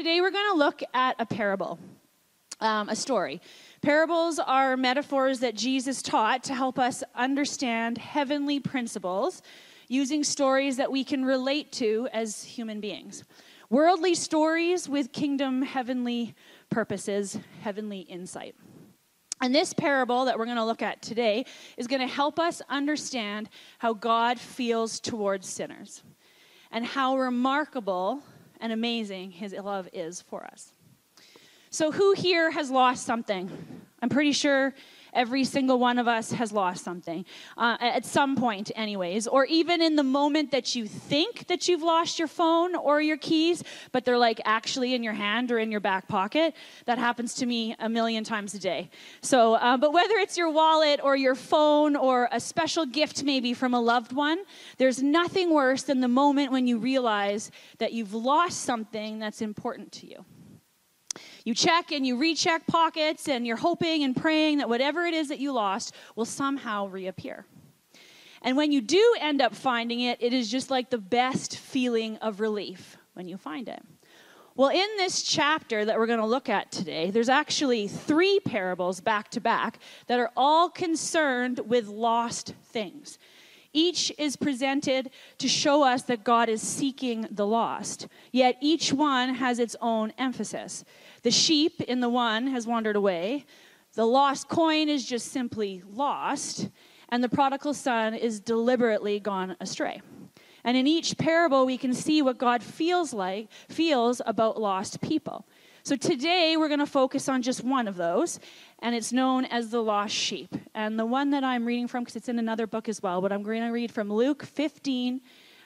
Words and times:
Today 0.00 0.22
we're 0.22 0.30
going 0.30 0.50
to 0.52 0.56
look 0.56 0.82
at 0.94 1.14
a 1.18 1.26
parable, 1.26 1.78
um, 2.58 2.88
a 2.88 2.96
story. 2.96 3.38
Parables 3.82 4.38
are 4.38 4.74
metaphors 4.74 5.40
that 5.40 5.54
Jesus 5.54 6.00
taught 6.00 6.42
to 6.44 6.54
help 6.54 6.78
us 6.78 7.04
understand 7.14 7.98
heavenly 7.98 8.60
principles 8.60 9.42
using 9.88 10.24
stories 10.24 10.78
that 10.78 10.90
we 10.90 11.04
can 11.04 11.22
relate 11.22 11.70
to 11.72 12.08
as 12.14 12.42
human 12.42 12.80
beings. 12.80 13.24
Worldly 13.68 14.14
stories 14.14 14.88
with 14.88 15.12
kingdom 15.12 15.60
heavenly 15.60 16.34
purposes, 16.70 17.38
heavenly 17.60 18.00
insight. 18.00 18.54
And 19.42 19.54
this 19.54 19.74
parable 19.74 20.24
that 20.24 20.38
we're 20.38 20.46
going 20.46 20.56
to 20.56 20.64
look 20.64 20.80
at 20.80 21.02
today 21.02 21.44
is 21.76 21.86
going 21.86 22.00
to 22.00 22.08
help 22.08 22.38
us 22.38 22.62
understand 22.70 23.50
how 23.76 23.92
God 23.92 24.40
feels 24.40 24.98
towards 24.98 25.46
sinners 25.46 26.02
and 26.70 26.86
how 26.86 27.18
remarkable 27.18 28.22
and 28.60 28.72
amazing 28.72 29.30
his 29.30 29.52
love 29.52 29.88
is 29.92 30.22
for 30.22 30.44
us. 30.44 30.72
So, 31.70 31.92
who 31.92 32.12
here 32.12 32.50
has 32.50 32.70
lost 32.70 33.04
something? 33.06 33.50
I'm 34.02 34.08
pretty 34.08 34.32
sure 34.32 34.74
Every 35.12 35.44
single 35.44 35.78
one 35.78 35.98
of 35.98 36.08
us 36.08 36.32
has 36.32 36.52
lost 36.52 36.84
something 36.84 37.24
uh, 37.56 37.76
at 37.80 38.04
some 38.04 38.36
point, 38.36 38.70
anyways. 38.76 39.26
Or 39.26 39.44
even 39.46 39.82
in 39.82 39.96
the 39.96 40.04
moment 40.04 40.50
that 40.52 40.74
you 40.74 40.86
think 40.86 41.46
that 41.48 41.68
you've 41.68 41.82
lost 41.82 42.18
your 42.18 42.28
phone 42.28 42.74
or 42.74 43.00
your 43.00 43.16
keys, 43.16 43.64
but 43.92 44.04
they're 44.04 44.18
like 44.18 44.40
actually 44.44 44.94
in 44.94 45.02
your 45.02 45.12
hand 45.12 45.50
or 45.50 45.58
in 45.58 45.70
your 45.70 45.80
back 45.80 46.08
pocket. 46.08 46.54
That 46.86 46.98
happens 46.98 47.34
to 47.34 47.46
me 47.46 47.74
a 47.78 47.88
million 47.88 48.24
times 48.24 48.54
a 48.54 48.58
day. 48.58 48.90
So, 49.20 49.54
uh, 49.54 49.76
but 49.76 49.92
whether 49.92 50.14
it's 50.14 50.36
your 50.36 50.50
wallet 50.50 51.00
or 51.02 51.16
your 51.16 51.34
phone 51.34 51.96
or 51.96 52.28
a 52.32 52.40
special 52.40 52.86
gift 52.86 53.24
maybe 53.24 53.54
from 53.54 53.74
a 53.74 53.80
loved 53.80 54.12
one, 54.12 54.38
there's 54.78 55.02
nothing 55.02 55.52
worse 55.52 55.82
than 55.82 56.00
the 56.00 56.08
moment 56.08 56.52
when 56.52 56.66
you 56.66 56.78
realize 56.78 57.50
that 57.78 57.92
you've 57.92 58.14
lost 58.14 58.62
something 58.62 59.18
that's 59.18 59.42
important 59.42 59.92
to 59.92 60.06
you. 60.06 60.24
You 61.50 61.54
check 61.54 61.90
and 61.90 62.06
you 62.06 62.16
recheck 62.16 62.64
pockets, 62.68 63.26
and 63.26 63.44
you're 63.44 63.56
hoping 63.56 64.04
and 64.04 64.14
praying 64.14 64.58
that 64.58 64.68
whatever 64.68 65.04
it 65.04 65.14
is 65.14 65.30
that 65.30 65.40
you 65.40 65.50
lost 65.50 65.92
will 66.14 66.24
somehow 66.24 66.86
reappear. 66.86 67.44
And 68.40 68.56
when 68.56 68.70
you 68.70 68.80
do 68.80 69.16
end 69.18 69.42
up 69.42 69.52
finding 69.52 69.98
it, 69.98 70.22
it 70.22 70.32
is 70.32 70.48
just 70.48 70.70
like 70.70 70.90
the 70.90 70.98
best 70.98 71.56
feeling 71.56 72.18
of 72.18 72.38
relief 72.38 72.96
when 73.14 73.26
you 73.26 73.36
find 73.36 73.68
it. 73.68 73.82
Well, 74.54 74.68
in 74.68 74.86
this 74.96 75.24
chapter 75.24 75.84
that 75.84 75.98
we're 75.98 76.06
going 76.06 76.20
to 76.20 76.24
look 76.24 76.48
at 76.48 76.70
today, 76.70 77.10
there's 77.10 77.28
actually 77.28 77.88
three 77.88 78.38
parables 78.38 79.00
back 79.00 79.28
to 79.32 79.40
back 79.40 79.80
that 80.06 80.20
are 80.20 80.30
all 80.36 80.70
concerned 80.70 81.58
with 81.66 81.88
lost 81.88 82.54
things. 82.66 83.18
Each 83.72 84.12
is 84.18 84.36
presented 84.36 85.10
to 85.38 85.48
show 85.48 85.82
us 85.82 86.02
that 86.02 86.24
God 86.24 86.48
is 86.48 86.60
seeking 86.60 87.28
the 87.30 87.46
lost, 87.46 88.08
yet 88.32 88.56
each 88.60 88.92
one 88.92 89.34
has 89.34 89.58
its 89.58 89.76
own 89.80 90.12
emphasis. 90.18 90.84
The 91.22 91.30
sheep 91.30 91.80
in 91.82 92.00
the 92.00 92.08
one 92.08 92.48
has 92.48 92.66
wandered 92.66 92.96
away, 92.96 93.44
the 93.94 94.06
lost 94.06 94.48
coin 94.48 94.88
is 94.88 95.04
just 95.04 95.28
simply 95.28 95.82
lost, 95.88 96.68
and 97.08 97.22
the 97.22 97.28
prodigal 97.28 97.74
son 97.74 98.14
is 98.14 98.40
deliberately 98.40 99.20
gone 99.20 99.56
astray. 99.60 100.00
And 100.64 100.76
in 100.76 100.86
each 100.86 101.16
parable, 101.16 101.64
we 101.64 101.78
can 101.78 101.94
see 101.94 102.22
what 102.22 102.38
God 102.38 102.62
feels 102.62 103.12
like, 103.12 103.48
feels 103.68 104.20
about 104.26 104.60
lost 104.60 105.00
people. 105.00 105.46
So 105.82 105.96
today, 105.96 106.56
we're 106.58 106.68
going 106.68 106.80
to 106.80 106.86
focus 106.86 107.28
on 107.28 107.40
just 107.40 107.64
one 107.64 107.88
of 107.88 107.96
those, 107.96 108.38
and 108.80 108.94
it's 108.94 109.12
known 109.12 109.46
as 109.46 109.70
the 109.70 109.82
lost 109.82 110.14
sheep. 110.14 110.54
And 110.74 110.98
the 110.98 111.06
one 111.06 111.30
that 111.30 111.42
I'm 111.42 111.64
reading 111.64 111.88
from, 111.88 112.04
because 112.04 112.16
it's 112.16 112.28
in 112.28 112.38
another 112.38 112.66
book 112.66 112.88
as 112.88 113.02
well, 113.02 113.22
but 113.22 113.32
I'm 113.32 113.42
going 113.42 113.62
to 113.62 113.70
read 113.70 113.90
from 113.90 114.12
Luke 114.12 114.44
15, 114.44 115.22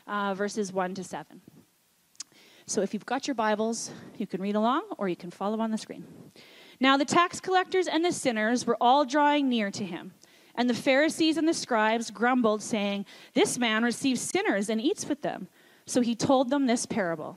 uh, 0.06 0.34
verses 0.34 0.72
1 0.72 0.94
to 0.94 1.04
7. 1.04 1.40
So 2.66 2.80
if 2.80 2.94
you've 2.94 3.04
got 3.04 3.26
your 3.26 3.34
Bibles, 3.34 3.90
you 4.16 4.26
can 4.26 4.40
read 4.40 4.54
along 4.54 4.84
or 4.98 5.08
you 5.08 5.16
can 5.16 5.30
follow 5.30 5.60
on 5.60 5.70
the 5.70 5.78
screen. 5.78 6.04
Now 6.80 6.96
the 6.96 7.04
tax 7.04 7.40
collectors 7.40 7.88
and 7.88 8.04
the 8.04 8.12
sinners 8.12 8.66
were 8.66 8.78
all 8.80 9.04
drawing 9.04 9.48
near 9.48 9.70
to 9.72 9.84
him. 9.84 10.14
And 10.54 10.70
the 10.70 10.74
Pharisees 10.74 11.36
and 11.36 11.48
the 11.48 11.54
scribes 11.54 12.10
grumbled, 12.10 12.62
saying, 12.62 13.06
This 13.34 13.58
man 13.58 13.82
receives 13.82 14.20
sinners 14.20 14.70
and 14.70 14.80
eats 14.80 15.08
with 15.08 15.22
them. 15.22 15.48
So 15.84 16.00
he 16.00 16.14
told 16.14 16.48
them 16.48 16.66
this 16.66 16.86
parable 16.86 17.36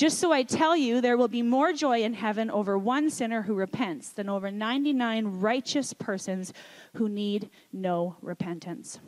Just 0.00 0.18
so 0.18 0.32
I 0.32 0.44
tell 0.44 0.74
you, 0.74 1.02
there 1.02 1.18
will 1.18 1.28
be 1.28 1.42
more 1.42 1.74
joy 1.74 2.04
in 2.04 2.14
heaven 2.14 2.50
over 2.50 2.78
one 2.78 3.10
sinner 3.10 3.42
who 3.42 3.54
repents 3.54 4.08
than 4.08 4.30
over 4.30 4.50
99 4.50 5.40
righteous 5.40 5.92
persons 5.92 6.54
who 6.94 7.06
need 7.06 7.50
no 7.70 8.16
repentance. 8.22 8.98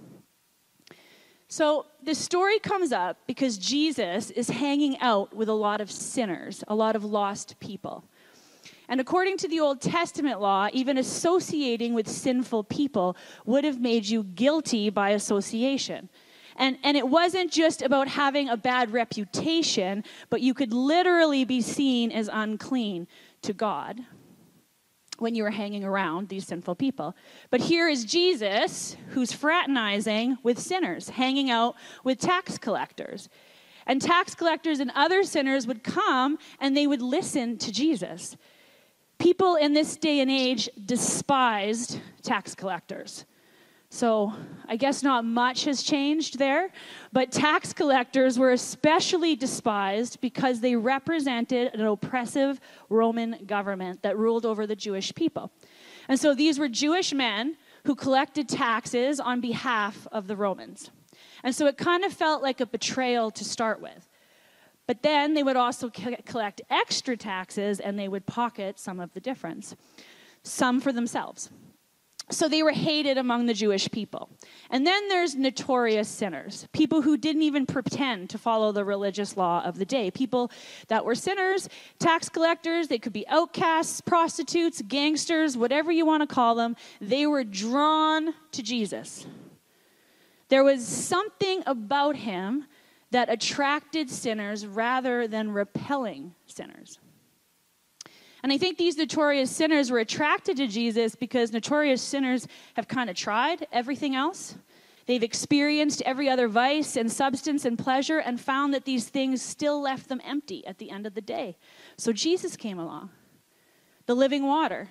So 1.49 1.87
the 2.03 2.15
story 2.15 2.59
comes 2.59 2.93
up 2.93 3.17
because 3.27 3.57
Jesus 3.57 4.31
is 4.33 4.51
hanging 4.51 4.99
out 4.99 5.35
with 5.35 5.49
a 5.49 5.55
lot 5.55 5.81
of 5.81 5.91
sinners, 5.91 6.63
a 6.69 6.75
lot 6.75 6.95
of 6.95 7.07
lost 7.07 7.59
people. 7.59 8.05
And 8.87 9.01
according 9.01 9.39
to 9.39 9.49
the 9.49 9.61
Old 9.61 9.81
Testament 9.81 10.43
law, 10.43 10.69
even 10.75 10.99
associating 10.99 11.95
with 11.95 12.07
sinful 12.07 12.65
people 12.65 13.17
would 13.47 13.65
have 13.65 13.81
made 13.81 14.05
you 14.09 14.25
guilty 14.25 14.91
by 14.91 15.13
association. 15.13 16.11
And, 16.63 16.79
and 16.85 16.97
it 16.97 17.09
wasn't 17.09 17.51
just 17.51 17.83
about 17.83 18.07
having 18.07 18.49
a 18.49 18.57
bad 18.57 18.93
reputation, 18.93 20.05
but 20.31 20.43
you 20.43 20.55
could 20.55 20.73
literally 20.73 21.45
be 21.45 21.61
seen 21.61 22.13
as 22.13 22.31
unclean 22.33 23.09
to 23.43 23.53
God 23.53 23.99
when 25.19 25.35
you 25.35 25.43
were 25.43 25.51
hanging 25.51 25.83
around 25.83 26.29
these 26.29 26.47
sinful 26.47 26.77
people. 26.77 27.17
But 27.51 27.63
here 27.63 27.89
is 27.89 28.05
Jesus 28.05 28.97
who's 29.09 29.33
fraternizing 29.33 30.39
with 30.45 30.61
sinners, 30.61 31.09
hanging 31.09 31.51
out 31.51 31.75
with 32.05 32.21
tax 32.21 32.59
collectors. 32.59 33.29
And 33.85 34.01
tax 34.01 34.37
collectors 34.37 34.79
and 34.79 34.93
other 34.95 35.25
sinners 35.25 35.67
would 35.67 35.83
come 35.83 36.39
and 36.61 36.77
they 36.77 36.87
would 36.87 37.03
listen 37.03 37.59
to 37.59 37.73
Jesus. 37.73 38.37
People 39.19 39.57
in 39.57 39.73
this 39.73 39.97
day 39.97 40.21
and 40.21 40.31
age 40.31 40.71
despised 40.85 41.99
tax 42.23 42.55
collectors. 42.55 43.25
So 43.93 44.33
I 44.67 44.77
guess 44.77 45.03
not 45.03 45.27
much 45.27 45.67
has 45.67 45.83
changed 45.83 46.39
there, 46.39 46.71
but 47.13 47.31
tax 47.31 47.75
collectors 47.75 48.39
were 48.39 48.53
especially 48.53 49.37
despised 49.37 50.19
because 50.23 50.61
they 50.61 50.77
represented 50.77 51.75
an 51.75 51.83
oppressive 51.83 52.59
Roman 52.89 53.45
government 53.45 54.01
that 54.01 54.17
ruled 54.17 54.47
over 54.47 54.67
the 54.67 54.75
Jewish 54.75 55.15
people. 55.15 55.53
And 56.09 56.19
so 56.19 56.35
these 56.35 56.59
were 56.59 56.71
Jewish 56.71 57.13
men 57.13 57.59
who 57.85 57.95
collected 57.95 58.49
taxes 58.49 59.21
on 59.21 59.43
behalf 59.43 60.07
of 60.11 60.27
the 60.27 60.37
Romans. 60.37 60.91
And 61.45 61.55
so 61.55 61.67
it 61.67 61.77
kind 61.77 62.03
of 62.03 62.15
felt 62.15 62.43
like 62.43 62.63
a 62.63 62.67
betrayal 62.67 63.31
to 63.33 63.45
start 63.45 63.83
with. 63.83 64.09
But 64.87 65.03
then 65.03 65.35
they 65.35 65.43
would 65.43 65.57
also 65.57 65.91
collect 65.91 66.63
extra 66.71 67.15
taxes 67.19 67.79
and 67.79 67.99
they 67.99 68.09
would 68.09 68.25
pocket 68.25 68.81
some 68.81 69.01
of 69.01 69.13
the 69.13 69.21
difference, 69.21 69.77
some 70.43 70.81
for 70.81 70.93
themselves. 70.93 71.51
So 72.31 72.49
they 72.49 72.63
were 72.63 72.73
hated 72.73 73.19
among 73.19 73.47
the 73.47 73.55
Jewish 73.55 73.91
people. 73.91 74.31
And 74.71 74.87
then 74.87 75.09
there's 75.09 75.35
notorious 75.35 76.09
sinners, 76.09 76.67
people 76.73 77.03
who 77.03 77.17
didn't 77.17 77.43
even 77.43 77.67
pretend 77.67 78.31
to 78.31 78.39
follow 78.39 78.73
the 78.73 78.85
religious 78.85 79.37
law 79.37 79.63
of 79.65 79.77
the 79.77 79.85
day. 79.85 80.11
People 80.11 80.51
that 80.89 81.05
were 81.05 81.15
sinners, 81.15 81.69
tax 81.99 82.29
collectors, 82.29 82.89
they 82.89 82.99
could 82.99 83.13
be 83.13 83.27
outcasts, 83.29 84.01
prostitutes, 84.01 84.81
gangsters, 84.83 85.57
whatever 85.57 85.91
you 85.91 86.07
want 86.07 86.23
to 86.23 86.33
call 86.33 86.55
them. 86.55 86.77
They 87.01 87.27
were 87.27 87.45
drawn 87.45 88.33
to 88.53 88.63
Jesus. 88.63 89.27
There 90.49 90.65
was 90.65 90.87
something 90.87 91.63
about 91.67 92.17
him 92.17 92.67
that 93.11 93.31
attracted 93.31 94.09
sinners 94.11 94.67
rather 94.67 95.27
than 95.27 95.51
repelling 95.51 96.35
sinners. 96.47 96.99
And 98.43 98.53
I 98.53 98.59
think 98.59 98.77
these 98.77 98.97
notorious 98.97 99.51
sinners 99.51 99.91
were 99.91 100.01
attracted 100.01 100.57
to 100.57 100.67
Jesus 100.67 101.15
because 101.15 101.53
notorious 101.53 102.03
sinners 102.03 102.49
have 102.75 102.89
kind 102.89 103.09
of 103.09 103.17
tried 103.17 103.67
everything 103.71 104.17
else. 104.17 104.57
They've 105.07 105.23
experienced 105.23 106.03
every 106.03 106.29
other 106.29 106.49
vice 106.49 106.97
and 106.97 107.11
substance 107.11 107.65
and 107.65 107.79
pleasure 107.79 108.19
and 108.19 108.41
found 108.41 108.75
that 108.75 108.85
these 108.85 109.09
things 109.09 109.43
still 109.43 109.81
left 109.81 110.09
them 110.09 110.21
empty 110.25 110.67
at 110.67 110.79
the 110.79 110.91
end 110.91 111.07
of 111.07 111.15
the 111.15 111.21
day. 111.21 111.57
So 111.97 112.13
Jesus 112.13 112.57
came 112.57 112.79
along, 112.79 113.11
the 114.07 114.15
living 114.15 114.47
water. 114.47 114.89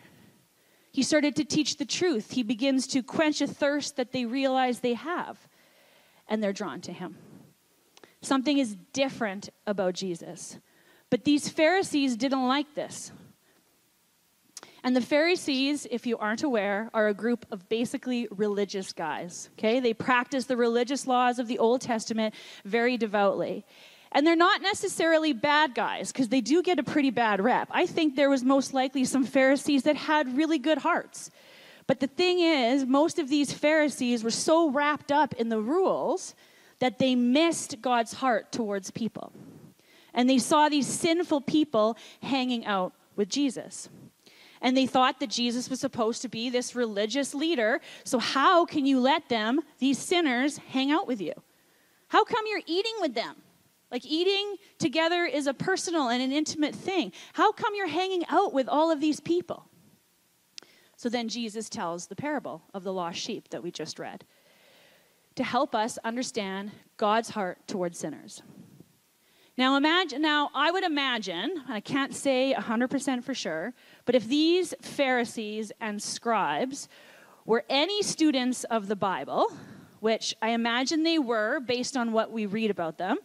He 0.93 1.03
started 1.03 1.35
to 1.37 1.45
teach 1.45 1.77
the 1.77 1.85
truth. 1.85 2.31
He 2.31 2.43
begins 2.43 2.87
to 2.87 3.01
quench 3.01 3.41
a 3.41 3.47
thirst 3.47 3.95
that 3.95 4.11
they 4.11 4.25
realize 4.25 4.79
they 4.79 4.93
have, 4.95 5.47
and 6.27 6.43
they're 6.43 6.51
drawn 6.53 6.81
to 6.81 6.91
him. 6.91 7.17
Something 8.21 8.57
is 8.57 8.75
different 8.93 9.49
about 9.65 9.93
Jesus. 9.93 10.59
But 11.09 11.23
these 11.23 11.49
Pharisees 11.49 12.15
didn't 12.15 12.47
like 12.47 12.75
this. 12.75 13.11
And 14.83 14.95
the 14.95 15.01
Pharisees, 15.01 15.85
if 15.91 16.07
you 16.07 16.17
aren't 16.17 16.43
aware, 16.43 16.89
are 16.93 17.07
a 17.07 17.13
group 17.13 17.45
of 17.51 17.69
basically 17.69 18.27
religious 18.31 18.93
guys. 18.93 19.49
Okay? 19.57 19.79
They 19.79 19.93
practice 19.93 20.45
the 20.45 20.57
religious 20.57 21.05
laws 21.05 21.37
of 21.37 21.47
the 21.47 21.59
Old 21.59 21.81
Testament 21.81 22.33
very 22.65 22.97
devoutly. 22.97 23.63
And 24.11 24.25
they're 24.25 24.35
not 24.35 24.61
necessarily 24.61 25.33
bad 25.33 25.73
guys 25.73 26.11
because 26.11 26.29
they 26.29 26.41
do 26.41 26.61
get 26.63 26.79
a 26.79 26.83
pretty 26.83 27.11
bad 27.11 27.41
rep. 27.41 27.69
I 27.71 27.85
think 27.85 28.15
there 28.15 28.29
was 28.29 28.43
most 28.43 28.73
likely 28.73 29.05
some 29.05 29.23
Pharisees 29.23 29.83
that 29.83 29.95
had 29.95 30.35
really 30.35 30.57
good 30.57 30.79
hearts. 30.79 31.31
But 31.87 31.99
the 31.99 32.07
thing 32.07 32.39
is, 32.39 32.85
most 32.85 33.19
of 33.19 33.29
these 33.29 33.53
Pharisees 33.53 34.23
were 34.23 34.31
so 34.31 34.69
wrapped 34.69 35.11
up 35.11 35.33
in 35.35 35.49
the 35.49 35.61
rules 35.61 36.35
that 36.79 36.99
they 36.99 37.15
missed 37.15 37.81
God's 37.81 38.13
heart 38.13 38.51
towards 38.51 38.91
people. 38.91 39.31
And 40.13 40.29
they 40.29 40.39
saw 40.39 40.67
these 40.67 40.87
sinful 40.87 41.41
people 41.41 41.97
hanging 42.21 42.65
out 42.65 42.93
with 43.15 43.29
Jesus. 43.29 43.87
And 44.61 44.77
they 44.77 44.85
thought 44.85 45.19
that 45.19 45.29
Jesus 45.29 45.69
was 45.69 45.79
supposed 45.79 46.21
to 46.21 46.29
be 46.29 46.49
this 46.49 46.75
religious 46.75 47.33
leader. 47.33 47.81
So, 48.03 48.19
how 48.19 48.65
can 48.65 48.85
you 48.85 48.99
let 48.99 49.27
them, 49.29 49.61
these 49.79 49.97
sinners, 49.97 50.57
hang 50.57 50.91
out 50.91 51.07
with 51.07 51.19
you? 51.19 51.33
How 52.09 52.23
come 52.23 52.45
you're 52.47 52.61
eating 52.67 52.93
with 52.99 53.15
them? 53.15 53.35
Like, 53.89 54.05
eating 54.05 54.55
together 54.77 55.25
is 55.25 55.47
a 55.47 55.53
personal 55.53 56.09
and 56.09 56.21
an 56.21 56.31
intimate 56.31 56.75
thing. 56.75 57.11
How 57.33 57.51
come 57.51 57.73
you're 57.75 57.87
hanging 57.87 58.23
out 58.29 58.53
with 58.53 58.69
all 58.69 58.91
of 58.91 59.01
these 59.01 59.19
people? 59.19 59.65
So 60.95 61.09
then 61.09 61.29
Jesus 61.29 61.67
tells 61.67 62.05
the 62.05 62.15
parable 62.15 62.61
of 62.75 62.83
the 62.83 62.93
lost 62.93 63.19
sheep 63.19 63.49
that 63.49 63.63
we 63.63 63.71
just 63.71 63.97
read 63.97 64.23
to 65.35 65.43
help 65.43 65.73
us 65.73 65.97
understand 66.03 66.71
God's 66.97 67.29
heart 67.29 67.57
towards 67.67 67.97
sinners. 67.97 68.43
Now 69.61 69.75
imagine 69.75 70.23
now 70.23 70.49
I 70.55 70.71
would 70.71 70.83
imagine, 70.83 71.61
I 71.69 71.81
can't 71.81 72.15
say 72.15 72.55
100% 72.57 73.23
for 73.23 73.35
sure, 73.35 73.75
but 74.05 74.15
if 74.15 74.27
these 74.27 74.73
Pharisees 74.81 75.71
and 75.79 76.01
scribes 76.01 76.89
were 77.45 77.63
any 77.69 78.01
students 78.01 78.63
of 78.63 78.87
the 78.87 78.95
Bible, 78.95 79.55
which 79.99 80.35
I 80.41 80.49
imagine 80.49 81.03
they 81.03 81.19
were 81.19 81.59
based 81.59 81.95
on 81.95 82.11
what 82.11 82.31
we 82.31 82.47
read 82.47 82.71
about 82.71 82.97
them, 82.97 83.17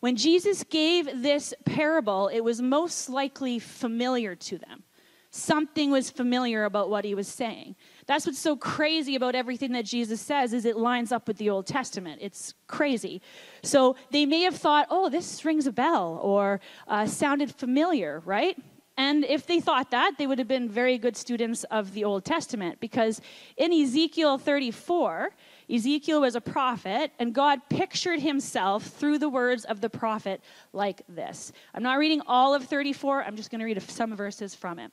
when 0.00 0.16
Jesus 0.16 0.64
gave 0.64 1.22
this 1.22 1.54
parable, 1.64 2.28
it 2.28 2.40
was 2.40 2.60
most 2.60 3.08
likely 3.08 3.58
familiar 3.58 4.34
to 4.34 4.58
them. 4.58 4.82
Something 5.30 5.90
was 5.90 6.10
familiar 6.10 6.66
about 6.66 6.90
what 6.90 7.06
he 7.06 7.14
was 7.14 7.26
saying 7.26 7.74
that's 8.10 8.26
what's 8.26 8.40
so 8.40 8.56
crazy 8.56 9.14
about 9.14 9.34
everything 9.34 9.72
that 9.72 9.84
jesus 9.84 10.20
says 10.20 10.52
is 10.52 10.64
it 10.64 10.76
lines 10.76 11.12
up 11.12 11.28
with 11.28 11.38
the 11.38 11.48
old 11.48 11.66
testament 11.66 12.18
it's 12.20 12.54
crazy 12.66 13.22
so 13.62 13.94
they 14.10 14.26
may 14.26 14.40
have 14.42 14.56
thought 14.56 14.86
oh 14.90 15.08
this 15.08 15.44
rings 15.44 15.66
a 15.66 15.72
bell 15.72 16.18
or 16.22 16.60
uh, 16.88 17.06
sounded 17.06 17.54
familiar 17.54 18.20
right 18.24 18.58
and 18.96 19.24
if 19.24 19.46
they 19.46 19.60
thought 19.60 19.92
that 19.92 20.12
they 20.18 20.26
would 20.26 20.38
have 20.38 20.48
been 20.48 20.68
very 20.68 20.98
good 20.98 21.16
students 21.16 21.62
of 21.64 21.94
the 21.94 22.02
old 22.04 22.24
testament 22.24 22.80
because 22.80 23.20
in 23.56 23.72
ezekiel 23.72 24.38
34 24.38 25.30
Ezekiel 25.70 26.22
was 26.22 26.34
a 26.34 26.40
prophet, 26.40 27.12
and 27.20 27.32
God 27.32 27.60
pictured 27.68 28.18
himself 28.18 28.86
through 28.86 29.18
the 29.18 29.28
words 29.28 29.64
of 29.64 29.80
the 29.80 29.88
prophet 29.88 30.40
like 30.72 31.02
this. 31.08 31.52
I'm 31.72 31.82
not 31.84 31.98
reading 31.98 32.20
all 32.26 32.54
of 32.54 32.64
34, 32.64 33.22
I'm 33.22 33.36
just 33.36 33.50
going 33.50 33.60
to 33.60 33.64
read 33.64 33.80
some 33.82 34.16
verses 34.16 34.52
from 34.52 34.80
it. 34.80 34.90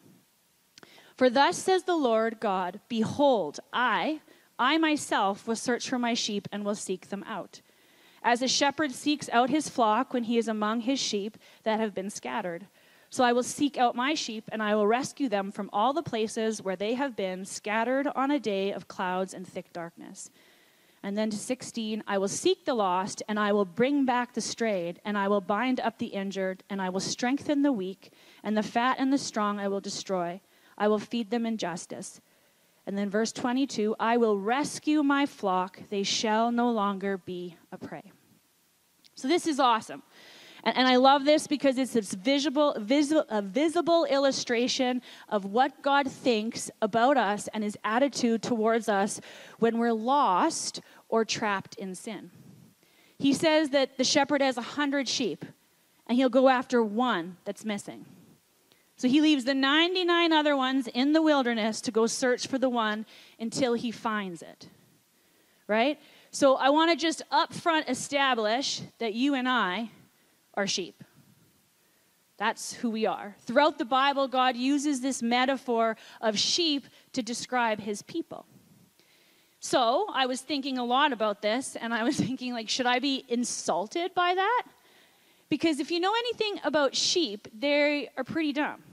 For 1.17 1.31
thus 1.31 1.57
says 1.57 1.83
the 1.83 1.95
Lord 1.95 2.39
God 2.39 2.79
Behold, 2.87 3.59
I, 3.73 4.21
I 4.59 4.77
myself 4.77 5.47
will 5.47 5.55
search 5.55 5.89
for 5.89 5.97
my 5.97 6.13
sheep 6.13 6.47
and 6.51 6.63
will 6.63 6.75
seek 6.75 7.09
them 7.09 7.23
out. 7.27 7.61
As 8.23 8.43
a 8.43 8.47
shepherd 8.47 8.91
seeks 8.91 9.27
out 9.29 9.49
his 9.49 9.67
flock 9.67 10.13
when 10.13 10.25
he 10.25 10.37
is 10.37 10.47
among 10.47 10.81
his 10.81 10.99
sheep 10.99 11.37
that 11.63 11.79
have 11.79 11.95
been 11.95 12.11
scattered. 12.11 12.67
So 13.09 13.23
I 13.23 13.33
will 13.33 13.43
seek 13.43 13.77
out 13.77 13.95
my 13.95 14.13
sheep, 14.15 14.49
and 14.51 14.61
I 14.61 14.75
will 14.75 14.85
rescue 14.85 15.29
them 15.29 15.49
from 15.51 15.69
all 15.71 15.93
the 15.93 16.03
places 16.03 16.61
where 16.61 16.75
they 16.75 16.95
have 16.95 17.15
been 17.15 17.45
scattered 17.45 18.05
on 18.07 18.31
a 18.31 18.39
day 18.39 18.71
of 18.71 18.89
clouds 18.89 19.33
and 19.33 19.47
thick 19.47 19.71
darkness. 19.71 20.29
And 21.01 21.17
then 21.17 21.29
to 21.29 21.37
16, 21.37 22.03
I 22.05 22.17
will 22.17 22.27
seek 22.27 22.65
the 22.65 22.73
lost, 22.73 23.23
and 23.29 23.39
I 23.39 23.53
will 23.53 23.63
bring 23.63 24.03
back 24.03 24.33
the 24.33 24.41
strayed, 24.41 24.99
and 25.05 25.17
I 25.17 25.29
will 25.29 25.39
bind 25.39 25.79
up 25.79 25.99
the 25.99 26.07
injured, 26.07 26.63
and 26.69 26.81
I 26.81 26.89
will 26.89 26.99
strengthen 26.99 27.61
the 27.61 27.71
weak, 27.71 28.11
and 28.43 28.57
the 28.57 28.63
fat 28.63 28.97
and 28.99 29.13
the 29.13 29.17
strong 29.17 29.57
I 29.57 29.69
will 29.69 29.79
destroy 29.79 30.41
I 30.77 30.87
will 30.87 30.99
feed 30.99 31.29
them 31.29 31.45
in 31.45 31.57
justice. 31.57 32.21
And 32.85 32.97
then 32.97 33.09
verse 33.09 33.31
22 33.31 33.95
I 33.99 34.17
will 34.17 34.39
rescue 34.39 35.03
my 35.03 35.25
flock, 35.25 35.79
they 35.89 36.03
shall 36.03 36.51
no 36.51 36.71
longer 36.71 37.17
be 37.17 37.57
a 37.71 37.77
prey. 37.77 38.11
So 39.15 39.27
this 39.27 39.47
is 39.47 39.59
awesome. 39.59 40.03
And, 40.63 40.77
and 40.77 40.87
I 40.87 40.95
love 40.97 41.25
this 41.25 41.47
because 41.47 41.77
it's 41.77 41.93
this 41.93 42.13
visible, 42.13 42.75
visible, 42.79 43.25
a 43.29 43.41
visible 43.41 44.05
illustration 44.05 45.01
of 45.27 45.45
what 45.45 45.81
God 45.81 46.09
thinks 46.09 46.69
about 46.81 47.17
us 47.17 47.49
and 47.53 47.63
his 47.63 47.77
attitude 47.83 48.41
towards 48.41 48.87
us 48.87 49.19
when 49.59 49.79
we're 49.79 49.93
lost 49.93 50.81
or 51.09 51.25
trapped 51.25 51.75
in 51.75 51.95
sin. 51.95 52.31
He 53.17 53.33
says 53.33 53.69
that 53.71 53.97
the 53.97 54.03
shepherd 54.03 54.41
has 54.41 54.57
a 54.57 54.61
hundred 54.61 55.07
sheep, 55.07 55.43
and 56.05 56.17
he'll 56.17 56.29
go 56.29 56.49
after 56.49 56.83
one 56.83 57.37
that's 57.45 57.65
missing. 57.65 58.05
So 58.97 59.07
he 59.07 59.21
leaves 59.21 59.45
the 59.45 59.53
99 59.53 60.33
other 60.33 60.57
ones 60.57 60.87
in 60.87 61.13
the 61.13 61.21
wilderness 61.21 61.81
to 61.81 61.91
go 61.91 62.07
search 62.07 62.47
for 62.47 62.57
the 62.57 62.69
one 62.69 63.05
until 63.39 63.75
he 63.75 63.91
finds 63.91 64.41
it. 64.41 64.67
Right? 65.67 65.99
So 66.31 66.55
I 66.55 66.69
want 66.69 66.91
to 66.91 66.97
just 66.97 67.21
up 67.31 67.53
front 67.53 67.89
establish 67.89 68.81
that 68.97 69.13
you 69.13 69.35
and 69.35 69.47
I 69.47 69.91
are 70.55 70.65
sheep. 70.65 71.03
That's 72.37 72.73
who 72.73 72.89
we 72.89 73.05
are. 73.05 73.35
Throughout 73.41 73.77
the 73.77 73.85
Bible, 73.85 74.27
God 74.27 74.55
uses 74.55 75.01
this 75.01 75.21
metaphor 75.21 75.95
of 76.21 76.37
sheep 76.37 76.85
to 77.13 77.21
describe 77.21 77.79
his 77.79 78.01
people. 78.01 78.45
So 79.59 80.07
I 80.13 80.27
was 80.27 80.41
thinking 80.41 80.77
a 80.77 80.85
lot 80.85 81.11
about 81.11 81.41
this, 81.41 81.75
and 81.75 81.93
I 81.93 82.03
was 82.03 82.17
thinking, 82.19 82.53
like, 82.53 82.69
should 82.69 82.85
I 82.85 82.99
be 82.99 83.23
insulted 83.27 84.13
by 84.13 84.35
that? 84.35 84.63
Because 85.49 85.79
if 85.79 85.91
you 85.91 85.99
know 85.99 86.13
anything 86.13 86.59
about 86.63 86.95
sheep, 86.95 87.47
they 87.57 88.09
are 88.17 88.23
pretty 88.23 88.53
dumb. 88.53 88.83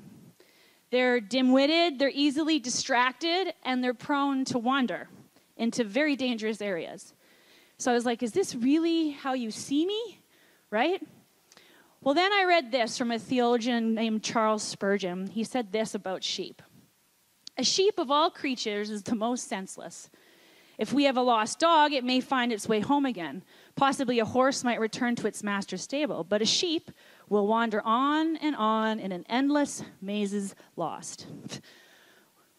They're 0.94 1.20
dim 1.20 1.50
witted, 1.50 1.98
they're 1.98 2.08
easily 2.14 2.60
distracted, 2.60 3.52
and 3.64 3.82
they're 3.82 3.94
prone 3.94 4.44
to 4.44 4.60
wander 4.60 5.08
into 5.56 5.82
very 5.82 6.14
dangerous 6.14 6.62
areas. 6.62 7.14
So 7.78 7.90
I 7.90 7.94
was 7.94 8.06
like, 8.06 8.22
is 8.22 8.30
this 8.30 8.54
really 8.54 9.10
how 9.10 9.32
you 9.32 9.50
see 9.50 9.84
me? 9.86 10.20
Right? 10.70 11.02
Well, 12.00 12.14
then 12.14 12.32
I 12.32 12.44
read 12.44 12.70
this 12.70 12.96
from 12.96 13.10
a 13.10 13.18
theologian 13.18 13.96
named 13.96 14.22
Charles 14.22 14.62
Spurgeon. 14.62 15.26
He 15.26 15.42
said 15.42 15.72
this 15.72 15.96
about 15.96 16.22
sheep 16.22 16.62
A 17.58 17.64
sheep 17.64 17.98
of 17.98 18.12
all 18.12 18.30
creatures 18.30 18.88
is 18.88 19.02
the 19.02 19.16
most 19.16 19.48
senseless. 19.48 20.10
If 20.78 20.92
we 20.92 21.04
have 21.04 21.16
a 21.16 21.22
lost 21.22 21.58
dog, 21.58 21.92
it 21.92 22.04
may 22.04 22.20
find 22.20 22.52
its 22.52 22.68
way 22.68 22.78
home 22.78 23.04
again. 23.04 23.42
Possibly 23.74 24.20
a 24.20 24.24
horse 24.24 24.62
might 24.62 24.78
return 24.78 25.16
to 25.16 25.26
its 25.26 25.42
master's 25.42 25.82
stable, 25.82 26.22
but 26.22 26.40
a 26.40 26.46
sheep 26.46 26.92
will 27.28 27.46
wander 27.46 27.80
on 27.84 28.36
and 28.36 28.54
on 28.56 28.98
in 28.98 29.12
an 29.12 29.24
endless 29.28 29.82
mazes 30.00 30.54
lost. 30.76 31.26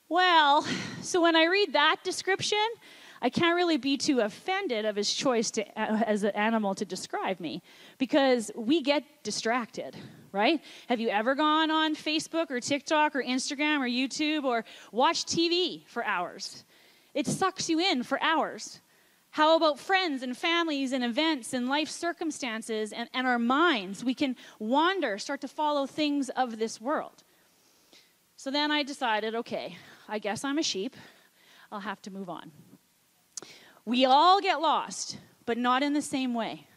Well, 0.10 0.65
so 1.01 1.22
when 1.22 1.36
I 1.36 1.45
read 1.45 1.74
that 1.74 1.98
description, 2.03 2.65
I 3.22 3.29
can't 3.29 3.55
really 3.55 3.77
be 3.77 3.98
too 3.98 4.19
offended 4.19 4.86
of 4.86 4.95
his 4.95 5.12
choice 5.12 5.50
to, 5.51 5.63
uh, 5.79 6.03
as 6.05 6.24
an 6.24 6.31
animal 6.31 6.75
to 6.75 6.86
describe 6.86 7.39
me 7.39 7.63
because 7.98 8.51
we 8.55 8.81
get 8.81 9.03
distracted, 9.24 9.95
right? 10.31 10.62
Have 10.89 11.00
you 11.00 11.10
ever 11.10 11.34
gone 11.34 11.72
on 11.72 11.95
Facebook 11.95 12.51
or 12.51 12.60
TikTok 12.60 13.15
or 13.15 13.24
Instagram 13.24 13.79
or 13.79 13.89
YouTube 13.89 14.43
or 14.43 14.63
watched 14.91 15.27
TV 15.27 15.88
for 15.88 16.05
hours? 16.05 16.65
It 17.15 17.25
sucks 17.25 17.69
you 17.69 17.79
in 17.79 18.03
for 18.03 18.22
hours. 18.22 18.81
How 19.36 19.58
about 19.58 19.80
friends 19.80 20.24
and 20.24 20.38
families 20.38 20.94
and 20.94 21.04
events 21.04 21.51
and 21.51 21.68
life 21.68 21.89
circumstances 21.89 22.94
and, 22.94 23.10
and 23.13 23.27
our 23.27 23.38
minds? 23.38 24.01
We 24.01 24.13
can 24.13 24.38
wander, 24.60 25.18
start 25.18 25.42
to 25.42 25.50
follow 25.50 25.86
things 25.86 26.30
of 26.30 26.58
this 26.58 26.80
world. 26.80 27.22
So 28.38 28.50
then 28.50 28.72
I 28.72 28.82
decided 28.84 29.36
okay, 29.36 29.75
I 30.08 30.20
guess 30.20 30.46
I'm 30.46 30.58
a 30.58 30.63
sheep. 30.63 30.96
I'll 31.70 31.82
have 31.82 32.01
to 32.04 32.12
move 32.12 32.30
on. 32.30 32.50
We 33.84 34.06
all 34.06 34.39
get 34.39 34.62
lost, 34.62 35.18
but 35.46 35.58
not 35.58 35.84
in 35.84 35.92
the 35.92 36.01
same 36.01 36.34
way. 36.34 36.68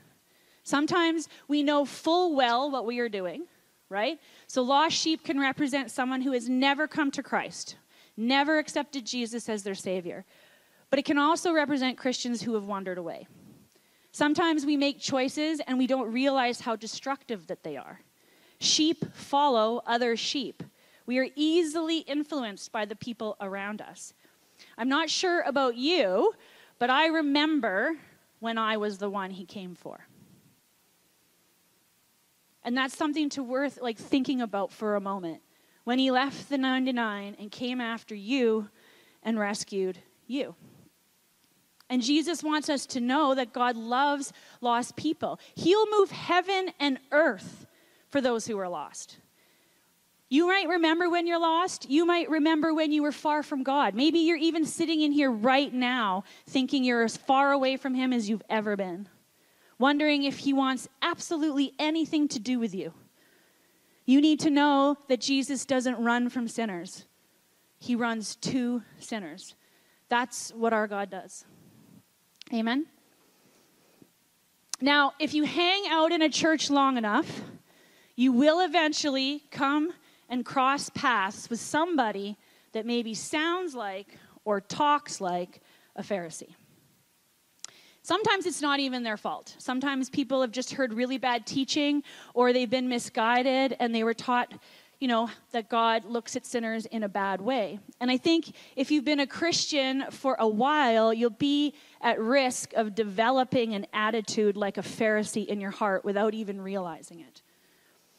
Sometimes 0.65 1.29
we 1.47 1.62
know 1.62 1.85
full 1.85 2.35
well 2.35 2.73
what 2.73 2.85
we 2.85 2.99
are 2.99 3.09
doing, 3.09 3.47
right? 3.88 4.19
So 4.49 4.62
lost 4.62 4.97
sheep 4.97 5.23
can 5.23 5.38
represent 5.38 5.93
someone 5.93 6.23
who 6.23 6.33
has 6.33 6.49
never 6.49 6.88
come 6.88 7.12
to 7.12 7.23
Christ, 7.23 7.77
never 8.17 8.59
accepted 8.59 9.07
Jesus 9.07 9.49
as 9.49 9.62
their 9.62 9.77
Savior 9.77 10.25
but 10.90 10.99
it 10.99 11.04
can 11.04 11.18
also 11.18 11.52
represent 11.52 11.99
Christians 11.99 12.42
who 12.42 12.54
have 12.54 12.64
wandered 12.64 12.99
away. 12.99 13.26
Sometimes 14.12 14.64
we 14.64 14.76
make 14.76 14.99
choices 14.99 15.61
and 15.66 15.78
we 15.78 15.87
don't 15.87 16.12
realize 16.12 16.61
how 16.61 16.76
destructive 16.76 17.47
that 17.47 17.62
they 17.62 17.76
are. 17.76 18.00
Sheep 18.59 19.04
follow 19.14 19.83
other 19.87 20.16
sheep. 20.16 20.62
We 21.07 21.18
are 21.18 21.28
easily 21.37 21.99
influenced 21.99 22.73
by 22.73 22.85
the 22.85 22.97
people 22.97 23.37
around 23.40 23.80
us. 23.80 24.12
I'm 24.76 24.88
not 24.88 25.09
sure 25.09 25.42
about 25.42 25.76
you, 25.76 26.33
but 26.78 26.90
I 26.90 27.07
remember 27.07 27.97
when 28.40 28.59
I 28.59 28.76
was 28.76 28.99
the 28.99 29.11
one 29.11 29.30
he 29.30 29.45
came 29.45 29.75
for. 29.75 30.07
And 32.64 32.76
that's 32.76 32.97
something 32.97 33.28
to 33.30 33.42
worth 33.42 33.78
like 33.80 33.97
thinking 33.97 34.40
about 34.40 34.73
for 34.73 34.97
a 34.97 35.00
moment. 35.00 35.40
when 35.85 35.99
he 35.99 36.11
left 36.11 36.50
the 36.50 36.59
99 36.59 37.37
and 37.38 37.50
came 37.50 37.80
after 37.80 38.14
you 38.14 38.68
and 39.23 39.38
rescued 39.38 39.99
you. 40.26 40.54
And 41.90 42.02
Jesus 42.02 42.42
wants 42.42 42.68
us 42.68 42.85
to 42.87 43.00
know 43.00 43.35
that 43.35 43.52
God 43.52 43.76
loves 43.76 44.33
lost 44.61 44.97
people. 44.97 45.40
He'll 45.54 45.90
move 45.90 46.11
heaven 46.11 46.71
and 46.78 46.99
earth 47.12 47.66
for 48.11 48.21
those 48.21 48.47
who 48.47 48.59
are 48.59 48.68
lost. 48.68 49.18
You 50.30 50.47
might 50.47 50.68
remember 50.68 51.09
when 51.09 51.26
you're 51.26 51.40
lost. 51.40 51.88
You 51.88 52.04
might 52.04 52.28
remember 52.28 52.75
when 52.75 52.92
you 52.92 53.02
were 53.02 53.12
far 53.12 53.42
from 53.42 53.62
God. 53.62 53.95
Maybe 53.95 54.18
you're 54.18 54.37
even 54.37 54.66
sitting 54.66 55.00
in 55.00 55.12
here 55.12 55.30
right 55.30 55.73
now 55.73 56.25
thinking 56.47 56.85
you're 56.85 57.04
as 57.04 57.16
far 57.16 57.52
away 57.52 57.78
from 57.78 57.95
Him 57.95 58.12
as 58.12 58.28
you've 58.28 58.42
ever 58.50 58.76
been, 58.76 59.09
wondering 59.78 60.25
if 60.25 60.38
He 60.38 60.52
wants 60.52 60.87
absolutely 61.00 61.73
anything 61.78 62.28
to 62.28 62.38
do 62.38 62.59
with 62.59 62.75
you. 62.75 62.92
You 64.04 64.21
need 64.21 64.40
to 64.40 64.50
know 64.50 64.99
that 65.09 65.21
Jesus 65.21 65.64
doesn't 65.64 65.97
run 65.97 66.28
from 66.28 66.47
sinners, 66.47 67.07
He 67.78 67.95
runs 67.95 68.37
to 68.37 68.83
sinners. 68.99 69.54
That's 70.11 70.50
what 70.52 70.75
our 70.75 70.87
God 70.87 71.11
does. 71.11 71.45
Amen? 72.52 72.87
Now, 74.81 75.12
if 75.19 75.35
you 75.35 75.45
hang 75.45 75.85
out 75.88 76.12
in 76.12 76.23
a 76.23 76.28
church 76.28 76.71
long 76.71 76.97
enough, 76.97 77.43
you 78.17 78.33
will 78.33 78.61
eventually 78.61 79.43
come 79.50 79.93
and 80.28 80.45
cross 80.45 80.88
paths 80.90 81.50
with 81.50 81.61
somebody 81.61 82.37
that 82.73 82.87
maybe 82.87 83.14
sounds 83.14 83.75
like 83.75 84.19
or 84.45 84.61
talks 84.61 85.21
like 85.21 85.61
a 85.97 86.02
Pharisee. 86.02 86.55
Sometimes 88.02 88.47
it's 88.47 88.62
not 88.62 88.81
even 88.81 89.02
their 89.02 89.19
fault. 89.19 89.55
Sometimes 89.59 90.09
people 90.09 90.40
have 90.40 90.52
just 90.52 90.73
heard 90.73 90.95
really 90.95 91.19
bad 91.19 91.45
teaching 91.45 92.02
or 92.33 92.52
they've 92.52 92.71
been 92.71 92.88
misguided 92.88 93.76
and 93.81 93.95
they 93.95 94.02
were 94.02 94.14
taught 94.14 94.50
you 95.00 95.07
know, 95.07 95.31
that 95.52 95.69
God 95.69 96.05
looks 96.05 96.35
at 96.35 96.45
sinners 96.45 96.85
in 96.87 97.05
a 97.05 97.09
bad 97.09 97.40
way. 97.40 97.78
And 98.00 98.11
I 98.11 98.17
think 98.17 98.52
if 98.75 98.90
you've 98.90 99.05
been 99.05 99.21
a 99.21 99.26
Christian 99.26 100.05
for 100.11 100.37
a 100.40 100.49
while, 100.49 101.14
you'll 101.14 101.31
be 101.31 101.75
at 102.00 102.19
risk 102.19 102.73
of 102.75 102.95
developing 102.95 103.75
an 103.75 103.87
attitude 103.93 104.57
like 104.57 104.76
a 104.76 104.83
Pharisee 104.83 105.47
in 105.47 105.61
your 105.61 105.71
heart 105.71 106.05
without 106.05 106.35
even 106.35 106.61
realizing 106.61 107.21
it. 107.21 107.43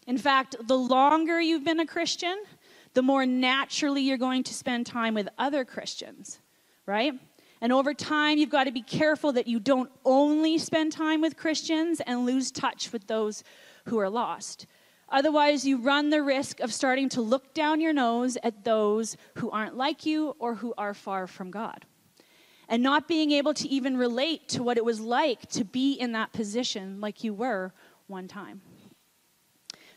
In 0.08 0.18
fact, 0.18 0.56
the 0.68 0.78
longer 0.78 1.42
you've 1.42 1.66
been 1.66 1.82
a 1.82 1.86
Christian, 1.86 2.36
the 2.94 3.02
more 3.02 3.26
naturally 3.26 4.02
you're 4.02 4.18
going 4.18 4.44
to 4.44 4.54
spend 4.54 4.86
time 4.86 5.14
with 5.14 5.28
other 5.38 5.66
Christians, 5.66 6.40
right? 6.86 7.14
And 7.62 7.74
over 7.74 7.94
time, 7.94 8.38
you've 8.38 8.50
got 8.50 8.64
to 8.64 8.72
be 8.72 8.82
careful 8.82 9.34
that 9.34 9.48
you 9.48 9.60
don't 9.60 9.92
only 10.06 10.58
spend 10.58 10.94
time 10.94 11.20
with 11.20 11.36
Christians 11.36 12.00
and 12.00 12.26
lose 12.26 12.52
touch 12.52 12.92
with 12.94 13.06
those 13.08 13.44
who 13.86 14.00
are 14.00 14.10
lost. 14.10 14.66
Otherwise, 15.12 15.66
you 15.66 15.78
run 15.78 16.10
the 16.10 16.22
risk 16.22 16.60
of 16.60 16.74
starting 16.74 17.10
to 17.10 17.22
look 17.22 17.54
down 17.54 17.82
your 17.82 17.94
nose 17.94 18.38
at 18.44 18.64
those 18.64 19.18
who 19.36 19.50
aren't 19.50 19.76
like 19.76 20.06
you 20.06 20.36
or 20.40 20.56
who 20.56 20.74
are 20.78 20.94
far 20.94 21.28
from 21.28 21.52
God. 21.52 21.86
And 22.68 22.84
not 22.84 23.08
being 23.08 23.32
able 23.32 23.54
to 23.56 23.68
even 23.68 23.98
relate 23.98 24.48
to 24.50 24.62
what 24.62 24.78
it 24.78 24.86
was 24.86 25.00
like 25.00 25.50
to 25.50 25.64
be 25.64 25.94
in 25.94 26.12
that 26.12 26.34
position 26.34 27.02
like 27.02 27.24
you 27.24 27.34
were 27.34 27.74
one 28.08 28.28
time. 28.28 28.62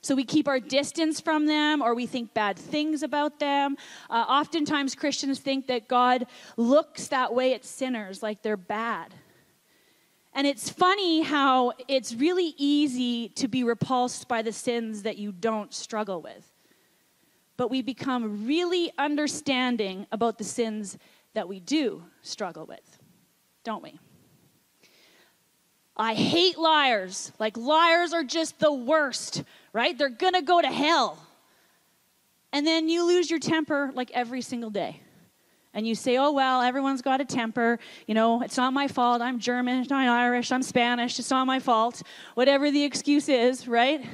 So 0.01 0.17
we 0.17 0.25
keep 0.25 0.49
our 0.49 0.59
distance 0.59 1.21
from 1.21 1.47
them 1.47 1.81
or 1.81 1.95
we 1.95 2.07
think 2.07 2.35
bad 2.35 2.57
things 2.57 3.05
about 3.05 3.39
them. 3.39 3.77
Uh, 4.11 4.25
oftentimes, 4.29 4.97
Christians 4.97 5.39
think 5.39 5.69
that 5.69 5.87
God 5.87 6.27
looks 6.57 7.07
that 7.09 7.33
way 7.33 7.55
at 7.55 7.65
sinners, 7.65 8.21
like 8.21 8.43
they're 8.43 8.57
bad. 8.57 9.15
And 10.35 10.47
it's 10.47 10.71
funny 10.71 11.23
how 11.23 11.73
it's 11.89 12.15
really 12.15 12.55
easy 12.57 13.29
to 13.31 13.49
be 13.49 13.65
repulsed 13.65 14.29
by 14.29 14.43
the 14.43 14.53
sins 14.53 15.03
that 15.03 15.19
you 15.19 15.31
don't 15.31 15.73
struggle 15.75 16.23
with. 16.23 16.51
But 17.59 17.71
we 17.71 17.83
become 17.83 18.47
really 18.47 18.91
understanding 18.97 20.07
about 20.11 20.39
the 20.39 20.45
sins 20.45 20.97
that 21.35 21.49
we 21.49 21.61
do 21.61 22.03
struggle 22.23 22.65
with, 22.65 22.99
don't 23.63 23.83
we? 23.83 23.99
I 25.97 26.15
hate 26.15 26.59
liars. 26.59 27.31
Like, 27.39 27.59
liars 27.59 28.15
are 28.15 28.25
just 28.25 28.59
the 28.59 28.73
worst, 28.73 29.45
right? 29.75 29.97
They're 29.97 30.09
gonna 30.09 30.41
go 30.41 30.63
to 30.63 30.69
hell. 30.69 31.19
And 32.53 32.67
then 32.67 32.89
you 32.89 33.07
lose 33.07 33.31
your 33.31 33.39
temper 33.39 33.93
like 33.95 34.11
every 34.13 34.41
single 34.41 34.71
day 34.71 35.01
and 35.75 35.87
you 35.87 35.95
say, 35.95 36.19
oh, 36.19 36.33
well, 36.33 36.61
everyone's 36.61 37.03
got 37.03 37.21
a 37.21 37.25
temper. 37.25 37.79
You 38.07 38.15
know, 38.15 38.43
it's 38.43 38.57
not 38.57 38.73
my 38.73 38.89
fault. 38.89 39.23
I'm 39.23 39.39
German, 39.39 39.87
I'm 39.91 40.11
Irish, 40.11 40.53
I'm 40.53 40.63
Spanish. 40.63 41.19
It's 41.19 41.31
not 41.31 41.47
my 41.47 41.61
fault. 41.61 42.03
Whatever 42.35 42.71
the 42.71 42.85
excuse 42.85 43.29
is, 43.29 43.67
right? 43.67 44.05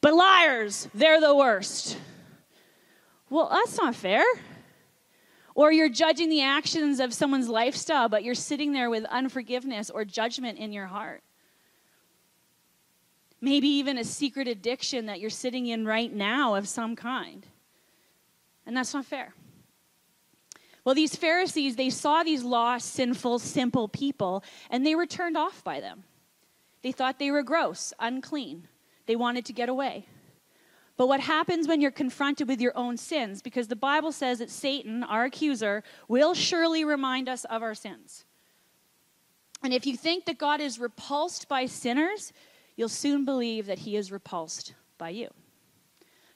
But 0.00 0.14
liars, 0.14 0.88
they're 0.94 1.20
the 1.20 1.34
worst. 1.34 1.98
Well, 3.28 3.48
that's 3.50 3.76
not 3.78 3.94
fair. 3.94 4.24
Or 5.54 5.70
you're 5.70 5.90
judging 5.90 6.30
the 6.30 6.42
actions 6.42 6.98
of 7.00 7.12
someone's 7.12 7.48
lifestyle, 7.48 8.08
but 8.08 8.24
you're 8.24 8.34
sitting 8.34 8.72
there 8.72 8.88
with 8.88 9.04
unforgiveness 9.04 9.90
or 9.90 10.04
judgment 10.04 10.58
in 10.58 10.72
your 10.72 10.86
heart. 10.86 11.22
Maybe 13.40 13.68
even 13.68 13.98
a 13.98 14.04
secret 14.04 14.48
addiction 14.48 15.06
that 15.06 15.20
you're 15.20 15.28
sitting 15.28 15.66
in 15.66 15.84
right 15.84 16.12
now 16.12 16.54
of 16.54 16.68
some 16.68 16.96
kind. 16.96 17.46
And 18.64 18.76
that's 18.76 18.94
not 18.94 19.04
fair. 19.04 19.34
Well, 20.84 20.94
these 20.94 21.14
Pharisees, 21.14 21.76
they 21.76 21.90
saw 21.90 22.22
these 22.22 22.42
lost, 22.42 22.92
sinful, 22.92 23.38
simple 23.38 23.88
people, 23.88 24.42
and 24.68 24.84
they 24.84 24.94
were 24.94 25.06
turned 25.06 25.36
off 25.36 25.62
by 25.62 25.80
them. 25.80 26.04
They 26.82 26.92
thought 26.92 27.18
they 27.18 27.30
were 27.30 27.44
gross, 27.44 27.92
unclean. 28.00 28.66
They 29.06 29.16
wanted 29.16 29.44
to 29.46 29.52
get 29.52 29.68
away. 29.68 30.06
But 30.96 31.06
what 31.06 31.20
happens 31.20 31.66
when 31.66 31.80
you're 31.80 31.90
confronted 31.90 32.48
with 32.48 32.60
your 32.60 32.76
own 32.76 32.96
sins? 32.96 33.42
Because 33.42 33.68
the 33.68 33.76
Bible 33.76 34.12
says 34.12 34.38
that 34.40 34.50
Satan, 34.50 35.02
our 35.04 35.24
accuser, 35.24 35.82
will 36.08 36.34
surely 36.34 36.84
remind 36.84 37.28
us 37.28 37.44
of 37.44 37.62
our 37.62 37.74
sins. 37.74 38.24
And 39.62 39.72
if 39.72 39.86
you 39.86 39.96
think 39.96 40.26
that 40.26 40.38
God 40.38 40.60
is 40.60 40.78
repulsed 40.78 41.48
by 41.48 41.66
sinners, 41.66 42.32
you'll 42.76 42.88
soon 42.88 43.24
believe 43.24 43.66
that 43.66 43.80
he 43.80 43.96
is 43.96 44.10
repulsed 44.12 44.74
by 44.98 45.10
you. 45.10 45.28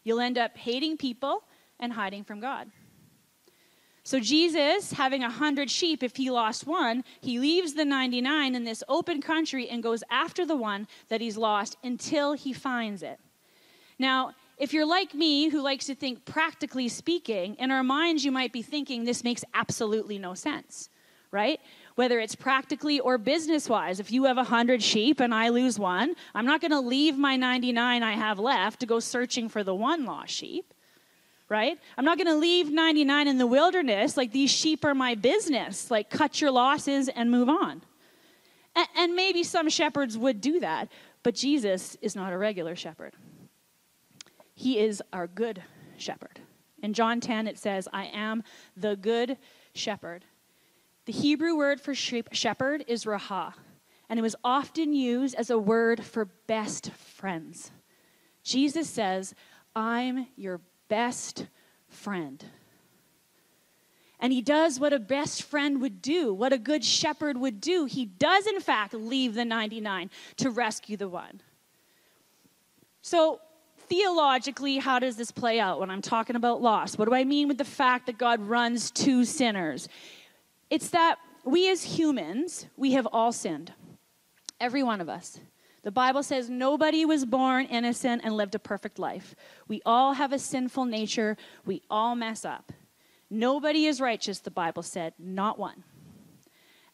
You'll 0.05 0.21
end 0.21 0.39
up 0.39 0.57
hating 0.57 0.97
people 0.97 1.43
and 1.81 1.93
hiding 1.93 2.25
from 2.25 2.41
God. 2.41 2.71
So, 4.07 4.21
Jesus, 4.21 4.93
having 4.93 5.25
a 5.25 5.31
hundred 5.31 5.69
sheep, 5.69 6.01
if 6.01 6.15
he 6.15 6.31
lost 6.31 6.65
one, 6.65 7.03
he 7.21 7.41
leaves 7.41 7.75
the 7.75 7.85
99 7.85 8.55
in 8.55 8.63
this 8.63 8.85
open 8.89 9.21
country 9.21 9.69
and 9.69 9.83
goes 9.83 10.05
after 10.09 10.47
the 10.47 10.55
one 10.55 10.87
that 11.09 11.21
he's 11.21 11.37
lost 11.37 11.77
until 11.83 12.35
he 12.35 12.53
finds 12.53 13.03
it. 13.03 13.19
Now, 13.99 14.31
if 14.59 14.73
you're 14.73 14.87
like 14.87 15.13
me, 15.13 15.49
who 15.49 15.61
likes 15.61 15.87
to 15.87 15.97
think 15.97 16.25
practically 16.25 16.87
speaking, 16.87 17.57
in 17.57 17.73
our 17.73 17.83
minds 17.83 18.25
you 18.25 18.31
might 18.31 18.53
be 18.53 18.63
thinking 18.63 19.03
this 19.03 19.25
makes 19.25 19.43
absolutely 19.55 20.19
no 20.21 20.35
sense, 20.35 20.89
right? 21.33 21.59
Whether 21.97 22.21
it's 22.21 22.37
practically 22.37 23.01
or 23.01 23.19
business 23.19 23.69
wise. 23.69 23.99
If 23.99 24.13
you 24.13 24.23
have 24.27 24.37
100 24.37 24.85
sheep 24.85 25.19
and 25.19 25.35
I 25.35 25.49
lose 25.49 25.81
one, 25.81 26.15
I'm 26.33 26.47
not 26.47 26.61
going 26.61 26.71
to 26.71 26.79
leave 26.79 27.19
my 27.19 27.35
99 27.35 28.05
I 28.05 28.13
have 28.13 28.39
left 28.39 28.79
to 28.79 28.87
go 28.87 29.01
searching 29.01 29.49
for 29.49 29.65
the 29.65 29.75
one 29.75 30.05
lost 30.05 30.33
sheep 30.33 30.73
right? 31.49 31.79
I'm 31.97 32.05
not 32.05 32.19
going 32.19 32.27
to 32.29 32.37
leave 32.37 32.71
99 32.71 33.29
in 33.29 33.39
the 33.39 33.47
wilderness. 33.47 34.17
Like, 34.17 34.33
these 34.33 34.51
sheep 34.51 34.85
are 34.85 34.95
my 34.95 35.15
business. 35.15 35.91
Like, 35.91 36.11
cut 36.11 36.41
your 36.41 36.51
losses 36.51 37.09
and 37.09 37.31
move 37.31 37.49
on. 37.49 37.83
And, 38.75 38.89
and 38.97 39.15
maybe 39.15 39.43
some 39.43 39.69
shepherds 39.69 40.19
would 40.19 40.41
do 40.41 40.61
that, 40.61 40.91
but 41.23 41.35
Jesus 41.35 41.97
is 42.03 42.17
not 42.17 42.33
a 42.33 42.39
regular 42.39 42.77
shepherd. 42.77 43.15
He 44.55 44.79
is 44.79 45.03
our 45.13 45.27
good 45.27 45.63
shepherd. 45.97 46.41
In 46.83 46.93
John 46.93 47.21
10, 47.21 47.47
it 47.47 47.59
says, 47.59 47.89
I 47.93 48.07
am 48.07 48.43
the 48.77 48.97
good 48.97 49.39
shepherd. 49.75 50.25
The 51.07 51.13
Hebrew 51.13 51.57
word 51.57 51.81
for 51.81 51.95
shepherd 51.95 52.85
is 52.89 53.05
raha, 53.05 53.55
and 54.09 54.19
it 54.19 54.23
was 54.23 54.37
often 54.43 54.93
used 54.93 55.35
as 55.37 55.51
a 55.51 55.59
word 55.59 56.05
for 56.05 56.27
best 56.47 56.91
friends. 56.93 57.71
Jesus 58.43 58.89
says, 58.89 59.35
I'm 59.75 60.27
your 60.37 60.61
best 60.89 61.47
friend. 61.89 62.45
And 64.19 64.33
he 64.33 64.41
does 64.41 64.81
what 64.81 64.93
a 64.93 64.99
best 64.99 65.43
friend 65.43 65.81
would 65.81 66.01
do, 66.01 66.33
what 66.33 66.53
a 66.53 66.59
good 66.59 66.85
shepherd 66.85 67.37
would 67.37 67.61
do. 67.61 67.85
He 67.85 68.07
does, 68.07 68.47
in 68.47 68.61
fact, 68.61 68.95
leave 68.95 69.35
the 69.35 69.45
99 69.45 70.11
to 70.39 70.51
rescue 70.51 70.97
the 70.97 71.09
one. 71.09 71.43
So, 73.03 73.41
theologically, 73.89 74.79
how 74.79 74.99
does 74.99 75.17
this 75.17 75.31
play 75.31 75.61
out 75.61 75.79
when 75.81 75.91
I'm 75.91 76.03
talking 76.03 76.35
about 76.35 76.63
loss? 76.63 76.97
What 76.97 77.09
do 77.09 77.15
I 77.15 77.25
mean 77.25 77.47
with 77.47 77.59
the 77.59 77.65
fact 77.65 78.07
that 78.07 78.19
God 78.19 78.41
runs 78.41 78.91
to 78.93 79.25
sinners? 79.25 79.89
It's 80.71 80.89
that 80.91 81.19
we 81.45 81.71
as 81.71 81.85
humans, 81.85 82.67
we 82.77 82.93
have 82.93 83.07
all 83.07 83.33
sinned. 83.33 83.73
Every 84.61 84.83
one 84.83 85.01
of 85.01 85.09
us. 85.09 85.39
The 85.87 85.93
Bible 85.93 86.25
says 86.25 86.51
nobody 86.51 87.05
was 87.05 87.25
born 87.25 87.67
innocent 87.67 88.23
and 88.25 88.37
lived 88.37 88.57
a 88.57 88.59
perfect 88.59 88.99
life. 88.99 89.37
We 89.69 89.83
all 89.87 90.15
have 90.15 90.33
a 90.33 90.39
sinful 90.41 90.85
nature. 90.85 91.37
We 91.65 91.81
all 91.89 92.17
mess 92.17 92.45
up. 92.45 92.73
Nobody 93.31 93.87
is 93.87 94.01
righteous, 94.01 94.41
the 94.41 94.51
Bible 94.51 94.83
said, 94.83 95.15
not 95.17 95.61
one. 95.61 95.85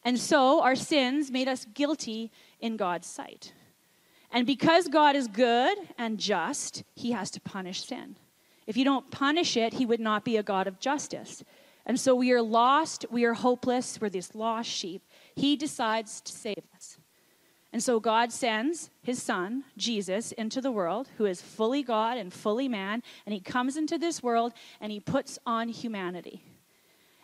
And 0.04 0.20
so 0.20 0.60
our 0.60 0.76
sins 0.76 1.30
made 1.30 1.48
us 1.48 1.64
guilty 1.72 2.30
in 2.60 2.76
God's 2.76 3.06
sight. 3.06 3.54
And 4.30 4.46
because 4.46 4.88
God 4.88 5.16
is 5.16 5.26
good 5.26 5.78
and 5.96 6.18
just, 6.18 6.84
he 6.94 7.12
has 7.12 7.30
to 7.30 7.40
punish 7.40 7.86
sin. 7.86 8.16
If 8.66 8.76
you 8.76 8.84
don't 8.84 9.10
punish 9.10 9.56
it, 9.56 9.72
he 9.72 9.86
would 9.86 10.00
not 10.00 10.22
be 10.22 10.36
a 10.36 10.42
God 10.42 10.66
of 10.66 10.78
justice. 10.78 11.42
And 11.86 11.98
so 11.98 12.14
we 12.14 12.30
are 12.32 12.42
lost, 12.42 13.06
we 13.10 13.24
are 13.24 13.32
hopeless, 13.32 13.98
we're 13.98 14.10
this 14.10 14.34
lost 14.34 14.68
sheep. 14.68 15.02
He 15.34 15.56
decides 15.56 16.20
to 16.20 16.32
save 16.32 16.62
us. 16.76 16.98
And 17.72 17.82
so 17.82 18.00
God 18.00 18.32
sends 18.32 18.90
his 19.02 19.22
son, 19.22 19.64
Jesus, 19.78 20.32
into 20.32 20.60
the 20.60 20.70
world, 20.70 21.08
who 21.16 21.24
is 21.24 21.40
fully 21.40 21.82
God 21.82 22.18
and 22.18 22.32
fully 22.32 22.68
man, 22.68 23.02
and 23.24 23.32
he 23.32 23.40
comes 23.40 23.76
into 23.76 23.96
this 23.96 24.22
world 24.22 24.52
and 24.80 24.92
he 24.92 25.00
puts 25.00 25.38
on 25.46 25.68
humanity. 25.68 26.44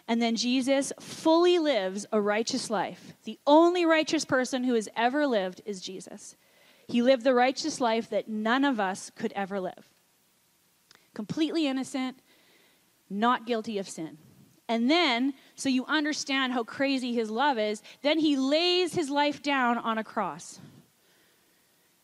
And 0.09 0.23
then 0.23 0.37
Jesus 0.37 0.91
fully 0.99 1.59
lives 1.59 2.07
a 2.11 2.21
righteous 2.21 2.71
life. 2.71 3.13
The 3.25 3.39
only 3.47 3.85
righteous 3.85 4.25
person 4.25 4.65
who 4.65 4.73
has 4.73 4.89
ever 4.97 5.27
lived 5.27 5.61
is 5.67 5.83
Jesus. 5.83 6.35
He 6.87 7.03
lived 7.03 7.25
the 7.25 7.35
righteous 7.35 7.79
life 7.79 8.09
that 8.09 8.29
none 8.29 8.65
of 8.65 8.81
us 8.81 9.11
could 9.15 9.35
ever 9.37 9.61
live. 9.61 9.91
Completely 11.13 11.67
innocent, 11.67 12.21
not 13.11 13.47
guilty 13.47 13.77
of 13.77 13.87
sin. 13.87 14.17
And 14.67 14.91
then, 14.91 15.35
so 15.59 15.69
you 15.69 15.85
understand 15.87 16.53
how 16.53 16.63
crazy 16.63 17.13
his 17.13 17.31
love 17.31 17.59
is, 17.59 17.83
then 18.03 18.21
he 18.21 18.37
lays 18.37 18.95
his 18.95 19.11
life 19.11 19.43
down 19.43 19.77
on 19.77 19.99
a 19.99 20.05
cross. 20.05 20.61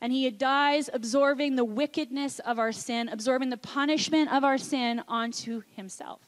And 0.00 0.12
he 0.12 0.28
dies 0.30 0.90
absorbing 0.92 1.54
the 1.54 1.64
wickedness 1.64 2.40
of 2.40 2.58
our 2.58 2.72
sin, 2.72 3.08
absorbing 3.08 3.50
the 3.50 3.56
punishment 3.56 4.32
of 4.32 4.42
our 4.42 4.58
sin 4.58 5.02
onto 5.06 5.62
himself. 5.76 6.20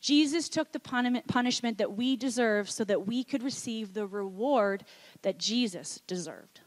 Jesus 0.00 0.48
took 0.48 0.72
the 0.72 0.80
punishment 0.80 1.78
that 1.78 1.92
we 1.96 2.16
deserve 2.16 2.70
so 2.70 2.82
that 2.84 3.06
we 3.06 3.22
could 3.22 3.42
receive 3.42 3.92
the 3.92 4.06
reward 4.06 4.84
that 5.22 5.38
Jesus 5.38 6.00
deserved. 6.06 6.60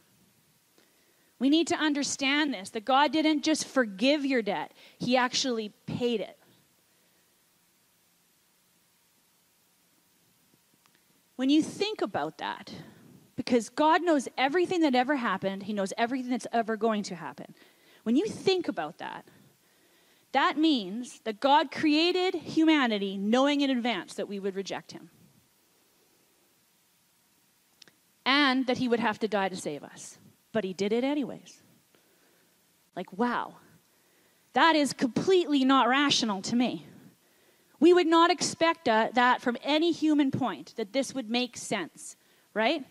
We 1.39 1.49
need 1.49 1.67
to 1.67 1.75
understand 1.75 2.53
this 2.53 2.69
that 2.71 2.85
God 2.85 3.11
didn't 3.11 3.43
just 3.43 3.65
forgive 3.65 4.25
your 4.25 4.41
debt, 4.41 4.73
He 4.99 5.17
actually 5.17 5.69
paid 5.87 6.21
it. 6.21 6.37
When 11.39 11.49
you 11.49 11.63
think 11.63 12.01
about 12.01 12.39
that, 12.39 12.69
because 13.37 13.69
God 13.69 14.03
knows 14.03 14.27
everything 14.37 14.81
that 14.81 14.93
ever 14.93 15.15
happened, 15.15 15.63
He 15.63 15.71
knows 15.71 15.93
everything 15.97 16.31
that's 16.31 16.47
ever 16.51 16.75
going 16.75 17.01
to 17.03 17.15
happen. 17.15 17.55
When 18.03 18.17
you 18.17 18.25
think 18.27 18.67
about 18.67 18.97
that, 18.97 19.23
that 20.33 20.57
means 20.57 21.21
that 21.23 21.39
God 21.39 21.71
created 21.71 22.35
humanity 22.35 23.17
knowing 23.17 23.61
in 23.61 23.69
advance 23.69 24.15
that 24.15 24.27
we 24.27 24.37
would 24.37 24.53
reject 24.53 24.91
Him. 24.91 25.11
And 28.25 28.67
that 28.67 28.79
He 28.79 28.89
would 28.89 28.99
have 28.99 29.19
to 29.19 29.29
die 29.29 29.47
to 29.47 29.55
save 29.55 29.81
us. 29.81 30.17
But 30.51 30.65
He 30.65 30.73
did 30.73 30.91
it 30.91 31.05
anyways. 31.05 31.63
Like, 32.97 33.17
wow. 33.17 33.53
That 34.51 34.75
is 34.75 34.91
completely 34.91 35.63
not 35.63 35.87
rational 35.87 36.41
to 36.41 36.57
me. 36.57 36.88
We 37.79 37.93
would 37.93 38.07
not 38.07 38.29
expect 38.29 38.87
uh, 38.87 39.09
that 39.13 39.41
from 39.41 39.57
any 39.63 39.91
human 39.91 40.31
point, 40.31 40.73
that 40.75 40.91
this 40.91 41.13
would 41.13 41.29
make 41.29 41.55
sense, 41.55 42.17
right? 42.53 42.85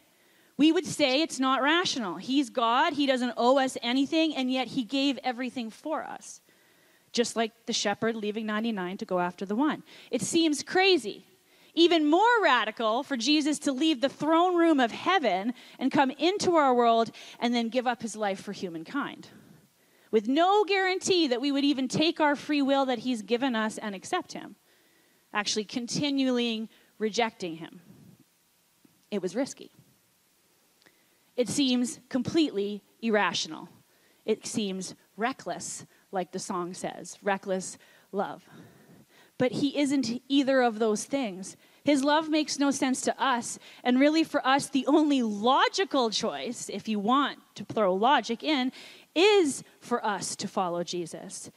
We 0.56 0.72
would 0.72 0.86
say 0.86 1.20
it's 1.22 1.38
not 1.38 1.62
rational. 1.62 2.16
He's 2.16 2.50
God, 2.50 2.94
He 2.94 3.06
doesn't 3.06 3.34
owe 3.36 3.58
us 3.58 3.76
anything, 3.82 4.34
and 4.34 4.50
yet 4.50 4.68
He 4.68 4.82
gave 4.82 5.18
everything 5.22 5.70
for 5.70 6.02
us. 6.04 6.40
Just 7.12 7.36
like 7.36 7.52
the 7.66 7.72
shepherd 7.72 8.16
leaving 8.16 8.46
99 8.46 8.98
to 8.98 9.04
go 9.04 9.20
after 9.20 9.44
the 9.44 9.54
one. 9.54 9.82
It 10.10 10.22
seems 10.22 10.62
crazy. 10.62 11.24
Even 11.74 12.10
more 12.10 12.42
radical 12.42 13.02
for 13.02 13.16
Jesus 13.16 13.58
to 13.60 13.72
leave 13.72 14.00
the 14.00 14.08
throne 14.08 14.56
room 14.56 14.80
of 14.80 14.90
heaven 14.90 15.54
and 15.78 15.92
come 15.92 16.10
into 16.12 16.56
our 16.56 16.74
world 16.74 17.10
and 17.38 17.54
then 17.54 17.68
give 17.68 17.86
up 17.86 18.02
his 18.02 18.16
life 18.16 18.40
for 18.40 18.52
humankind. 18.52 19.28
With 20.10 20.26
no 20.26 20.64
guarantee 20.64 21.28
that 21.28 21.40
we 21.40 21.52
would 21.52 21.64
even 21.64 21.86
take 21.86 22.20
our 22.20 22.34
free 22.34 22.62
will 22.62 22.86
that 22.86 23.00
he's 23.00 23.22
given 23.22 23.54
us 23.54 23.78
and 23.78 23.94
accept 23.94 24.32
him 24.32 24.56
actually 25.32 25.64
continually 25.64 26.68
rejecting 26.98 27.56
him. 27.56 27.80
It 29.10 29.22
was 29.22 29.34
risky. 29.34 29.70
It 31.36 31.48
seems 31.48 32.00
completely 32.08 32.82
irrational. 33.00 33.68
It 34.26 34.46
seems 34.46 34.94
reckless, 35.16 35.86
like 36.10 36.32
the 36.32 36.38
song 36.38 36.74
says 36.74 37.18
reckless 37.22 37.78
love. 38.12 38.44
But 39.38 39.52
he 39.52 39.78
isn't 39.78 40.20
either 40.28 40.62
of 40.62 40.80
those 40.80 41.04
things. 41.04 41.56
His 41.84 42.02
love 42.02 42.28
makes 42.28 42.58
no 42.58 42.72
sense 42.72 43.00
to 43.02 43.22
us. 43.22 43.58
And 43.84 44.00
really, 44.00 44.24
for 44.24 44.44
us, 44.46 44.66
the 44.66 44.84
only 44.88 45.22
logical 45.22 46.10
choice, 46.10 46.68
if 46.68 46.88
you 46.88 46.98
want 46.98 47.38
to 47.54 47.64
throw 47.64 47.94
logic 47.94 48.42
in, 48.42 48.72
is 49.14 49.62
for 49.80 50.04
us 50.04 50.34
to 50.36 50.48
follow 50.48 50.82
Jesus 50.82 51.50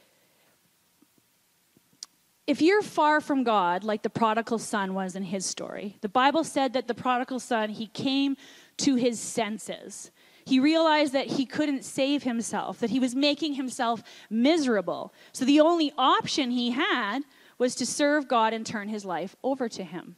if 2.46 2.60
you're 2.60 2.82
far 2.82 3.20
from 3.20 3.44
God, 3.44 3.84
like 3.84 4.02
the 4.02 4.10
prodigal 4.10 4.58
son 4.58 4.94
was 4.94 5.14
in 5.14 5.22
his 5.22 5.46
story, 5.46 5.96
the 6.00 6.08
Bible 6.08 6.42
said 6.44 6.72
that 6.72 6.88
the 6.88 6.94
prodigal 6.94 7.38
son, 7.38 7.70
he 7.70 7.86
came 7.86 8.36
to 8.78 8.96
his 8.96 9.20
senses. 9.20 10.10
He 10.44 10.58
realized 10.58 11.12
that 11.12 11.28
he 11.28 11.46
couldn't 11.46 11.84
save 11.84 12.24
himself, 12.24 12.80
that 12.80 12.90
he 12.90 12.98
was 12.98 13.14
making 13.14 13.54
himself 13.54 14.02
miserable. 14.28 15.14
So 15.32 15.44
the 15.44 15.60
only 15.60 15.92
option 15.96 16.50
he 16.50 16.72
had 16.72 17.20
was 17.58 17.76
to 17.76 17.86
serve 17.86 18.26
God 18.26 18.52
and 18.52 18.66
turn 18.66 18.88
his 18.88 19.04
life 19.04 19.36
over 19.44 19.68
to 19.68 19.84
him. 19.84 20.16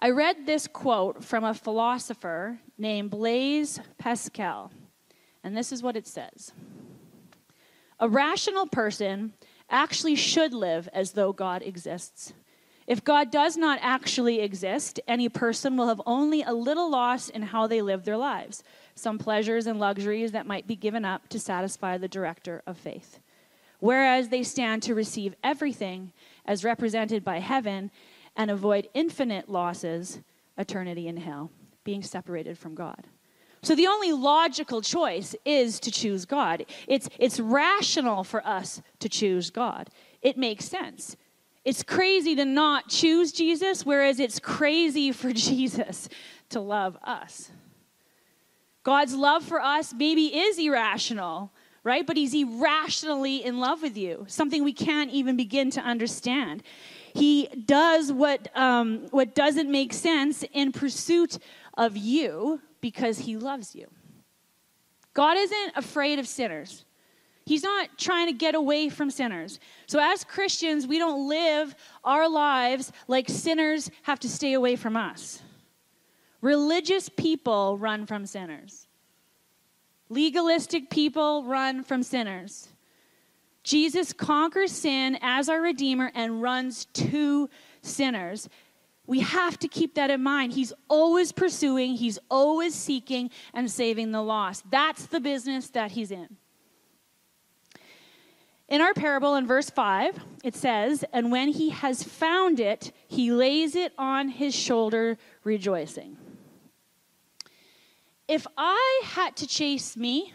I 0.00 0.10
read 0.10 0.46
this 0.46 0.66
quote 0.66 1.22
from 1.22 1.44
a 1.44 1.54
philosopher 1.54 2.58
named 2.76 3.10
Blaise 3.10 3.78
Pascal, 3.98 4.72
and 5.44 5.56
this 5.56 5.70
is 5.70 5.82
what 5.82 5.96
it 5.96 6.08
says 6.08 6.52
A 8.00 8.08
rational 8.08 8.66
person 8.66 9.32
actually 9.70 10.14
should 10.14 10.52
live 10.52 10.88
as 10.92 11.12
though 11.12 11.32
God 11.32 11.62
exists. 11.62 12.32
If 12.86 13.02
God 13.02 13.30
does 13.30 13.56
not 13.56 13.78
actually 13.80 14.40
exist, 14.40 15.00
any 15.08 15.28
person 15.28 15.76
will 15.76 15.88
have 15.88 16.02
only 16.04 16.42
a 16.42 16.52
little 16.52 16.90
loss 16.90 17.30
in 17.30 17.42
how 17.42 17.66
they 17.66 17.80
live 17.80 18.04
their 18.04 18.18
lives, 18.18 18.62
some 18.94 19.18
pleasures 19.18 19.66
and 19.66 19.80
luxuries 19.80 20.32
that 20.32 20.46
might 20.46 20.66
be 20.66 20.76
given 20.76 21.04
up 21.04 21.28
to 21.28 21.40
satisfy 21.40 21.96
the 21.96 22.08
director 22.08 22.62
of 22.66 22.76
faith. 22.76 23.20
Whereas 23.80 24.28
they 24.28 24.42
stand 24.42 24.82
to 24.82 24.94
receive 24.94 25.34
everything 25.42 26.12
as 26.44 26.64
represented 26.64 27.24
by 27.24 27.38
heaven 27.38 27.90
and 28.36 28.50
avoid 28.50 28.88
infinite 28.92 29.48
losses, 29.48 30.20
eternity 30.58 31.08
in 31.08 31.16
hell, 31.16 31.50
being 31.84 32.02
separated 32.02 32.58
from 32.58 32.74
God. 32.74 33.06
So 33.64 33.74
the 33.74 33.86
only 33.86 34.12
logical 34.12 34.82
choice 34.82 35.34
is 35.46 35.80
to 35.80 35.90
choose 35.90 36.26
God. 36.26 36.66
It's, 36.86 37.08
it's 37.18 37.40
rational 37.40 38.22
for 38.22 38.46
us 38.46 38.82
to 38.98 39.08
choose 39.08 39.48
God. 39.48 39.88
It 40.20 40.36
makes 40.36 40.66
sense. 40.66 41.16
It's 41.64 41.82
crazy 41.82 42.36
to 42.36 42.44
not 42.44 42.90
choose 42.90 43.32
Jesus, 43.32 43.86
whereas 43.86 44.20
it's 44.20 44.38
crazy 44.38 45.12
for 45.20 45.32
Jesus 45.32 46.10
to 46.50 46.60
love 46.60 46.98
us. 47.02 47.50
God's 48.82 49.14
love 49.14 49.42
for 49.42 49.62
us 49.62 49.94
maybe 49.94 50.26
is 50.26 50.58
irrational, 50.58 51.50
right? 51.84 52.06
But 52.06 52.18
he's 52.18 52.34
irrationally 52.34 53.42
in 53.42 53.60
love 53.60 53.80
with 53.80 53.96
you, 53.96 54.26
something 54.28 54.62
we 54.62 54.74
can't 54.74 55.10
even 55.10 55.38
begin 55.38 55.70
to 55.70 55.80
understand. 55.80 56.62
He 57.14 57.46
does 57.46 58.12
what, 58.12 58.54
um, 58.54 59.06
what 59.10 59.34
doesn't 59.34 59.70
make 59.70 59.94
sense 59.94 60.44
in 60.52 60.70
pursuit 60.70 61.38
of 61.78 61.96
you, 61.96 62.60
because 62.84 63.20
he 63.20 63.38
loves 63.38 63.74
you. 63.74 63.86
God 65.14 65.38
isn't 65.38 65.72
afraid 65.74 66.18
of 66.18 66.28
sinners. 66.28 66.84
He's 67.46 67.62
not 67.62 67.96
trying 67.96 68.26
to 68.26 68.34
get 68.34 68.54
away 68.54 68.90
from 68.90 69.10
sinners. 69.10 69.58
So, 69.86 69.98
as 69.98 70.22
Christians, 70.22 70.86
we 70.86 70.98
don't 70.98 71.26
live 71.26 71.74
our 72.04 72.28
lives 72.28 72.92
like 73.08 73.30
sinners 73.30 73.90
have 74.02 74.20
to 74.20 74.28
stay 74.28 74.52
away 74.52 74.76
from 74.76 74.98
us. 74.98 75.40
Religious 76.42 77.08
people 77.08 77.78
run 77.78 78.04
from 78.04 78.26
sinners, 78.26 78.86
legalistic 80.10 80.90
people 80.90 81.42
run 81.44 81.84
from 81.84 82.02
sinners. 82.02 82.68
Jesus 83.62 84.12
conquers 84.12 84.72
sin 84.72 85.16
as 85.22 85.48
our 85.48 85.62
Redeemer 85.62 86.12
and 86.14 86.42
runs 86.42 86.84
to 86.92 87.48
sinners. 87.80 88.46
We 89.06 89.20
have 89.20 89.58
to 89.58 89.68
keep 89.68 89.94
that 89.94 90.10
in 90.10 90.22
mind. 90.22 90.52
He's 90.52 90.72
always 90.88 91.32
pursuing, 91.32 91.94
he's 91.94 92.18
always 92.30 92.74
seeking 92.74 93.30
and 93.52 93.70
saving 93.70 94.12
the 94.12 94.22
lost. 94.22 94.64
That's 94.70 95.06
the 95.06 95.20
business 95.20 95.68
that 95.70 95.92
he's 95.92 96.10
in. 96.10 96.36
In 98.68 98.80
our 98.80 98.94
parable 98.94 99.34
in 99.34 99.46
verse 99.46 99.68
5, 99.68 100.18
it 100.42 100.56
says, 100.56 101.04
And 101.12 101.30
when 101.30 101.48
he 101.48 101.70
has 101.70 102.02
found 102.02 102.58
it, 102.58 102.92
he 103.06 103.30
lays 103.30 103.76
it 103.76 103.92
on 103.98 104.28
his 104.28 104.54
shoulder, 104.54 105.18
rejoicing. 105.44 106.16
If 108.26 108.46
I 108.56 109.02
had 109.04 109.36
to 109.36 109.46
chase 109.46 109.98
me, 109.98 110.32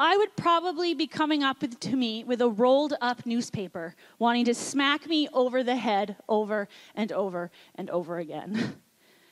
I 0.00 0.16
would 0.16 0.34
probably 0.34 0.94
be 0.94 1.06
coming 1.06 1.42
up 1.42 1.60
with, 1.60 1.78
to 1.80 1.94
me 1.94 2.24
with 2.24 2.40
a 2.40 2.48
rolled 2.48 2.94
up 3.02 3.26
newspaper, 3.26 3.94
wanting 4.18 4.46
to 4.46 4.54
smack 4.54 5.06
me 5.06 5.28
over 5.34 5.62
the 5.62 5.76
head 5.76 6.16
over 6.26 6.68
and 6.94 7.12
over 7.12 7.50
and 7.74 7.90
over 7.90 8.16
again. 8.16 8.80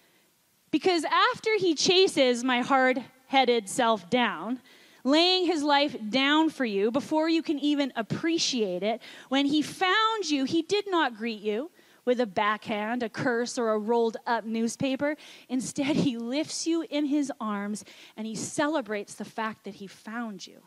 because 0.70 1.04
after 1.04 1.56
he 1.56 1.74
chases 1.74 2.44
my 2.44 2.60
hard 2.60 3.02
headed 3.28 3.66
self 3.66 4.10
down, 4.10 4.60
laying 5.04 5.46
his 5.46 5.62
life 5.62 5.96
down 6.10 6.50
for 6.50 6.66
you 6.66 6.90
before 6.90 7.30
you 7.30 7.42
can 7.42 7.58
even 7.60 7.90
appreciate 7.96 8.82
it. 8.82 9.00
When 9.30 9.46
he 9.46 9.62
found 9.62 10.28
you, 10.28 10.44
he 10.44 10.60
did 10.60 10.84
not 10.90 11.16
greet 11.16 11.40
you 11.40 11.70
with 12.04 12.20
a 12.20 12.26
backhand, 12.26 13.02
a 13.02 13.08
curse, 13.08 13.58
or 13.58 13.70
a 13.70 13.78
rolled 13.78 14.16
up 14.26 14.44
newspaper. 14.44 15.16
Instead, 15.48 15.96
he 15.96 16.16
lifts 16.16 16.66
you 16.66 16.84
in 16.90 17.06
his 17.06 17.32
arms 17.40 17.84
and 18.16 18.26
he 18.26 18.34
celebrates 18.34 19.14
the 19.14 19.24
fact 19.24 19.64
that 19.64 19.74
he 19.74 19.86
found 19.86 20.46
you, 20.46 20.62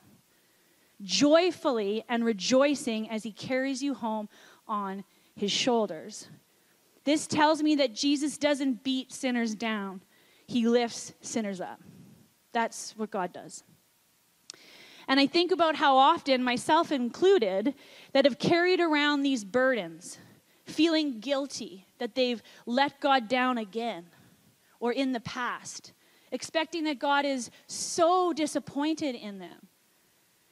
joyfully 1.01 2.03
and 2.07 2.23
rejoicing 2.25 3.09
as 3.09 3.23
he 3.23 3.31
carries 3.31 3.81
you 3.81 3.93
home 3.93 4.29
on 4.67 5.03
his 5.35 5.51
shoulders. 5.51 6.27
This 7.03 7.25
tells 7.27 7.63
me 7.63 7.75
that 7.75 7.95
Jesus 7.95 8.37
doesn't 8.37 8.83
beat 8.83 9.11
sinners 9.11 9.55
down, 9.55 10.01
he 10.45 10.67
lifts 10.67 11.13
sinners 11.21 11.61
up. 11.61 11.81
That's 12.51 12.93
what 12.97 13.09
God 13.09 13.33
does. 13.33 13.63
And 15.07 15.19
I 15.19 15.27
think 15.27 15.51
about 15.51 15.75
how 15.75 15.97
often, 15.97 16.43
myself 16.43 16.91
included, 16.91 17.73
that 18.13 18.25
have 18.25 18.37
carried 18.37 18.79
around 18.79 19.23
these 19.23 19.43
burdens 19.43 20.17
feeling 20.71 21.19
guilty 21.19 21.85
that 21.99 22.15
they've 22.15 22.41
let 22.65 22.99
God 22.99 23.27
down 23.27 23.57
again 23.57 24.05
or 24.79 24.91
in 24.91 25.11
the 25.11 25.19
past, 25.19 25.93
expecting 26.31 26.83
that 26.85 26.99
God 26.99 27.25
is 27.25 27.51
so 27.67 28.33
disappointed 28.33 29.15
in 29.15 29.39
them. 29.39 29.67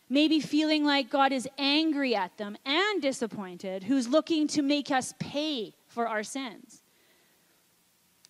Maybe 0.10 0.40
feeling 0.40 0.86
like 0.86 1.10
God 1.10 1.32
is 1.32 1.48
angry 1.58 2.16
at 2.16 2.38
them 2.38 2.58
and 2.66 3.02
disappointed, 3.02 3.84
who's 3.84 4.08
looking 4.08 4.48
to 4.50 4.62
make 4.62 4.90
us 4.90 5.14
pay 5.20 5.74
for 5.88 6.08
our 6.08 6.24
sins. 6.24 6.82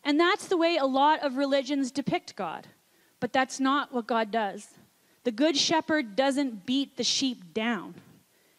And 0.04 0.20
that's 0.20 0.48
the 0.48 0.58
way 0.58 0.78
a 0.78 0.86
lot 0.86 1.24
of 1.24 1.38
religions 1.38 1.92
depict 1.92 2.36
God, 2.36 2.68
but 3.20 3.34
that's 3.34 3.60
not 3.60 3.94
what 3.94 4.08
God 4.08 4.32
does. 4.32 4.68
The 5.24 5.32
good 5.32 5.58
shepherd 5.58 6.16
doesn't 6.16 6.66
beat 6.66 6.98
the 6.98 7.04
sheep 7.04 7.54
down, 7.54 7.96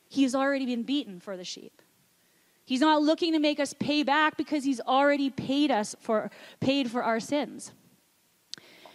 he's 0.09 0.35
already 0.35 0.67
been 0.67 0.83
beaten 0.83 1.21
for 1.21 1.37
the 1.37 1.45
sheep. 1.45 1.83
He's 2.71 2.81
not 2.81 3.03
looking 3.03 3.33
to 3.33 3.41
make 3.41 3.59
us 3.59 3.75
pay 3.75 4.05
back 4.05 4.37
because 4.37 4.63
he's 4.63 4.81
already 4.81 5.29
paid 5.29 5.73
us 5.73 5.97
for 5.99 6.31
paid 6.61 6.89
for 6.89 7.03
our 7.03 7.19
sins. 7.19 7.73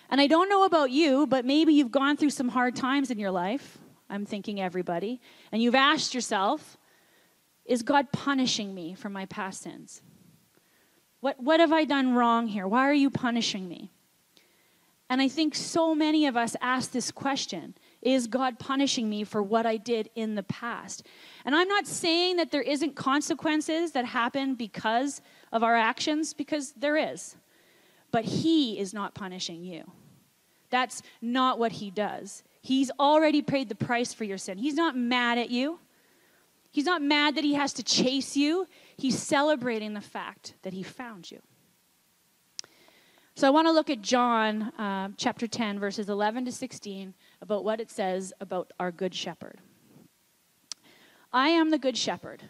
And 0.09 0.21
I 0.21 0.27
don't 0.27 0.47
know 0.47 0.63
about 0.63 0.91
you, 0.91 1.27
but 1.27 1.43
maybe 1.43 1.73
you've 1.73 1.91
gone 1.91 2.15
through 2.15 2.29
some 2.29 2.47
hard 2.47 2.77
times 2.77 3.11
in 3.11 3.19
your 3.19 3.31
life. 3.31 3.77
I'm 4.09 4.25
thinking 4.25 4.61
everybody. 4.61 5.19
And 5.51 5.61
you've 5.61 5.75
asked 5.75 6.13
yourself, 6.13 6.77
is 7.65 7.81
God 7.81 8.13
punishing 8.13 8.73
me 8.73 8.93
for 8.93 9.09
my 9.09 9.25
past 9.25 9.63
sins? 9.63 10.01
What, 11.19 11.37
what 11.43 11.59
have 11.59 11.73
I 11.73 11.83
done 11.83 12.15
wrong 12.15 12.47
here? 12.47 12.69
Why 12.69 12.87
are 12.87 12.93
you 12.93 13.09
punishing 13.09 13.67
me? 13.67 13.91
And 15.09 15.21
I 15.21 15.27
think 15.27 15.53
so 15.53 15.93
many 15.93 16.27
of 16.27 16.37
us 16.37 16.55
ask 16.61 16.91
this 16.91 17.11
question 17.11 17.75
Is 18.05 18.27
God 18.27 18.59
punishing 18.59 19.09
me 19.09 19.23
for 19.23 19.41
what 19.41 19.65
I 19.65 19.77
did 19.77 20.11
in 20.13 20.35
the 20.35 20.43
past? 20.43 21.07
And 21.43 21.55
I'm 21.55 21.67
not 21.67 21.87
saying 21.87 22.35
that 22.37 22.51
there 22.51 22.61
isn't 22.61 22.95
consequences 22.95 23.93
that 23.93 24.05
happen 24.05 24.53
because 24.53 25.23
of 25.51 25.63
our 25.63 25.75
actions, 25.75 26.31
because 26.31 26.73
there 26.73 26.95
is. 26.95 27.35
But 28.11 28.23
He 28.23 28.77
is 28.77 28.93
not 28.93 29.15
punishing 29.15 29.63
you. 29.63 29.89
That's 30.69 31.01
not 31.19 31.57
what 31.57 31.71
He 31.71 31.89
does. 31.89 32.43
He's 32.61 32.91
already 32.99 33.41
paid 33.41 33.69
the 33.69 33.75
price 33.75 34.13
for 34.13 34.23
your 34.23 34.37
sin. 34.37 34.59
He's 34.59 34.75
not 34.75 34.95
mad 34.95 35.39
at 35.39 35.49
you. 35.49 35.79
He's 36.71 36.85
not 36.85 37.01
mad 37.01 37.35
that 37.35 37.43
He 37.43 37.55
has 37.55 37.73
to 37.73 37.83
chase 37.83 38.37
you. 38.37 38.67
He's 38.97 39.17
celebrating 39.17 39.95
the 39.95 40.01
fact 40.01 40.53
that 40.61 40.73
He 40.73 40.83
found 40.83 41.31
you. 41.31 41.41
So 43.33 43.47
I 43.47 43.49
want 43.49 43.67
to 43.67 43.71
look 43.71 43.89
at 43.89 44.01
John 44.01 44.61
uh, 44.77 45.09
chapter 45.17 45.47
10, 45.47 45.79
verses 45.79 46.07
11 46.07 46.45
to 46.45 46.51
16, 46.51 47.13
about 47.41 47.63
what 47.63 47.79
it 47.79 47.91
says 47.91 48.33
about 48.39 48.71
our 48.79 48.91
good 48.91 49.13
shepherd. 49.13 49.59
I 51.31 51.49
am 51.49 51.69
the 51.69 51.77
good 51.77 51.97
shepherd. 51.97 52.43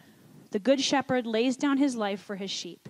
The 0.52 0.58
good 0.58 0.80
shepherd 0.80 1.26
lays 1.26 1.56
down 1.56 1.78
his 1.78 1.96
life 1.96 2.20
for 2.20 2.36
his 2.36 2.50
sheep. 2.50 2.88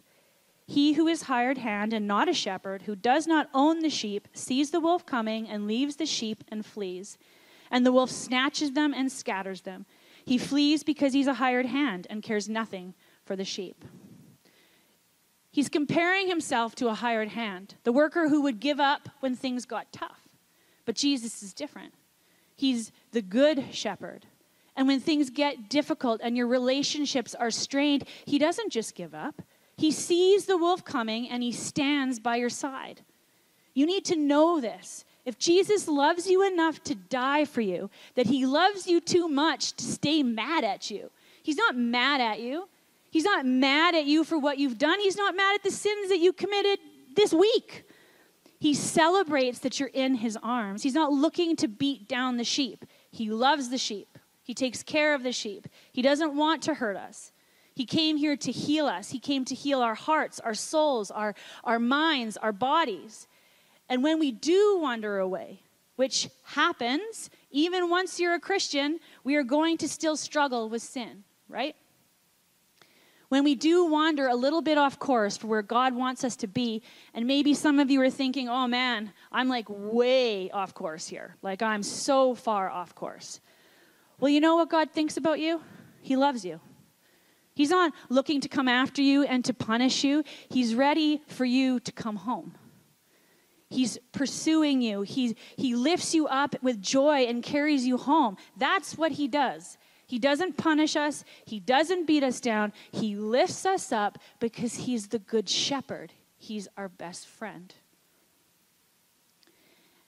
He 0.66 0.94
who 0.94 1.06
is 1.06 1.22
hired 1.22 1.59
hand 1.59 1.92
and 1.92 2.06
not 2.06 2.28
a 2.28 2.35
shepherd, 2.35 2.82
who 2.82 2.96
does 2.96 3.26
not 3.26 3.48
own 3.54 3.80
the 3.80 3.90
sheep, 3.90 4.28
sees 4.32 4.70
the 4.70 4.80
wolf 4.80 5.06
coming 5.06 5.48
and 5.48 5.66
leaves 5.66 5.96
the 5.96 6.06
sheep 6.06 6.42
and 6.48 6.66
flees. 6.66 7.18
And 7.70 7.87
the 7.87 7.92
wolf 7.92 8.11
snatches 8.11 8.72
them 8.72 8.92
and 8.92 9.11
scatters 9.11 9.62
them. 9.62 9.87
He 10.24 10.38
flees 10.38 10.82
because 10.82 11.12
he's 11.12 11.28
a 11.28 11.35
hired 11.35 11.66
hand 11.66 12.06
and 12.11 12.22
cares 12.22 12.48
nothing 12.48 12.94
for 13.24 13.37
the 13.37 13.44
sheep. 13.44 13.85
He's 15.52 15.68
comparing 15.68 16.28
himself 16.28 16.74
to 16.76 16.88
a 16.88 16.94
hired 16.94 17.28
hand, 17.28 17.76
the 17.85 17.92
worker 17.92 18.28
who 18.28 18.42
would 18.42 18.61
give 18.61 18.80
up 18.80 19.09
when 19.20 19.35
things 19.35 19.64
got 19.64 19.92
tough. 19.92 20.26
But 20.87 20.94
Jesus 20.94 21.42
is 21.42 21.53
different. 21.53 21.92
He's 22.55 22.90
the 23.12 23.20
good 23.20 23.75
shepherd. 23.75 24.25
And 24.77 24.88
when 24.88 25.01
things 25.01 25.29
get 25.29 25.68
difficult 25.68 26.20
and 26.22 26.37
your 26.37 26.46
relationships 26.46 27.35
are 27.35 27.51
strained, 27.51 28.05
he 28.25 28.38
doesn't 28.38 28.72
just 28.72 28.94
give 28.94 29.14
up. 29.14 29.42
He 29.77 29.90
sees 29.90 30.46
the 30.46 30.57
wolf 30.57 30.85
coming 30.85 31.29
and 31.29 31.42
he 31.42 31.53
stands 31.53 32.18
by 32.18 32.37
your 32.37 32.49
side. 32.49 33.03
You 33.75 33.85
need 33.85 34.07
to 34.07 34.16
know 34.16 34.61
this. 34.61 35.05
If 35.27 35.38
Jesus 35.38 35.88
loves 35.88 36.27
you 36.29 36.46
enough 36.46 36.83
to 36.85 36.94
die 36.94 37.44
for 37.44 37.61
you, 37.61 37.90
that 38.14 38.27
he 38.27 38.46
loves 38.46 38.87
you 38.87 39.01
too 39.01 39.29
much 39.29 39.72
to 39.75 39.85
stay 39.85 40.22
mad 40.22 40.64
at 40.64 40.90
you. 40.90 41.11
He's 41.42 41.57
not 41.57 41.77
mad 41.77 42.20
at 42.20 42.40
you. 42.40 42.68
He's 43.11 43.25
not 43.25 43.44
mad 43.44 43.94
at 43.94 44.05
you 44.05 44.25
for 44.25 44.38
what 44.38 44.59
you've 44.59 44.79
done. 44.79 45.01
He's 45.01 45.16
not 45.16 45.37
mad 45.37 45.57
at 45.57 45.62
the 45.62 45.70
sins 45.70 46.11
that 46.11 46.20
you 46.20 46.33
committed 46.33 46.79
this 47.14 47.33
week. 47.33 47.86
He 48.59 48.75
celebrates 48.75 49.59
that 49.61 49.79
you're 49.79 49.90
in 49.92 50.16
his 50.16 50.38
arms. 50.42 50.83
He's 50.83 50.95
not 50.95 51.12
looking 51.12 51.57
to 51.57 51.69
beat 51.69 52.09
down 52.09 52.37
the 52.37 52.45
sheep. 52.45 52.85
He 53.11 53.31
loves 53.31 53.69
the 53.69 53.79
sheep. 53.79 54.19
He 54.42 54.55
takes 54.55 54.83
care 54.83 55.14
of 55.14 55.23
the 55.23 55.33
sheep. 55.33 55.69
He 55.92 56.03
doesn't 56.03 56.37
want 56.37 56.62
to 56.62 56.75
hurt 56.75 56.97
us. 56.97 57.33
He 57.75 57.85
came 57.85 58.16
here 58.16 58.37
to 58.37 58.53
heal 58.53 58.87
us. 58.87 59.11
He 59.11 59.19
came 59.19 59.45
to 59.45 59.55
heal 59.55 59.83
our 59.83 59.95
hearts, 59.95 60.40
our 60.40 60.55
souls, 60.55 61.11
our, 61.11 61.35
our 61.64 61.79
minds, 61.79 62.37
our 62.38 62.53
bodies. 62.53 63.27
And 63.88 64.03
when 64.03 64.19
we 64.19 64.33
do 64.33 64.79
wander 64.81 65.19
away, 65.19 65.62
which 65.97 66.29
happens, 66.42 67.29
even 67.51 67.90
once 67.90 68.19
you're 68.19 68.35
a 68.35 68.40
Christian, 68.40 68.99
we 69.25 69.37
are 69.37 69.42
going 69.42 69.77
to 69.79 69.88
still 69.88 70.16
struggle 70.16 70.69
with 70.69 70.83
sin, 70.83 71.25
right? 71.49 71.77
When 73.29 73.45
we 73.45 73.55
do 73.55 73.87
wander 73.87 74.29
a 74.29 74.35
little 74.35 74.62
bit 74.62 74.79
off 74.79 74.99
course 74.99 75.37
for 75.37 75.47
where 75.49 75.62
God 75.62 75.95
wants 75.95 76.25
us 76.25 76.37
to 76.37 76.47
be, 76.47 76.83
and 77.15 77.27
maybe 77.27 77.55
some 77.55 77.79
of 77.79 77.91
you 77.91 78.01
are 78.03 78.11
thinking, 78.11 78.49
oh 78.49 78.67
man, 78.67 79.12
I'm 79.33 79.49
like 79.49 79.67
way 79.69 80.51
off 80.51 80.75
course 80.75 81.07
here. 81.07 81.37
Like 81.43 81.62
I'm 81.62 81.83
so 81.83 82.35
far 82.35 82.71
off 82.71 82.95
course. 82.95 83.41
Well, 84.21 84.31
you 84.31 84.41
know 84.41 84.57
what 84.57 84.71
God 84.71 84.91
thinks 84.93 85.17
about 85.17 85.41
you? 85.41 85.61
He 86.01 86.17
loves 86.17 86.45
you. 86.45 86.61
He's 87.55 87.71
not 87.71 87.93
looking 88.09 88.41
to 88.43 88.49
come 88.49 88.69
after 88.69 89.03
you 89.03 89.25
and 89.25 89.45
to 89.47 89.55
punish 89.55 90.05
you, 90.05 90.23
He's 90.49 90.75
ready 90.75 91.23
for 91.27 91.45
you 91.45 91.81
to 91.81 91.93
come 91.93 92.17
home. 92.17 92.55
He's 93.69 93.99
pursuing 94.12 94.81
you. 94.81 95.03
He, 95.03 95.37
he 95.57 95.75
lifts 95.75 96.15
you 96.15 96.29
up 96.29 96.55
with 96.62 96.81
joy 96.81 97.27
and 97.27 97.43
carries 97.43 97.85
you 97.87 97.97
home. 97.97 98.37
That's 98.57 98.97
what 98.97 99.12
he 99.12 99.27
does. 99.27 99.77
He 100.07 100.19
doesn't 100.19 100.57
punish 100.57 100.97
us, 100.97 101.25
He 101.45 101.61
doesn't 101.61 102.07
beat 102.07 102.23
us 102.23 102.40
down. 102.40 102.73
He 102.90 103.16
lifts 103.16 103.66
us 103.66 103.92
up 103.92 104.19
because 104.38 104.75
He's 104.75 105.09
the 105.09 105.19
good 105.19 105.49
shepherd, 105.49 106.12
He's 106.38 106.69
our 106.77 106.88
best 106.88 107.27
friend. 107.27 107.75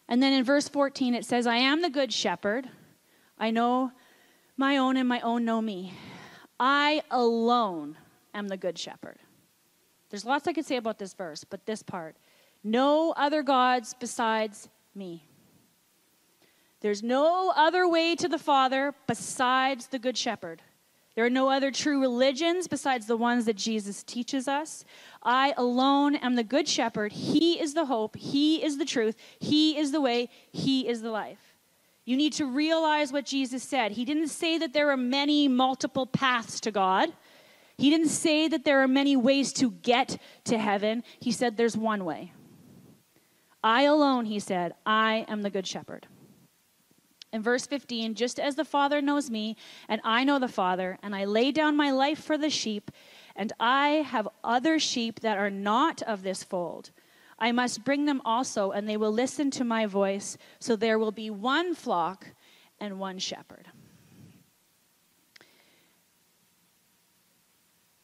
And 0.08 0.22
then 0.22 0.32
in 0.32 0.44
verse 0.44 0.68
14, 0.68 1.14
it 1.14 1.24
says, 1.24 1.46
I 1.46 1.56
am 1.56 1.82
the 1.82 1.90
good 1.90 2.12
shepherd. 2.12 2.70
I 3.38 3.50
know 3.50 3.92
my 4.56 4.78
own, 4.78 4.96
and 4.96 5.08
my 5.08 5.20
own 5.20 5.44
know 5.44 5.60
me. 5.60 5.92
I 6.58 7.02
alone 7.10 7.96
am 8.34 8.48
the 8.48 8.56
good 8.56 8.78
shepherd. 8.78 9.18
There's 10.10 10.24
lots 10.24 10.48
I 10.48 10.52
could 10.52 10.64
say 10.64 10.76
about 10.76 10.98
this 10.98 11.14
verse, 11.14 11.44
but 11.44 11.66
this 11.66 11.82
part 11.82 12.16
no 12.64 13.12
other 13.16 13.42
gods 13.44 13.94
besides 13.98 14.68
me. 14.94 15.27
There's 16.80 17.02
no 17.02 17.52
other 17.56 17.88
way 17.88 18.14
to 18.16 18.28
the 18.28 18.38
Father 18.38 18.94
besides 19.06 19.88
the 19.88 19.98
Good 19.98 20.16
Shepherd. 20.16 20.62
There 21.16 21.24
are 21.24 21.30
no 21.30 21.48
other 21.48 21.72
true 21.72 22.00
religions 22.00 22.68
besides 22.68 23.06
the 23.06 23.16
ones 23.16 23.46
that 23.46 23.56
Jesus 23.56 24.04
teaches 24.04 24.46
us. 24.46 24.84
I 25.20 25.52
alone 25.56 26.14
am 26.14 26.36
the 26.36 26.44
Good 26.44 26.68
Shepherd. 26.68 27.10
He 27.10 27.60
is 27.60 27.74
the 27.74 27.86
hope. 27.86 28.14
He 28.14 28.62
is 28.64 28.78
the 28.78 28.84
truth. 28.84 29.16
He 29.40 29.76
is 29.76 29.90
the 29.90 30.00
way. 30.00 30.30
He 30.52 30.86
is 30.86 31.02
the 31.02 31.10
life. 31.10 31.56
You 32.04 32.16
need 32.16 32.34
to 32.34 32.46
realize 32.46 33.12
what 33.12 33.26
Jesus 33.26 33.64
said. 33.64 33.92
He 33.92 34.04
didn't 34.04 34.28
say 34.28 34.58
that 34.58 34.72
there 34.72 34.90
are 34.90 34.96
many 34.96 35.48
multiple 35.48 36.06
paths 36.06 36.60
to 36.60 36.70
God. 36.70 37.12
He 37.76 37.90
didn't 37.90 38.08
say 38.08 38.46
that 38.46 38.64
there 38.64 38.80
are 38.80 38.88
many 38.88 39.16
ways 39.16 39.52
to 39.54 39.72
get 39.72 40.18
to 40.44 40.56
heaven. 40.56 41.02
He 41.18 41.32
said 41.32 41.56
there's 41.56 41.76
one 41.76 42.04
way. 42.04 42.32
I 43.62 43.82
alone, 43.82 44.24
he 44.24 44.38
said, 44.38 44.74
I 44.86 45.26
am 45.28 45.42
the 45.42 45.50
Good 45.50 45.66
Shepherd. 45.66 46.06
In 47.32 47.42
verse 47.42 47.66
15, 47.66 48.14
just 48.14 48.40
as 48.40 48.54
the 48.54 48.64
Father 48.64 49.02
knows 49.02 49.30
me, 49.30 49.56
and 49.88 50.00
I 50.02 50.24
know 50.24 50.38
the 50.38 50.48
Father, 50.48 50.98
and 51.02 51.14
I 51.14 51.24
lay 51.24 51.52
down 51.52 51.76
my 51.76 51.90
life 51.90 52.22
for 52.22 52.38
the 52.38 52.48
sheep, 52.48 52.90
and 53.36 53.52
I 53.60 53.88
have 54.06 54.28
other 54.42 54.78
sheep 54.78 55.20
that 55.20 55.36
are 55.36 55.50
not 55.50 56.00
of 56.02 56.22
this 56.22 56.42
fold. 56.42 56.90
I 57.38 57.52
must 57.52 57.84
bring 57.84 58.06
them 58.06 58.22
also, 58.24 58.70
and 58.70 58.88
they 58.88 58.96
will 58.96 59.12
listen 59.12 59.50
to 59.52 59.64
my 59.64 59.86
voice. 59.86 60.38
So 60.58 60.74
there 60.74 60.98
will 60.98 61.12
be 61.12 61.30
one 61.30 61.74
flock 61.74 62.26
and 62.80 62.98
one 62.98 63.18
shepherd. 63.18 63.68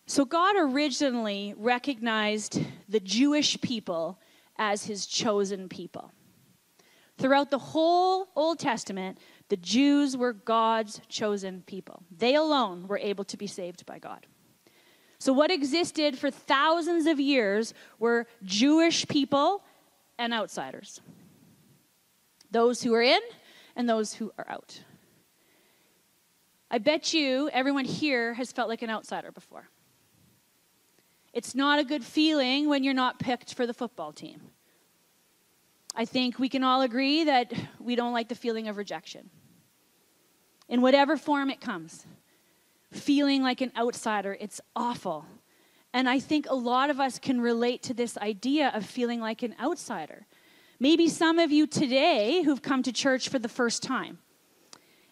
So, 0.06 0.24
God 0.24 0.54
originally 0.58 1.54
recognized 1.56 2.60
the 2.88 3.00
Jewish 3.00 3.58
people 3.62 4.20
as 4.58 4.84
his 4.84 5.06
chosen 5.06 5.68
people. 5.68 6.12
Throughout 7.18 7.50
the 7.50 7.58
whole 7.58 8.28
Old 8.34 8.58
Testament, 8.58 9.18
the 9.48 9.56
Jews 9.56 10.16
were 10.16 10.32
God's 10.32 11.00
chosen 11.08 11.62
people. 11.66 12.02
They 12.10 12.34
alone 12.34 12.88
were 12.88 12.98
able 12.98 13.24
to 13.24 13.36
be 13.36 13.46
saved 13.46 13.86
by 13.86 13.98
God. 13.98 14.26
So, 15.18 15.32
what 15.32 15.50
existed 15.50 16.18
for 16.18 16.30
thousands 16.30 17.06
of 17.06 17.20
years 17.20 17.72
were 17.98 18.26
Jewish 18.42 19.06
people 19.06 19.62
and 20.18 20.34
outsiders 20.34 21.00
those 22.50 22.82
who 22.82 22.94
are 22.94 23.02
in 23.02 23.20
and 23.74 23.88
those 23.88 24.14
who 24.14 24.32
are 24.38 24.46
out. 24.48 24.80
I 26.70 26.78
bet 26.78 27.12
you 27.12 27.50
everyone 27.52 27.84
here 27.84 28.34
has 28.34 28.52
felt 28.52 28.68
like 28.68 28.82
an 28.82 28.90
outsider 28.90 29.32
before. 29.32 29.68
It's 31.32 31.54
not 31.54 31.80
a 31.80 31.84
good 31.84 32.04
feeling 32.04 32.68
when 32.68 32.84
you're 32.84 32.94
not 32.94 33.18
picked 33.18 33.54
for 33.54 33.66
the 33.66 33.74
football 33.74 34.12
team. 34.12 34.40
I 35.94 36.04
think 36.04 36.38
we 36.38 36.48
can 36.48 36.64
all 36.64 36.82
agree 36.82 37.24
that 37.24 37.52
we 37.78 37.94
don't 37.94 38.12
like 38.12 38.28
the 38.28 38.34
feeling 38.34 38.68
of 38.68 38.76
rejection. 38.76 39.30
In 40.68 40.82
whatever 40.82 41.16
form 41.16 41.50
it 41.50 41.60
comes, 41.60 42.04
feeling 42.90 43.42
like 43.42 43.60
an 43.60 43.70
outsider, 43.76 44.36
it's 44.40 44.60
awful. 44.74 45.24
And 45.92 46.08
I 46.08 46.18
think 46.18 46.46
a 46.48 46.54
lot 46.54 46.90
of 46.90 46.98
us 46.98 47.18
can 47.18 47.40
relate 47.40 47.82
to 47.84 47.94
this 47.94 48.18
idea 48.18 48.72
of 48.74 48.84
feeling 48.84 49.20
like 49.20 49.42
an 49.42 49.54
outsider. 49.60 50.26
Maybe 50.80 51.08
some 51.08 51.38
of 51.38 51.52
you 51.52 51.66
today 51.68 52.42
who've 52.42 52.60
come 52.60 52.82
to 52.82 52.92
church 52.92 53.28
for 53.28 53.38
the 53.38 53.48
first 53.48 53.82
time 53.82 54.18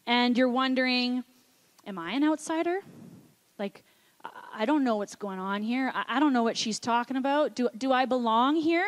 and 0.06 0.36
you're 0.36 0.48
wondering, 0.48 1.22
am 1.86 1.98
I 1.98 2.12
an 2.12 2.24
outsider? 2.24 2.80
Like, 3.58 3.84
I 4.52 4.64
don't 4.64 4.82
know 4.82 4.96
what's 4.96 5.14
going 5.14 5.38
on 5.38 5.62
here. 5.62 5.92
I 5.94 6.18
don't 6.18 6.32
know 6.32 6.42
what 6.42 6.56
she's 6.56 6.80
talking 6.80 7.16
about. 7.16 7.54
Do, 7.54 7.68
do 7.76 7.92
I 7.92 8.06
belong 8.06 8.56
here? 8.56 8.84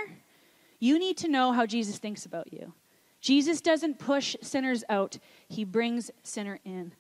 You 0.79 0.99
need 0.99 1.17
to 1.19 1.29
know 1.29 1.53
how 1.53 1.67
Jesus 1.67 1.99
thinks 1.99 2.27
about 2.27 2.53
you. 2.53 2.73
Jesus 3.21 3.61
doesn't 3.61 3.99
push 3.99 4.37
sinners 4.43 4.85
out, 4.89 5.19
he 5.49 5.65
brings 5.65 6.11
sinner 6.23 6.59
in. 6.65 6.93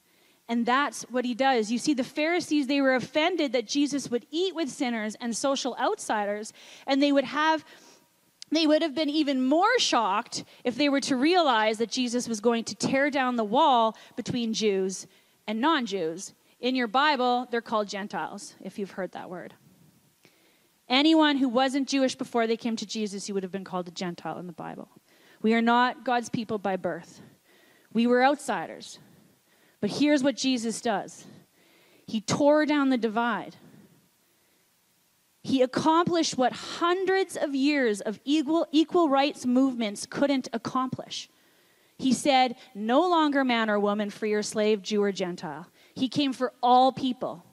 And 0.48 0.66
that's 0.66 1.02
what 1.04 1.24
he 1.24 1.34
does. 1.34 1.70
You 1.70 1.78
see, 1.78 1.94
the 1.94 2.04
Pharisees, 2.04 2.66
they 2.66 2.80
were 2.80 2.94
offended 2.94 3.52
that 3.52 3.66
Jesus 3.66 4.10
would 4.10 4.26
eat 4.30 4.54
with 4.54 4.68
sinners 4.70 5.16
and 5.20 5.36
social 5.36 5.76
outsiders, 5.78 6.52
and 6.86 7.02
they 7.02 7.12
would 7.12 7.24
have. 7.24 7.64
They 8.50 8.66
would 8.66 8.82
have 8.82 8.94
been 8.94 9.10
even 9.10 9.42
more 9.44 9.78
shocked 9.78 10.44
if 10.62 10.76
they 10.76 10.88
were 10.88 11.00
to 11.00 11.16
realize 11.16 11.78
that 11.78 11.90
Jesus 11.90 12.28
was 12.28 12.40
going 12.40 12.62
to 12.64 12.74
tear 12.74 13.10
down 13.10 13.36
the 13.36 13.42
wall 13.42 13.96
between 14.16 14.52
Jews 14.52 15.06
and 15.48 15.60
non 15.60 15.86
Jews. 15.86 16.34
In 16.60 16.76
your 16.76 16.86
Bible, 16.86 17.48
they're 17.50 17.60
called 17.60 17.88
Gentiles, 17.88 18.54
if 18.60 18.78
you've 18.78 18.92
heard 18.92 19.12
that 19.12 19.28
word. 19.28 19.54
Anyone 20.94 21.38
who 21.38 21.48
wasn't 21.48 21.88
Jewish 21.88 22.14
before 22.14 22.46
they 22.46 22.56
came 22.56 22.76
to 22.76 22.86
Jesus, 22.86 23.26
you 23.26 23.34
would 23.34 23.42
have 23.42 23.50
been 23.50 23.64
called 23.64 23.88
a 23.88 23.90
Gentile 23.90 24.38
in 24.38 24.46
the 24.46 24.52
Bible. 24.52 24.88
We 25.42 25.52
are 25.52 25.60
not 25.60 26.04
God's 26.04 26.28
people 26.28 26.56
by 26.56 26.76
birth. 26.76 27.20
We 27.92 28.06
were 28.06 28.24
outsiders. 28.24 29.00
But 29.80 29.90
here's 29.90 30.22
what 30.22 30.36
Jesus 30.36 30.80
does 30.80 31.26
He 32.06 32.20
tore 32.20 32.64
down 32.64 32.90
the 32.90 32.96
divide. 32.96 33.56
He 35.42 35.62
accomplished 35.62 36.38
what 36.38 36.52
hundreds 36.52 37.36
of 37.36 37.56
years 37.56 38.00
of 38.00 38.20
equal, 38.24 38.68
equal 38.70 39.08
rights 39.08 39.44
movements 39.44 40.06
couldn't 40.06 40.46
accomplish. 40.52 41.28
He 41.98 42.12
said, 42.12 42.54
No 42.72 43.00
longer 43.00 43.42
man 43.42 43.68
or 43.68 43.80
woman, 43.80 44.10
free 44.10 44.32
or 44.32 44.44
slave, 44.44 44.80
Jew 44.80 45.02
or 45.02 45.10
Gentile. 45.10 45.66
He 45.92 46.08
came 46.08 46.32
for 46.32 46.52
all 46.62 46.92
people 46.92 47.44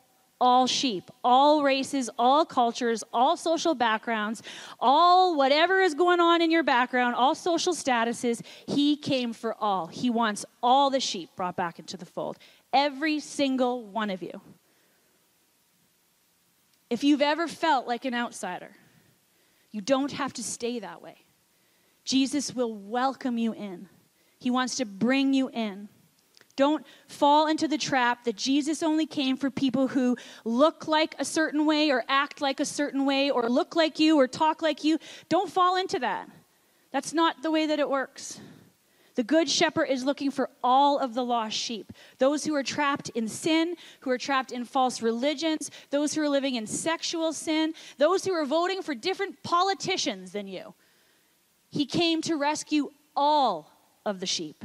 all 0.41 0.65
sheep, 0.65 1.11
all 1.23 1.61
races, 1.61 2.09
all 2.17 2.43
cultures, 2.43 3.03
all 3.13 3.37
social 3.37 3.75
backgrounds, 3.75 4.41
all 4.79 5.37
whatever 5.37 5.79
is 5.79 5.93
going 5.93 6.19
on 6.19 6.41
in 6.41 6.49
your 6.49 6.63
background, 6.63 7.13
all 7.13 7.35
social 7.35 7.73
statuses. 7.73 8.41
He 8.67 8.97
came 8.97 9.31
for 9.33 9.55
all. 9.61 9.85
He 9.85 10.09
wants 10.09 10.43
all 10.61 10.89
the 10.89 10.99
sheep 10.99 11.29
brought 11.35 11.55
back 11.55 11.77
into 11.77 11.95
the 11.95 12.05
fold. 12.05 12.37
Every 12.73 13.19
single 13.19 13.85
one 13.85 14.09
of 14.09 14.23
you. 14.23 14.41
If 16.89 17.03
you've 17.03 17.21
ever 17.21 17.47
felt 17.47 17.87
like 17.87 18.03
an 18.03 18.15
outsider, 18.15 18.71
you 19.71 19.79
don't 19.79 20.11
have 20.11 20.33
to 20.33 20.43
stay 20.43 20.79
that 20.79 21.01
way. 21.01 21.17
Jesus 22.03 22.53
will 22.53 22.73
welcome 22.73 23.37
you 23.37 23.53
in, 23.53 23.87
He 24.39 24.49
wants 24.49 24.75
to 24.77 24.85
bring 24.85 25.35
you 25.35 25.49
in. 25.49 25.87
Don't 26.61 26.85
fall 27.07 27.47
into 27.47 27.67
the 27.67 27.79
trap 27.79 28.23
that 28.25 28.35
Jesus 28.35 28.83
only 28.83 29.07
came 29.07 29.35
for 29.35 29.49
people 29.49 29.87
who 29.87 30.15
look 30.45 30.87
like 30.87 31.15
a 31.17 31.25
certain 31.25 31.65
way 31.65 31.89
or 31.89 32.05
act 32.07 32.39
like 32.39 32.59
a 32.59 32.65
certain 32.65 33.03
way 33.03 33.31
or 33.31 33.49
look 33.49 33.75
like 33.75 33.97
you 33.97 34.19
or 34.19 34.27
talk 34.27 34.61
like 34.61 34.83
you. 34.83 34.99
Don't 35.27 35.49
fall 35.49 35.75
into 35.75 35.97
that. 35.97 36.29
That's 36.91 37.13
not 37.13 37.41
the 37.41 37.49
way 37.49 37.65
that 37.65 37.79
it 37.79 37.89
works. 37.89 38.39
The 39.15 39.23
good 39.23 39.49
shepherd 39.49 39.85
is 39.85 40.03
looking 40.03 40.29
for 40.29 40.51
all 40.63 40.99
of 40.99 41.15
the 41.15 41.25
lost 41.25 41.57
sheep 41.57 41.91
those 42.19 42.45
who 42.45 42.53
are 42.53 42.61
trapped 42.61 43.09
in 43.09 43.27
sin, 43.27 43.73
who 44.01 44.11
are 44.11 44.19
trapped 44.19 44.51
in 44.51 44.63
false 44.63 45.01
religions, 45.01 45.71
those 45.89 46.13
who 46.13 46.21
are 46.21 46.29
living 46.29 46.53
in 46.53 46.67
sexual 46.67 47.33
sin, 47.33 47.73
those 47.97 48.23
who 48.23 48.33
are 48.33 48.45
voting 48.45 48.83
for 48.83 48.93
different 48.93 49.41
politicians 49.41 50.31
than 50.31 50.47
you. 50.47 50.75
He 51.71 51.87
came 51.87 52.21
to 52.21 52.35
rescue 52.35 52.91
all 53.15 53.71
of 54.05 54.19
the 54.19 54.27
sheep 54.27 54.63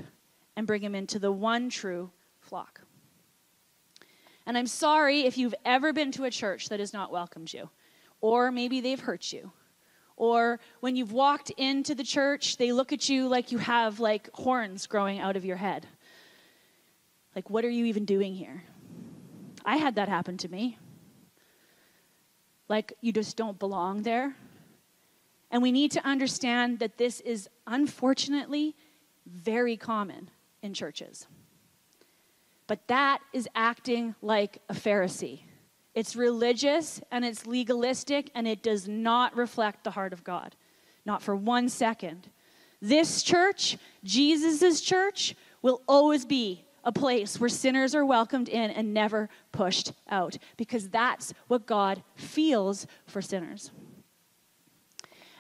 and 0.57 0.67
bring 0.67 0.83
him 0.83 0.95
into 0.95 1.19
the 1.19 1.31
one 1.31 1.69
true 1.69 2.11
flock. 2.41 2.81
And 4.47 4.57
I'm 4.57 4.67
sorry 4.67 5.23
if 5.23 5.37
you've 5.37 5.55
ever 5.65 5.93
been 5.93 6.13
to 6.13 6.25
a 6.25 6.31
church 6.31 6.69
that 6.69 6.81
has 6.81 6.93
not 6.93 7.11
welcomed 7.11 7.53
you, 7.53 7.69
or 8.21 8.51
maybe 8.51 8.81
they've 8.81 9.01
hurt 9.01 9.33
you. 9.33 9.53
Or 10.17 10.61
when 10.81 10.97
you've 10.97 11.13
walked 11.13 11.51
into 11.51 11.95
the 11.95 12.05
church, 12.05 12.57
they 12.57 12.73
look 12.73 12.93
at 12.93 13.09
you 13.09 13.29
like 13.29 13.53
you 13.53 13.59
have 13.59 14.01
like 14.01 14.31
horns 14.33 14.87
growing 14.87 15.19
out 15.19 15.37
of 15.37 15.45
your 15.45 15.57
head. 15.57 15.87
Like, 17.35 17.51
what 17.51 17.65
are 17.67 17.71
you 17.71 17.85
even 17.85 18.07
doing 18.07 18.35
here? 18.35 18.63
I 19.65 19.77
had 19.77 19.97
that 19.97 20.09
happen 20.09 20.39
to 20.39 20.49
me. 20.49 20.79
Like, 22.69 22.95
you 23.03 23.13
just 23.13 23.37
don't 23.37 23.59
belong 23.59 24.03
there. 24.03 24.35
And 25.51 25.61
we 25.61 25.71
need 25.71 25.93
to 25.93 26.07
understand 26.07 26.79
that 26.79 26.97
this 26.97 27.21
is 27.21 27.49
unfortunately 27.67 28.75
very 29.27 29.77
common 29.77 30.31
in 30.67 30.75
churches. 30.75 31.27
But 32.67 32.87
that 32.89 33.21
is 33.33 33.49
acting 33.55 34.15
like 34.21 34.61
a 34.69 34.75
Pharisee. 34.75 35.41
It's 35.95 36.15
religious 36.15 37.01
and 37.11 37.25
it's 37.25 37.47
legalistic 37.47 38.31
and 38.35 38.47
it 38.47 38.63
does 38.63 38.87
not 38.87 39.35
reflect 39.35 39.85
the 39.85 39.93
heart 39.93 40.13
of 40.13 40.25
God. 40.25 40.55
Not 41.07 41.23
for 41.23 41.35
one 41.35 41.71
second. 41.71 42.29
This 42.83 43.23
church, 43.23 43.79
Jesus' 44.05 44.83
church, 44.83 45.35
will 45.63 45.81
always 45.89 46.27
be 46.27 46.65
a 46.85 46.93
place 46.93 47.41
where 47.41 47.49
sinners 47.49 47.95
are 47.95 48.05
welcomed 48.05 48.49
in 48.49 48.71
and 48.71 48.93
never 48.93 49.29
pushed 49.53 49.93
out 50.11 50.37
because 50.57 50.89
that's 50.89 51.33
what 51.49 51.67
God 51.67 52.03
feels 52.15 52.87
for 53.07 53.23
sinners. 53.23 53.71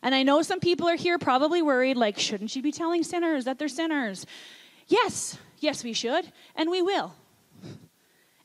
And 0.02 0.14
I 0.14 0.22
know 0.22 0.42
some 0.42 0.60
people 0.60 0.88
are 0.88 0.96
here 0.96 1.18
probably 1.18 1.62
worried 1.62 1.96
like, 1.96 2.18
shouldn't 2.18 2.54
you 2.54 2.62
be 2.62 2.72
telling 2.72 3.02
sinners 3.02 3.44
that 3.44 3.58
they're 3.58 3.68
sinners? 3.68 4.24
Yes, 4.87 5.38
yes, 5.59 5.83
we 5.83 5.92
should, 5.92 6.31
and 6.55 6.70
we 6.70 6.83
will. 6.83 7.14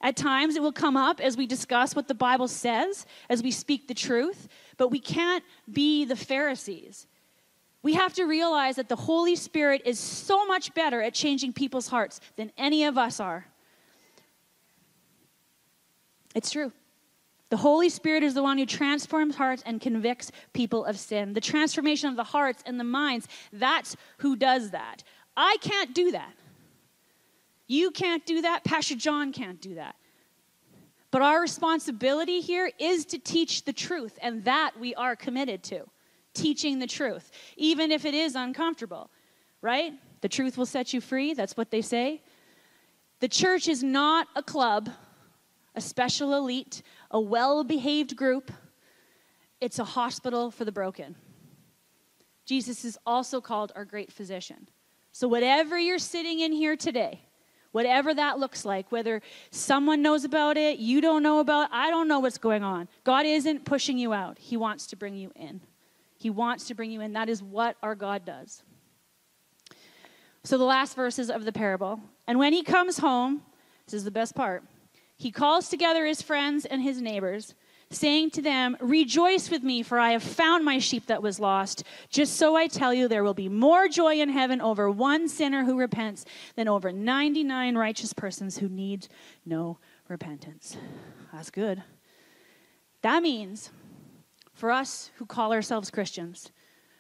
At 0.02 0.16
times 0.16 0.56
it 0.56 0.64
will 0.64 0.72
come 0.72 0.98
up 0.98 1.20
as 1.20 1.38
we 1.38 1.46
discuss 1.46 1.96
what 1.96 2.08
the 2.08 2.16
Bible 2.16 2.48
says, 2.48 3.06
as 3.30 3.44
we 3.44 3.52
speak 3.52 3.88
the 3.88 3.94
truth, 3.94 4.48
but 4.78 4.90
we 4.90 5.00
can't 5.00 5.44
be 5.72 6.06
the 6.06 6.16
Pharisees. 6.16 7.06
We 7.84 7.94
have 7.94 8.14
to 8.16 8.26
realize 8.26 8.76
that 8.76 8.90
the 8.90 8.96
Holy 8.96 9.36
Spirit 9.36 9.84
is 9.86 10.00
so 10.00 10.46
much 10.46 10.74
better 10.74 11.02
at 11.02 11.14
changing 11.14 11.54
people's 11.54 11.88
hearts 11.88 12.20
than 12.36 12.52
any 12.58 12.84
of 12.86 12.98
us 12.98 13.20
are. 13.20 13.46
It's 16.34 16.52
true. 16.52 16.72
The 17.50 17.58
Holy 17.58 17.90
Spirit 17.90 18.24
is 18.24 18.34
the 18.34 18.44
one 18.44 18.58
who 18.58 18.66
transforms 18.66 19.36
hearts 19.36 19.62
and 19.66 19.82
convicts 19.82 20.32
people 20.54 20.86
of 20.86 20.98
sin. 20.98 21.34
The 21.34 21.42
transformation 21.42 22.10
of 22.10 22.16
the 22.16 22.24
hearts 22.24 22.64
and 22.66 22.80
the 22.80 22.86
minds, 22.86 23.28
that's 23.52 23.98
who 24.20 24.36
does 24.36 24.72
that. 24.72 25.04
I 25.36 25.58
can't 25.62 25.94
do 25.94 26.12
that. 26.12 26.34
You 27.68 27.92
can't 27.92 28.26
do 28.26 28.42
that. 28.42 28.64
Pastor 28.64 28.96
John 28.96 29.32
can't 29.32 29.62
do 29.62 29.76
that. 29.76 29.96
But 31.10 31.22
our 31.22 31.42
responsibility 31.42 32.40
here 32.40 32.72
is 32.80 33.06
to 33.08 33.20
teach 33.20 33.66
the 33.66 33.74
truth, 33.74 34.18
and 34.22 34.44
that 34.46 34.72
we 34.80 34.96
are 34.96 35.16
committed 35.16 35.64
to 35.64 35.86
teaching 36.34 36.80
the 36.80 36.88
truth, 36.88 37.32
even 37.58 37.92
if 37.92 38.06
it 38.06 38.14
is 38.14 38.36
uncomfortable, 38.36 39.10
right? 39.62 39.94
The 40.22 40.30
truth 40.30 40.58
will 40.58 40.66
set 40.66 40.94
you 40.94 41.02
free. 41.02 41.34
That's 41.34 41.58
what 41.58 41.72
they 41.72 41.82
say. 41.82 42.22
The 43.20 43.28
church 43.28 43.68
is 43.68 43.84
not 43.84 44.28
a 44.36 44.42
club, 44.42 44.90
a 45.76 45.82
special 45.82 46.34
elite, 46.34 46.82
a 47.10 47.20
well 47.20 47.64
behaved 47.64 48.16
group. 48.16 48.52
It's 49.60 49.80
a 49.80 49.84
hospital 49.84 50.50
for 50.50 50.66
the 50.66 50.72
broken. 50.72 51.16
Jesus 52.46 52.84
is 52.84 52.98
also 53.06 53.42
called 53.42 53.72
our 53.76 53.86
great 53.86 54.12
physician. 54.12 54.68
So, 55.12 55.28
whatever 55.28 55.78
you're 55.78 56.00
sitting 56.00 56.40
in 56.40 56.52
here 56.52 56.76
today, 56.76 57.22
Whatever 57.72 58.14
that 58.14 58.38
looks 58.38 58.66
like, 58.66 58.92
whether 58.92 59.22
someone 59.50 60.02
knows 60.02 60.26
about 60.26 60.58
it, 60.58 60.80
you 60.80 61.00
don't 61.00 61.24
know 61.24 61.40
about, 61.40 61.70
I 61.72 61.90
don't 61.90 62.08
know 62.08 62.20
what's 62.20 62.38
going 62.38 62.64
on. 62.64 62.90
God 63.04 63.26
isn't 63.26 63.64
pushing 63.64 63.98
you 63.98 64.14
out. 64.14 64.38
He 64.38 64.58
wants 64.58 64.88
to 64.88 64.98
bring 64.98 65.16
you 65.16 65.32
in. 65.36 65.62
He 66.18 66.30
wants 66.30 66.68
to 66.68 66.76
bring 66.76 66.92
you 66.92 67.00
in. 67.00 67.14
That 67.14 67.30
is 67.30 67.42
what 67.42 67.78
our 67.82 67.96
God 67.96 68.26
does. 68.26 68.62
So 70.44 70.58
the 70.58 70.66
last 70.66 70.96
verses 70.96 71.30
of 71.30 71.46
the 71.46 71.54
parable. 71.54 72.02
And 72.28 72.38
when 72.38 72.52
he 72.52 72.62
comes 72.62 72.98
home, 72.98 73.42
this 73.86 73.94
is 73.94 74.04
the 74.04 74.12
best 74.12 74.36
part. 74.36 74.64
He 75.16 75.32
calls 75.32 75.70
together 75.70 76.06
his 76.06 76.22
friends 76.22 76.66
and 76.66 76.82
his 76.82 77.02
neighbors 77.02 77.54
saying 77.94 78.32
to 78.32 78.42
them, 78.42 78.78
Rejoice 78.80 79.50
with 79.50 79.64
me, 79.64 79.84
for 79.84 80.00
I 80.00 80.12
have 80.12 80.24
found 80.24 80.66
my 80.66 80.80
sheep 80.80 81.08
that 81.08 81.22
was 81.22 81.40
lost. 81.40 81.84
Just 82.10 82.36
so 82.38 82.56
I 82.56 82.68
tell 82.68 82.94
you, 82.94 83.08
there 83.08 83.24
will 83.24 83.34
be 83.34 83.50
more 83.50 83.88
joy 83.88 84.20
in 84.20 84.30
heaven 84.30 84.62
over 84.62 84.90
one 84.90 85.28
sinner 85.28 85.64
who 85.64 85.78
repents 85.78 86.26
than 86.56 86.68
over 86.68 86.92
99 86.92 87.78
righteous 87.78 88.14
persons 88.14 88.58
who 88.58 88.70
need 88.70 89.08
no 89.46 89.78
repentance. 90.08 90.78
That's 91.34 91.50
good. 91.50 91.84
That 93.02 93.24
means 93.24 93.72
for 94.54 94.72
us 94.72 95.12
who 95.16 95.26
call 95.26 95.54
ourselves 95.54 95.90
Christians, 95.90 96.52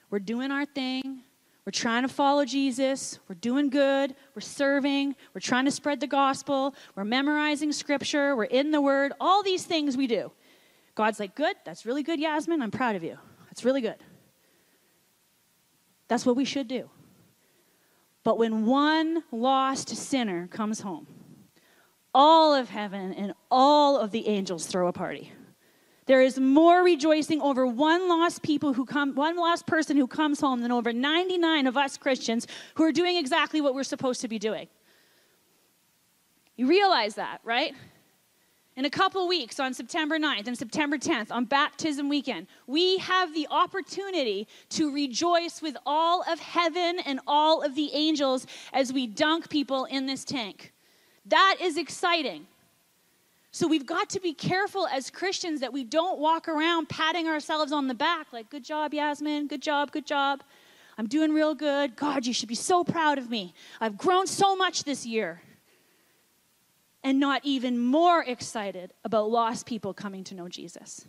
we're 0.10 0.20
doing 0.20 0.52
our 0.52 0.66
thing. 0.66 1.24
We're 1.66 1.72
trying 1.72 2.02
to 2.02 2.08
follow 2.08 2.44
Jesus. 2.44 3.20
We're 3.28 3.36
doing 3.36 3.70
good. 3.70 4.16
We're 4.34 4.42
serving. 4.42 5.16
We're 5.34 5.42
trying 5.42 5.66
to 5.66 5.72
spread 5.72 6.00
the 6.00 6.08
gospel. 6.08 6.74
We're 6.96 7.06
memorizing 7.06 7.72
scripture. 7.72 8.36
We're 8.36 8.46
in 8.46 8.72
the 8.72 8.82
word. 8.82 9.14
All 9.22 9.44
these 9.44 9.64
things 9.64 9.96
we 9.96 10.08
do. 10.08 10.32
God's 10.96 11.20
like, 11.20 11.36
Good, 11.36 11.56
that's 11.66 11.86
really 11.86 12.04
good, 12.04 12.20
Yasmin. 12.20 12.62
I'm 12.62 12.72
proud 12.72 12.96
of 12.96 13.04
you. 13.04 13.18
That's 13.48 13.66
really 13.66 13.82
good. 13.82 13.98
That's 16.08 16.26
what 16.26 16.36
we 16.36 16.46
should 16.46 16.68
do. 16.68 16.90
But 18.24 18.38
when 18.38 18.66
one 18.66 19.24
lost 19.32 19.90
sinner 19.90 20.48
comes 20.48 20.82
home, 20.82 21.08
all 22.14 22.54
of 22.54 22.70
heaven 22.70 23.14
and 23.14 23.34
all 23.50 23.98
of 23.98 24.12
the 24.12 24.28
angels 24.28 24.68
throw 24.68 24.88
a 24.88 24.94
party. 24.94 25.32
There 26.08 26.22
is 26.22 26.40
more 26.40 26.84
rejoicing 26.84 27.42
over 27.42 27.66
one 27.66 28.10
lost 28.10 28.42
people 28.42 28.74
who 28.74 28.86
come, 28.86 29.16
one 29.16 29.38
lost 29.38 29.66
person 29.66 29.96
who 29.96 30.08
comes 30.08 30.42
home 30.42 30.62
than 30.62 30.72
over 30.72 30.92
99 30.92 31.68
of 31.68 31.78
us 31.78 31.98
Christians 31.98 32.48
who 32.76 32.84
are 32.84 32.92
doing 32.92 33.18
exactly 33.18 33.62
what 33.62 33.74
we're 33.74 33.84
supposed 33.84 34.22
to 34.22 34.28
be 34.28 34.40
doing. 34.40 34.68
You 36.58 36.68
realize 36.68 37.16
that, 37.16 37.40
right? 37.44 37.74
In 38.78 38.86
a 38.86 38.90
couple 38.90 39.28
weeks 39.28 39.60
on 39.60 39.74
September 39.74 40.18
9th 40.18 40.48
and 40.48 40.58
September 40.58 40.98
10th 40.98 41.32
on 41.32 41.46
baptism 41.46 42.08
weekend, 42.08 42.48
we 42.68 42.98
have 43.00 43.34
the 43.34 43.48
opportunity 43.52 44.48
to 44.70 44.94
rejoice 44.94 45.62
with 45.62 45.76
all 45.86 46.24
of 46.24 46.40
heaven 46.40 47.00
and 47.06 47.20
all 47.28 47.64
of 47.64 47.76
the 47.76 47.92
angels 47.94 48.48
as 48.72 48.94
we 48.94 49.08
dunk 49.08 49.50
people 49.50 49.86
in 49.86 50.06
this 50.06 50.24
tank. 50.24 50.72
That 51.26 51.58
is 51.60 51.78
exciting. 51.78 52.48
So 53.52 53.68
we've 53.68 53.86
got 53.86 54.10
to 54.12 54.22
be 54.22 54.34
careful 54.34 54.88
as 54.88 55.10
Christians 55.10 55.60
that 55.60 55.74
we 55.74 55.84
don't 55.84 56.20
walk 56.20 56.48
around 56.48 56.88
patting 56.88 57.28
ourselves 57.28 57.74
on 57.74 57.88
the 57.88 57.94
back 57.94 58.28
like, 58.32 58.50
good 58.50 58.64
job, 58.64 58.94
Yasmin, 58.94 59.48
good 59.48 59.62
job, 59.62 59.92
good 59.92 60.06
job. 60.06 60.42
I'm 60.98 61.08
doing 61.08 61.34
real 61.34 61.56
good. 61.56 61.98
God, 61.98 62.26
you 62.26 62.34
should 62.34 62.48
be 62.48 62.56
so 62.56 62.86
proud 62.86 63.18
of 63.18 63.30
me. 63.30 63.54
I've 63.82 63.98
grown 63.98 64.28
so 64.28 64.56
much 64.56 64.86
this 64.86 65.06
year 65.06 65.42
and 67.04 67.20
not 67.20 67.42
even 67.44 67.80
more 67.80 68.24
excited 68.24 68.94
about 69.04 69.30
lost 69.30 69.66
people 69.66 69.94
coming 69.94 70.24
to 70.26 70.36
know 70.36 70.48
Jesus. 70.48 71.08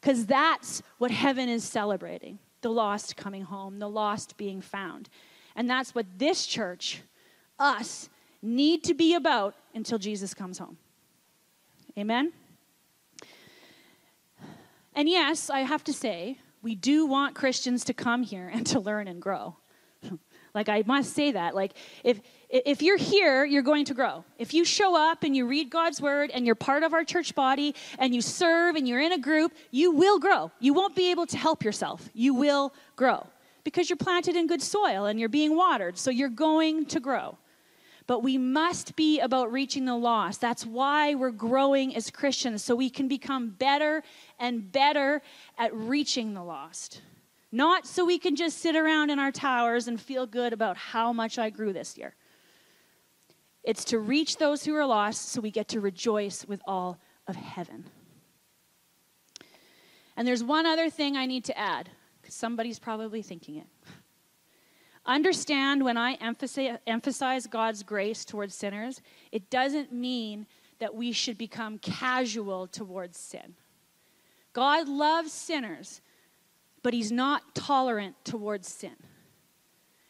Because 0.00 0.26
that's 0.26 0.82
what 0.98 1.10
heaven 1.10 1.48
is 1.48 1.64
celebrating 1.64 2.38
the 2.60 2.70
lost 2.70 3.16
coming 3.16 3.42
home, 3.42 3.78
the 3.78 3.88
lost 3.88 4.36
being 4.36 4.60
found. 4.60 5.08
And 5.54 5.70
that's 5.70 5.94
what 5.94 6.06
this 6.18 6.46
church, 6.46 7.02
us, 7.58 8.08
need 8.42 8.84
to 8.84 8.94
be 8.94 9.14
about 9.14 9.54
until 9.74 9.98
Jesus 9.98 10.34
comes 10.34 10.58
home. 10.58 10.76
Amen? 11.96 12.32
And 14.94 15.08
yes, 15.08 15.50
I 15.50 15.60
have 15.60 15.84
to 15.84 15.92
say, 15.92 16.38
we 16.62 16.74
do 16.74 17.06
want 17.06 17.34
Christians 17.34 17.84
to 17.84 17.94
come 17.94 18.22
here 18.22 18.48
and 18.52 18.66
to 18.68 18.80
learn 18.80 19.08
and 19.08 19.22
grow. 19.22 19.56
Like, 20.58 20.68
I 20.68 20.82
must 20.84 21.14
say 21.14 21.30
that. 21.32 21.54
Like, 21.54 21.72
if, 22.02 22.20
if 22.48 22.82
you're 22.82 22.96
here, 22.96 23.44
you're 23.44 23.62
going 23.62 23.84
to 23.84 23.94
grow. 23.94 24.24
If 24.38 24.52
you 24.52 24.64
show 24.64 24.96
up 24.96 25.22
and 25.22 25.36
you 25.36 25.46
read 25.46 25.70
God's 25.70 26.00
word 26.00 26.32
and 26.34 26.44
you're 26.44 26.56
part 26.56 26.82
of 26.82 26.92
our 26.92 27.04
church 27.04 27.34
body 27.36 27.76
and 28.00 28.12
you 28.12 28.20
serve 28.20 28.74
and 28.74 28.88
you're 28.88 29.00
in 29.00 29.12
a 29.12 29.18
group, 29.18 29.52
you 29.70 29.92
will 29.92 30.18
grow. 30.18 30.50
You 30.58 30.74
won't 30.74 30.96
be 30.96 31.12
able 31.12 31.26
to 31.26 31.36
help 31.36 31.62
yourself. 31.62 32.08
You 32.12 32.34
will 32.34 32.74
grow 32.96 33.26
because 33.62 33.88
you're 33.88 33.96
planted 33.98 34.34
in 34.34 34.48
good 34.48 34.62
soil 34.62 35.06
and 35.06 35.20
you're 35.20 35.28
being 35.28 35.54
watered. 35.54 35.96
So 35.96 36.10
you're 36.10 36.28
going 36.28 36.86
to 36.86 36.98
grow. 36.98 37.38
But 38.08 38.22
we 38.22 38.38
must 38.38 38.96
be 38.96 39.20
about 39.20 39.52
reaching 39.52 39.84
the 39.84 39.94
lost. 39.94 40.40
That's 40.40 40.64
why 40.66 41.14
we're 41.14 41.30
growing 41.30 41.94
as 41.94 42.10
Christians, 42.10 42.64
so 42.64 42.74
we 42.74 42.90
can 42.90 43.06
become 43.06 43.50
better 43.50 44.02
and 44.40 44.72
better 44.72 45.22
at 45.58 45.72
reaching 45.74 46.32
the 46.32 46.42
lost. 46.42 47.02
Not 47.50 47.86
so 47.86 48.04
we 48.04 48.18
can 48.18 48.36
just 48.36 48.58
sit 48.58 48.76
around 48.76 49.10
in 49.10 49.18
our 49.18 49.32
towers 49.32 49.88
and 49.88 50.00
feel 50.00 50.26
good 50.26 50.52
about 50.52 50.76
how 50.76 51.12
much 51.12 51.38
I 51.38 51.50
grew 51.50 51.72
this 51.72 51.96
year. 51.96 52.14
It's 53.64 53.84
to 53.86 53.98
reach 53.98 54.36
those 54.36 54.64
who 54.64 54.74
are 54.74 54.86
lost 54.86 55.30
so 55.30 55.40
we 55.40 55.50
get 55.50 55.68
to 55.68 55.80
rejoice 55.80 56.44
with 56.46 56.60
all 56.66 56.98
of 57.26 57.36
heaven. 57.36 57.84
And 60.16 60.26
there's 60.26 60.44
one 60.44 60.66
other 60.66 60.90
thing 60.90 61.16
I 61.16 61.26
need 61.26 61.44
to 61.44 61.58
add, 61.58 61.88
because 62.20 62.34
somebody's 62.34 62.78
probably 62.78 63.22
thinking 63.22 63.56
it. 63.56 63.66
Understand 65.06 65.84
when 65.84 65.96
I 65.96 66.14
emphasize 66.86 67.46
God's 67.46 67.82
grace 67.82 68.24
towards 68.24 68.54
sinners, 68.54 69.00
it 69.32 69.48
doesn't 69.48 69.92
mean 69.92 70.46
that 70.80 70.94
we 70.94 71.12
should 71.12 71.38
become 71.38 71.78
casual 71.78 72.66
towards 72.66 73.18
sin. 73.18 73.54
God 74.52 74.86
loves 74.88 75.32
sinners, 75.32 76.00
but 76.82 76.94
He's 76.94 77.12
not 77.12 77.54
tolerant 77.54 78.16
towards 78.24 78.68
sin. 78.68 78.96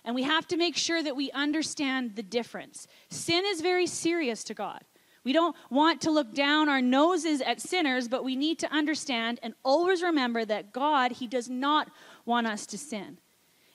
And 0.05 0.15
we 0.15 0.23
have 0.23 0.47
to 0.49 0.57
make 0.57 0.77
sure 0.77 1.03
that 1.03 1.17
we 1.17 1.31
understand 1.33 2.17
the 2.17 2.23
difference. 2.23 2.87
Sin 3.11 3.45
is 3.47 3.61
very 3.61 3.87
serious 3.87 4.43
to 4.45 4.55
God. 4.55 4.83
We 5.25 5.33
don't 5.35 5.55
want 5.69 6.01
to 6.03 6.11
look 6.11 6.33
down 6.33 6.69
our 6.69 6.81
noses 6.81 7.43
at 7.43 7.61
sinners, 7.61 8.09
but 8.09 8.25
we 8.25 8.35
need 8.35 8.59
to 8.61 8.73
understand 8.73 9.41
and 9.43 9.53
always 9.63 10.03
remember 10.03 10.45
that 10.47 10.73
God, 10.73 11.13
He 11.13 11.27
does 11.27 11.51
not 11.51 11.91
want 12.25 12.47
us 12.47 12.65
to 12.67 12.79
sin. 12.79 13.19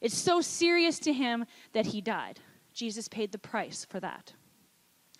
It's 0.01 0.17
so 0.17 0.41
serious 0.41 0.97
to 0.99 1.13
Him 1.13 1.45
that 1.73 1.87
He 1.87 2.01
died. 2.01 2.39
Jesus 2.73 3.07
paid 3.07 3.31
the 3.31 3.37
price 3.37 3.85
for 3.85 3.99
that. 3.99 4.33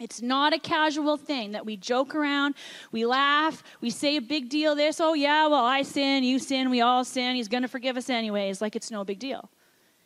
It's 0.04 0.22
not 0.22 0.52
a 0.52 0.60
casual 0.60 1.16
thing 1.16 1.54
that 1.54 1.66
we 1.66 1.78
joke 1.78 2.14
around, 2.14 2.56
we 2.92 3.06
laugh, 3.06 3.64
we 3.80 3.90
say 3.90 4.18
a 4.18 4.22
big 4.22 4.50
deal 4.50 4.76
this, 4.76 5.00
oh 5.00 5.14
yeah, 5.14 5.48
well, 5.48 5.64
I 5.64 5.84
sin, 5.84 6.26
you 6.26 6.40
sin, 6.40 6.70
we 6.70 6.82
all 6.82 7.06
sin, 7.06 7.38
he's 7.38 7.48
going 7.48 7.62
to 7.62 7.70
forgive 7.70 7.96
us 7.96 8.10
anyways, 8.10 8.62
like 8.62 8.76
it's 8.76 8.92
no 8.92 9.06
big 9.06 9.20
deal. 9.20 9.50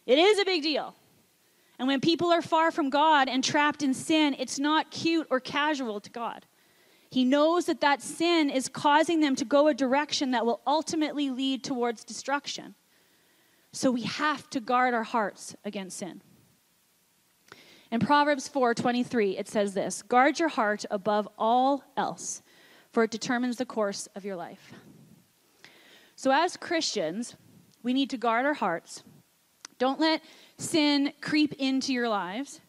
It 0.05 0.19
is 0.19 0.37
a 0.37 0.45
big 0.45 0.61
deal. 0.61 0.93
And 1.79 1.87
when 1.87 1.99
people 1.99 2.31
are 2.31 2.43
far 2.43 2.69
from 2.69 2.91
God 2.91 3.27
and 3.27 3.43
trapped 3.43 3.81
in 3.81 3.95
sin, 3.95 4.35
it's 4.37 4.59
not 4.59 4.91
cute 4.91 5.25
or 5.31 5.39
casual 5.39 5.99
to 6.01 6.11
God. 6.11 6.45
He 7.09 7.25
knows 7.25 7.65
that 7.65 7.81
that 7.81 8.03
sin 8.03 8.51
is 8.51 8.69
causing 8.69 9.19
them 9.21 9.35
to 9.35 9.45
go 9.45 9.67
a 9.67 9.73
direction 9.73 10.29
that 10.31 10.45
will 10.45 10.61
ultimately 10.67 11.31
lead 11.31 11.63
towards 11.63 12.03
destruction. 12.03 12.75
So 13.71 13.89
we 13.89 14.03
have 14.03 14.47
to 14.51 14.59
guard 14.59 14.93
our 14.93 15.03
hearts 15.03 15.55
against 15.65 15.97
sin. 15.97 16.21
In 17.91 17.99
Proverbs 17.99 18.47
4:23 18.47 19.37
it 19.37 19.47
says 19.47 19.73
this, 19.73 20.01
"Guard 20.01 20.39
your 20.39 20.49
heart 20.49 20.85
above 20.91 21.27
all 21.37 21.83
else, 21.95 22.41
for 22.91 23.03
it 23.03 23.11
determines 23.11 23.57
the 23.57 23.65
course 23.65 24.07
of 24.15 24.25
your 24.25 24.35
life." 24.35 24.73
So 26.15 26.31
as 26.31 26.57
Christians, 26.57 27.35
we 27.83 27.93
need 27.93 28.09
to 28.09 28.17
guard 28.17 28.45
our 28.45 28.55
hearts 28.55 29.03
don't 29.77 29.99
let 29.99 30.21
sin 30.57 31.13
creep 31.21 31.53
into 31.53 31.93
your 31.93 32.09
lives. 32.09 32.61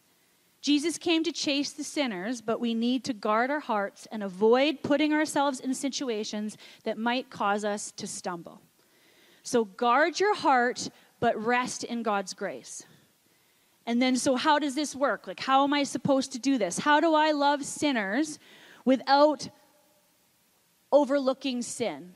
Jesus 0.61 0.97
came 0.97 1.23
to 1.23 1.31
chase 1.31 1.71
the 1.71 1.83
sinners, 1.83 2.41
but 2.41 2.59
we 2.59 2.73
need 2.73 3.03
to 3.05 3.13
guard 3.13 3.49
our 3.49 3.61
hearts 3.61 4.07
and 4.11 4.21
avoid 4.21 4.83
putting 4.83 5.13
ourselves 5.13 5.59
in 5.59 5.73
situations 5.73 6.57
that 6.83 6.97
might 6.97 7.29
cause 7.29 7.63
us 7.63 7.91
to 7.93 8.05
stumble. 8.05 8.61
So 9.41 9.63
guard 9.65 10.19
your 10.19 10.35
heart, 10.35 10.89
but 11.19 11.41
rest 11.41 11.83
in 11.83 12.03
God's 12.03 12.33
grace. 12.33 12.83
And 13.89 13.99
then, 13.99 14.17
so 14.17 14.35
how 14.35 14.59
does 14.59 14.75
this 14.75 14.95
work? 14.95 15.25
Like, 15.25 15.39
how 15.39 15.63
am 15.63 15.73
I 15.73 15.81
supposed 15.81 16.31
to 16.33 16.39
do 16.39 16.59
this? 16.59 16.77
How 16.77 16.99
do 16.99 17.15
I 17.15 17.31
love 17.31 17.65
sinners 17.65 18.37
without 18.85 19.49
overlooking 20.91 21.63
sin? 21.63 22.13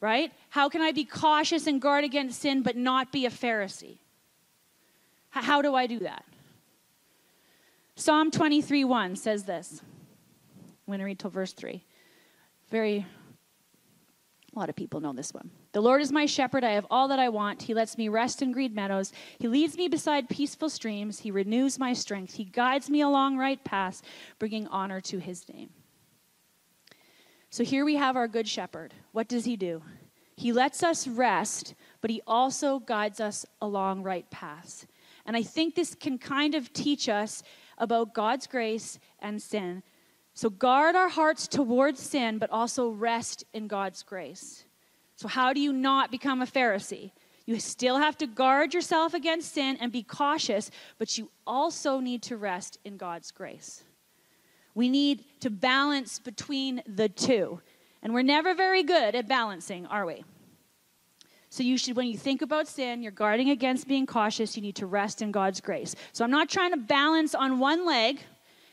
Right? 0.00 0.32
How 0.48 0.70
can 0.70 0.80
I 0.80 0.92
be 0.92 1.04
cautious 1.04 1.66
and 1.66 1.82
guard 1.82 2.04
against 2.04 2.40
sin, 2.40 2.62
but 2.62 2.78
not 2.78 3.12
be 3.12 3.26
a 3.26 3.30
Pharisee? 3.30 3.98
How 5.28 5.60
do 5.60 5.74
I 5.74 5.86
do 5.86 5.98
that? 5.98 6.24
Psalm 7.96 8.30
23 8.30 8.84
1 8.84 9.16
says 9.16 9.44
this. 9.44 9.82
I'm 9.82 10.92
going 10.92 11.00
to 11.00 11.04
read 11.04 11.18
till 11.18 11.28
verse 11.28 11.52
3. 11.52 11.84
Very, 12.70 13.04
a 14.54 14.58
lot 14.58 14.70
of 14.70 14.76
people 14.76 15.00
know 15.00 15.12
this 15.12 15.34
one. 15.34 15.50
The 15.76 15.82
Lord 15.82 16.00
is 16.00 16.10
my 16.10 16.24
shepherd. 16.24 16.64
I 16.64 16.70
have 16.70 16.86
all 16.90 17.06
that 17.08 17.18
I 17.18 17.28
want. 17.28 17.64
He 17.64 17.74
lets 17.74 17.98
me 17.98 18.08
rest 18.08 18.40
in 18.40 18.50
green 18.50 18.74
meadows. 18.74 19.12
He 19.38 19.46
leads 19.46 19.76
me 19.76 19.88
beside 19.88 20.30
peaceful 20.30 20.70
streams. 20.70 21.18
He 21.18 21.30
renews 21.30 21.78
my 21.78 21.92
strength. 21.92 22.32
He 22.32 22.44
guides 22.44 22.88
me 22.88 23.02
along 23.02 23.36
right 23.36 23.62
paths, 23.62 24.00
bringing 24.38 24.66
honor 24.68 25.02
to 25.02 25.18
his 25.18 25.46
name. 25.50 25.68
So 27.50 27.62
here 27.62 27.84
we 27.84 27.96
have 27.96 28.16
our 28.16 28.26
good 28.26 28.48
shepherd. 28.48 28.94
What 29.12 29.28
does 29.28 29.44
he 29.44 29.54
do? 29.54 29.82
He 30.34 30.50
lets 30.50 30.82
us 30.82 31.06
rest, 31.06 31.74
but 32.00 32.08
he 32.08 32.22
also 32.26 32.78
guides 32.78 33.20
us 33.20 33.44
along 33.60 34.02
right 34.02 34.30
paths. 34.30 34.86
And 35.26 35.36
I 35.36 35.42
think 35.42 35.74
this 35.74 35.94
can 35.94 36.16
kind 36.16 36.54
of 36.54 36.72
teach 36.72 37.06
us 37.06 37.42
about 37.76 38.14
God's 38.14 38.46
grace 38.46 38.98
and 39.18 39.42
sin. 39.42 39.82
So 40.32 40.48
guard 40.48 40.96
our 40.96 41.10
hearts 41.10 41.46
towards 41.46 42.00
sin, 42.00 42.38
but 42.38 42.48
also 42.48 42.88
rest 42.88 43.44
in 43.52 43.68
God's 43.68 44.02
grace. 44.02 44.64
So, 45.16 45.28
how 45.28 45.52
do 45.52 45.60
you 45.60 45.72
not 45.72 46.10
become 46.10 46.42
a 46.42 46.46
Pharisee? 46.46 47.12
You 47.46 47.58
still 47.60 47.96
have 47.98 48.18
to 48.18 48.26
guard 48.26 48.74
yourself 48.74 49.14
against 49.14 49.52
sin 49.52 49.78
and 49.80 49.92
be 49.92 50.02
cautious, 50.02 50.70
but 50.98 51.16
you 51.16 51.30
also 51.46 52.00
need 52.00 52.22
to 52.24 52.36
rest 52.36 52.78
in 52.84 52.96
God's 52.96 53.30
grace. 53.30 53.84
We 54.74 54.88
need 54.88 55.24
to 55.40 55.48
balance 55.48 56.18
between 56.18 56.82
the 56.86 57.08
two. 57.08 57.60
And 58.02 58.12
we're 58.12 58.22
never 58.22 58.54
very 58.54 58.82
good 58.82 59.14
at 59.14 59.26
balancing, 59.26 59.86
are 59.86 60.04
we? 60.04 60.24
So 61.48 61.62
you 61.62 61.78
should, 61.78 61.96
when 61.96 62.08
you 62.08 62.18
think 62.18 62.42
about 62.42 62.68
sin, 62.68 63.02
you're 63.02 63.12
guarding 63.12 63.50
against 63.50 63.88
being 63.88 64.04
cautious, 64.04 64.56
you 64.56 64.62
need 64.62 64.76
to 64.76 64.86
rest 64.86 65.22
in 65.22 65.32
God's 65.32 65.60
grace. 65.60 65.94
So 66.12 66.24
I'm 66.24 66.30
not 66.30 66.50
trying 66.50 66.72
to 66.72 66.76
balance 66.76 67.34
on 67.34 67.58
one 67.58 67.86
leg 67.86 68.20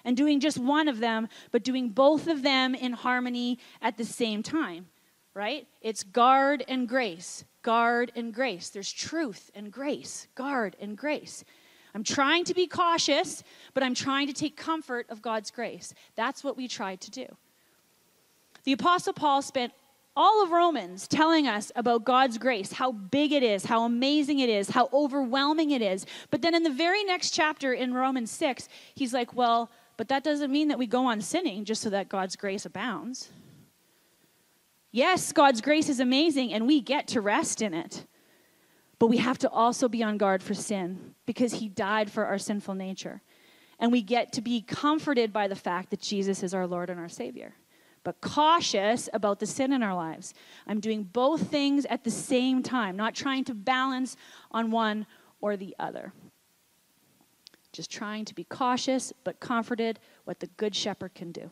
and 0.04 0.18
doing 0.18 0.39
just 0.39 0.58
one 0.58 0.88
of 0.88 1.00
them, 1.00 1.30
but 1.52 1.64
doing 1.64 1.89
both 1.89 2.28
of 2.28 2.41
them 2.41 2.76
in 2.76 2.91
harmony 2.91 3.60
at 3.82 3.98
the 3.98 4.04
same 4.04 4.44
time, 4.44 4.88
right? 5.34 5.67
It's 5.81 6.03
guard 6.03 6.63
and 6.67 6.88
grace, 6.88 7.43
guard 7.61 8.11
and 8.15 8.34
grace. 8.34 8.69
There's 8.69 8.91
truth 8.91 9.51
and 9.55 9.71
grace, 9.71 10.27
guard 10.36 10.75
and 10.79 10.97
grace. 10.97 11.43
I'm 11.95 12.03
trying 12.03 12.43
to 12.45 12.53
be 12.53 12.67
cautious, 12.67 13.43
but 13.73 13.84
I'm 13.84 13.93
trying 13.93 14.27
to 14.27 14.34
take 14.34 14.57
comfort 14.57 15.05
of 15.09 15.21
God's 15.21 15.51
grace. 15.51 15.93
That's 16.15 16.43
what 16.43 16.57
we 16.57 16.67
try 16.67 16.95
to 16.95 17.11
do. 17.11 17.25
The 18.63 18.73
Apostle 18.73 19.13
Paul 19.13 19.41
spent 19.41 19.73
all 20.15 20.43
of 20.43 20.51
Romans 20.51 21.07
telling 21.07 21.47
us 21.47 21.71
about 21.75 22.03
God's 22.03 22.38
grace, 22.38 22.71
how 22.73 22.91
big 22.91 23.31
it 23.31 23.43
is, 23.43 23.65
how 23.65 23.84
amazing 23.84 24.39
it 24.39 24.49
is, 24.49 24.69
how 24.69 24.89
overwhelming 24.93 25.71
it 25.71 25.81
is. 25.81 26.05
But 26.29 26.41
then 26.41 26.53
in 26.53 26.63
the 26.63 26.69
very 26.69 27.03
next 27.03 27.31
chapter 27.31 27.73
in 27.73 27.93
Romans 27.93 28.31
6, 28.31 28.69
he's 28.93 29.13
like, 29.13 29.34
well, 29.34 29.71
but 29.97 30.07
that 30.09 30.23
doesn't 30.23 30.51
mean 30.51 30.67
that 30.67 30.79
we 30.79 30.88
go 30.88 31.05
on 31.05 31.21
sinning 31.21 31.65
just 31.65 31.81
so 31.81 31.89
that 31.89 32.09
God's 32.09 32.36
grace 32.36 32.65
abounds. 32.65 33.29
Yes, 34.94 35.32
God's 35.32 35.60
grace 35.60 35.89
is 35.89 36.00
amazing 36.00 36.54
and 36.54 36.68
we 36.68 36.80
get 36.80 37.08
to 37.10 37.20
rest 37.20 37.64
in 37.64 37.74
it. 37.74 38.06
But 39.00 39.08
we 39.08 39.18
have 39.18 39.39
to 39.39 39.50
also 39.50 39.89
be 39.89 40.04
on 40.04 40.20
guard 40.20 40.44
for 40.44 40.54
sin 40.54 41.16
because 41.26 41.54
he 41.54 41.68
died 41.68 42.12
for 42.12 42.28
our 42.28 42.38
sinful 42.38 42.76
nature. 42.76 43.24
And 43.80 43.91
we 43.91 44.04
get 44.04 44.32
to 44.34 44.41
be 44.41 44.62
comforted 44.62 45.34
by 45.34 45.48
the 45.48 45.56
fact 45.56 45.89
that 45.89 46.00
Jesus 46.00 46.44
is 46.44 46.54
our 46.54 46.68
Lord 46.68 46.91
and 46.91 47.00
our 47.00 47.10
Savior. 47.10 47.56
But 48.04 48.22
cautious 48.22 49.10
about 49.14 49.39
the 49.39 49.48
sin 49.48 49.74
in 49.74 49.82
our 49.82 49.96
lives. 49.96 50.36
I'm 50.68 50.80
doing 50.80 51.04
both 51.04 51.50
things 51.50 51.86
at 51.86 52.04
the 52.04 52.12
same 52.12 52.62
time, 52.62 52.96
not 52.96 53.16
trying 53.16 53.46
to 53.46 53.56
balance 53.56 54.16
on 54.52 54.70
one 54.70 55.08
or 55.41 55.58
the 55.58 55.76
other. 55.80 56.14
Just 57.72 57.89
trying 57.89 58.26
to 58.26 58.36
be 58.36 58.44
cautious 58.44 59.12
but 59.24 59.39
comforted 59.39 60.00
what 60.26 60.39
the 60.39 60.48
Good 60.48 60.76
Shepherd 60.76 61.16
can 61.16 61.32
do. 61.32 61.50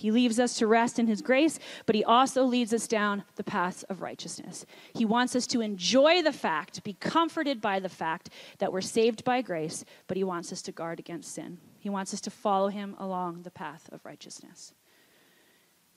He 0.00 0.10
leaves 0.10 0.40
us 0.40 0.54
to 0.54 0.66
rest 0.66 0.98
in 0.98 1.06
His 1.06 1.20
grace, 1.20 1.58
but 1.84 1.94
He 1.94 2.02
also 2.02 2.42
leads 2.42 2.72
us 2.72 2.88
down 2.88 3.22
the 3.36 3.44
paths 3.44 3.82
of 3.84 4.00
righteousness. 4.00 4.64
He 4.94 5.04
wants 5.04 5.36
us 5.36 5.46
to 5.48 5.60
enjoy 5.60 6.22
the 6.22 6.32
fact, 6.32 6.82
be 6.84 6.94
comforted 6.94 7.60
by 7.60 7.80
the 7.80 7.90
fact 7.90 8.30
that 8.58 8.72
we're 8.72 8.80
saved 8.80 9.24
by 9.24 9.42
grace, 9.42 9.84
but 10.06 10.16
He 10.16 10.24
wants 10.24 10.52
us 10.52 10.62
to 10.62 10.72
guard 10.72 10.98
against 10.98 11.34
sin. 11.34 11.58
He 11.78 11.90
wants 11.90 12.14
us 12.14 12.22
to 12.22 12.30
follow 12.30 12.68
Him 12.68 12.96
along 12.98 13.42
the 13.42 13.50
path 13.50 13.90
of 13.92 14.02
righteousness. 14.06 14.72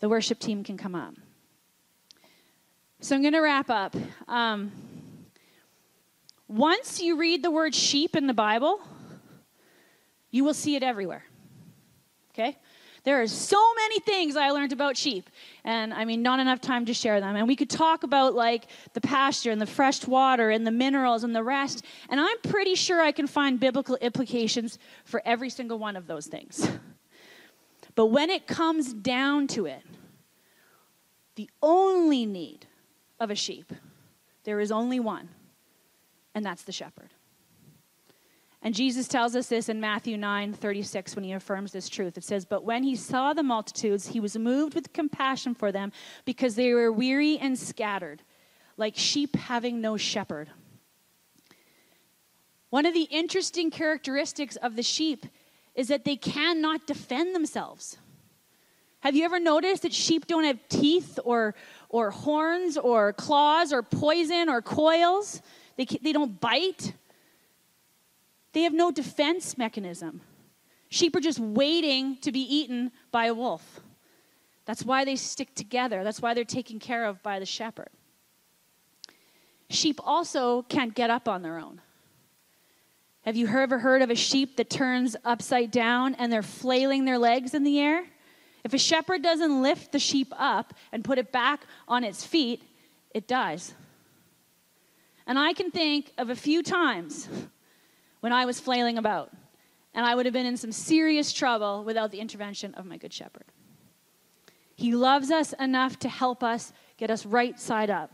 The 0.02 0.10
worship 0.10 0.40
team 0.40 0.66
can 0.66 0.76
come 0.76 0.96
up. 0.96 1.16
So 3.00 3.16
I'm 3.16 3.22
going 3.22 3.34
to 3.34 3.40
wrap 3.40 3.70
up. 3.70 3.96
Um, 4.28 4.74
once 6.50 7.02
you 7.02 7.18
read 7.18 7.42
the 7.42 7.52
word 7.52 7.74
sheep 7.74 8.18
in 8.18 8.28
the 8.28 8.34
Bible, 8.34 8.82
you 10.30 10.44
will 10.44 10.54
see 10.54 10.76
it 10.76 10.84
everywhere. 10.84 11.24
Okay? 12.32 12.58
There 13.04 13.22
are 13.22 13.28
so 13.28 13.62
many 13.76 14.00
things 14.00 14.38
I 14.38 14.52
learned 14.52 14.72
about 14.72 14.96
sheep, 14.96 15.30
and 15.66 15.94
I 15.94 16.06
mean, 16.06 16.22
not 16.22 16.40
enough 16.40 16.62
time 16.62 16.86
to 16.86 16.94
share 16.94 17.20
them. 17.20 17.36
And 17.36 17.48
we 17.48 17.56
could 17.56 17.70
talk 17.70 18.04
about 18.04 18.34
like 18.34 18.68
the 18.94 19.02
pasture 19.02 19.52
and 19.52 19.60
the 19.60 19.66
fresh 19.66 20.08
water 20.08 20.50
and 20.50 20.66
the 20.66 20.72
minerals 20.72 21.26
and 21.26 21.36
the 21.36 21.44
rest, 21.44 21.84
and 22.10 22.20
I'm 22.20 22.38
pretty 22.44 22.76
sure 22.76 23.02
I 23.02 23.12
can 23.12 23.28
find 23.28 23.60
biblical 23.60 23.98
implications 23.98 24.80
for 25.04 25.22
every 25.26 25.50
single 25.50 25.80
one 25.80 25.96
of 25.96 26.08
those 26.08 26.28
things. 26.28 26.68
But 27.96 28.08
when 28.08 28.32
it 28.32 28.48
comes 28.48 28.92
down 28.92 29.46
to 29.50 29.68
it, 29.68 29.84
the 31.36 31.50
only 31.62 32.26
need 32.26 32.66
of 33.20 33.30
a 33.30 33.36
sheep, 33.36 33.72
there 34.46 34.60
is 34.60 34.72
only 34.72 35.00
one, 35.00 35.30
and 36.34 36.44
that's 36.46 36.64
the 36.64 36.72
shepherd. 36.72 37.10
And 38.66 38.74
Jesus 38.74 39.10
tells 39.10 39.36
us 39.36 39.48
this 39.48 39.68
in 39.68 39.82
Matthew 39.82 40.16
9 40.16 40.54
36 40.54 41.16
when 41.16 41.26
he 41.26 41.34
affirms 41.34 41.74
this 41.74 41.90
truth. 41.90 42.18
It 42.18 42.24
says, 42.24 42.46
But 42.46 42.64
when 42.64 42.84
he 42.84 42.96
saw 42.96 43.34
the 43.34 43.44
multitudes, 43.44 44.08
he 44.08 44.22
was 44.22 44.38
moved 44.38 44.74
with 44.74 44.94
compassion 44.94 45.54
for 45.54 45.74
them 45.74 45.92
because 46.24 46.56
they 46.56 46.74
were 46.74 46.92
weary 46.92 47.38
and 47.38 47.60
scattered, 47.60 48.22
like 48.78 48.96
sheep 48.96 49.36
having 49.36 49.82
no 49.82 49.98
shepherd. 49.98 50.50
One 52.70 52.86
of 52.86 52.94
the 52.94 53.04
interesting 53.04 53.70
characteristics 53.70 54.56
of 54.56 54.78
the 54.78 54.82
sheep 54.82 55.26
is 55.76 55.90
that 55.90 56.06
they 56.06 56.16
cannot 56.16 56.88
defend 56.88 57.36
themselves. 57.36 57.98
Have 59.02 59.14
you 59.14 59.26
ever 59.26 59.42
noticed 59.42 59.82
that 59.82 59.94
sheep 59.94 60.26
don't 60.26 60.46
have 60.46 60.60
teeth 60.70 61.20
or, 61.26 61.54
or 61.90 62.12
horns 62.12 62.78
or 62.78 63.12
claws 63.12 63.74
or 63.74 63.84
poison 63.84 64.48
or 64.48 64.62
coils? 64.62 65.42
They, 65.76 65.86
they 66.02 66.14
don't 66.14 66.40
bite. 66.40 66.94
They 68.54 68.62
have 68.62 68.74
no 68.74 68.92
defense 68.92 69.58
mechanism. 69.58 70.22
Sheep 70.90 71.16
are 71.16 71.20
just 71.20 71.40
waiting 71.40 72.18
to 72.18 72.32
be 72.32 72.42
eaten 72.42 72.92
by 73.12 73.26
a 73.26 73.34
wolf. 73.34 73.82
That's 74.66 74.84
why 74.84 75.06
they 75.06 75.16
stick 75.16 75.56
together. 75.56 76.04
That's 76.04 76.22
why 76.22 76.34
they're 76.34 76.46
taken 76.46 76.80
care 76.80 77.06
of 77.06 77.22
by 77.24 77.40
the 77.40 77.46
shepherd. 77.46 77.90
Sheep 79.70 80.00
also 80.04 80.62
can't 80.64 80.94
get 80.94 81.10
up 81.10 81.28
on 81.28 81.42
their 81.42 81.58
own. 81.58 81.82
Have 83.26 83.36
you 83.36 83.48
ever 83.48 83.80
heard 83.80 84.02
of 84.02 84.10
a 84.10 84.16
sheep 84.16 84.58
that 84.58 84.70
turns 84.70 85.16
upside 85.26 85.72
down 85.72 86.14
and 86.16 86.32
they're 86.32 86.44
flailing 86.44 87.06
their 87.06 87.18
legs 87.18 87.54
in 87.54 87.64
the 87.64 87.80
air? 87.80 88.04
If 88.64 88.74
a 88.74 88.78
shepherd 88.78 89.22
doesn't 89.22 89.62
lift 89.62 89.92
the 89.92 90.00
sheep 90.00 90.32
up 90.38 90.74
and 90.92 91.04
put 91.04 91.18
it 91.18 91.32
back 91.32 91.66
on 91.88 92.04
its 92.04 92.26
feet, 92.26 92.64
it 93.14 93.28
dies. 93.28 93.74
And 95.26 95.40
I 95.40 95.54
can 95.54 95.72
think 95.72 96.12
of 96.18 96.30
a 96.30 96.36
few 96.36 96.62
times 96.62 97.30
when 98.24 98.32
I 98.32 98.46
was 98.46 98.58
flailing 98.58 98.98
about. 98.98 99.34
And 99.94 100.06
I 100.06 100.16
would 100.16 100.26
have 100.26 100.32
been 100.32 100.46
in 100.46 100.56
some 100.56 100.72
serious 100.72 101.34
trouble 101.34 101.84
without 101.84 102.10
the 102.10 102.22
intervention 102.22 102.74
of 102.76 102.86
my 102.86 102.96
good 102.96 103.12
shepherd. 103.12 103.44
He 104.78 104.96
loves 104.96 105.30
us 105.30 105.52
enough 105.60 106.00
to 106.00 106.08
help 106.08 106.42
us 106.42 106.72
get 106.96 107.12
us 107.12 107.26
right 107.26 107.60
side 107.60 107.90
up. 107.90 108.14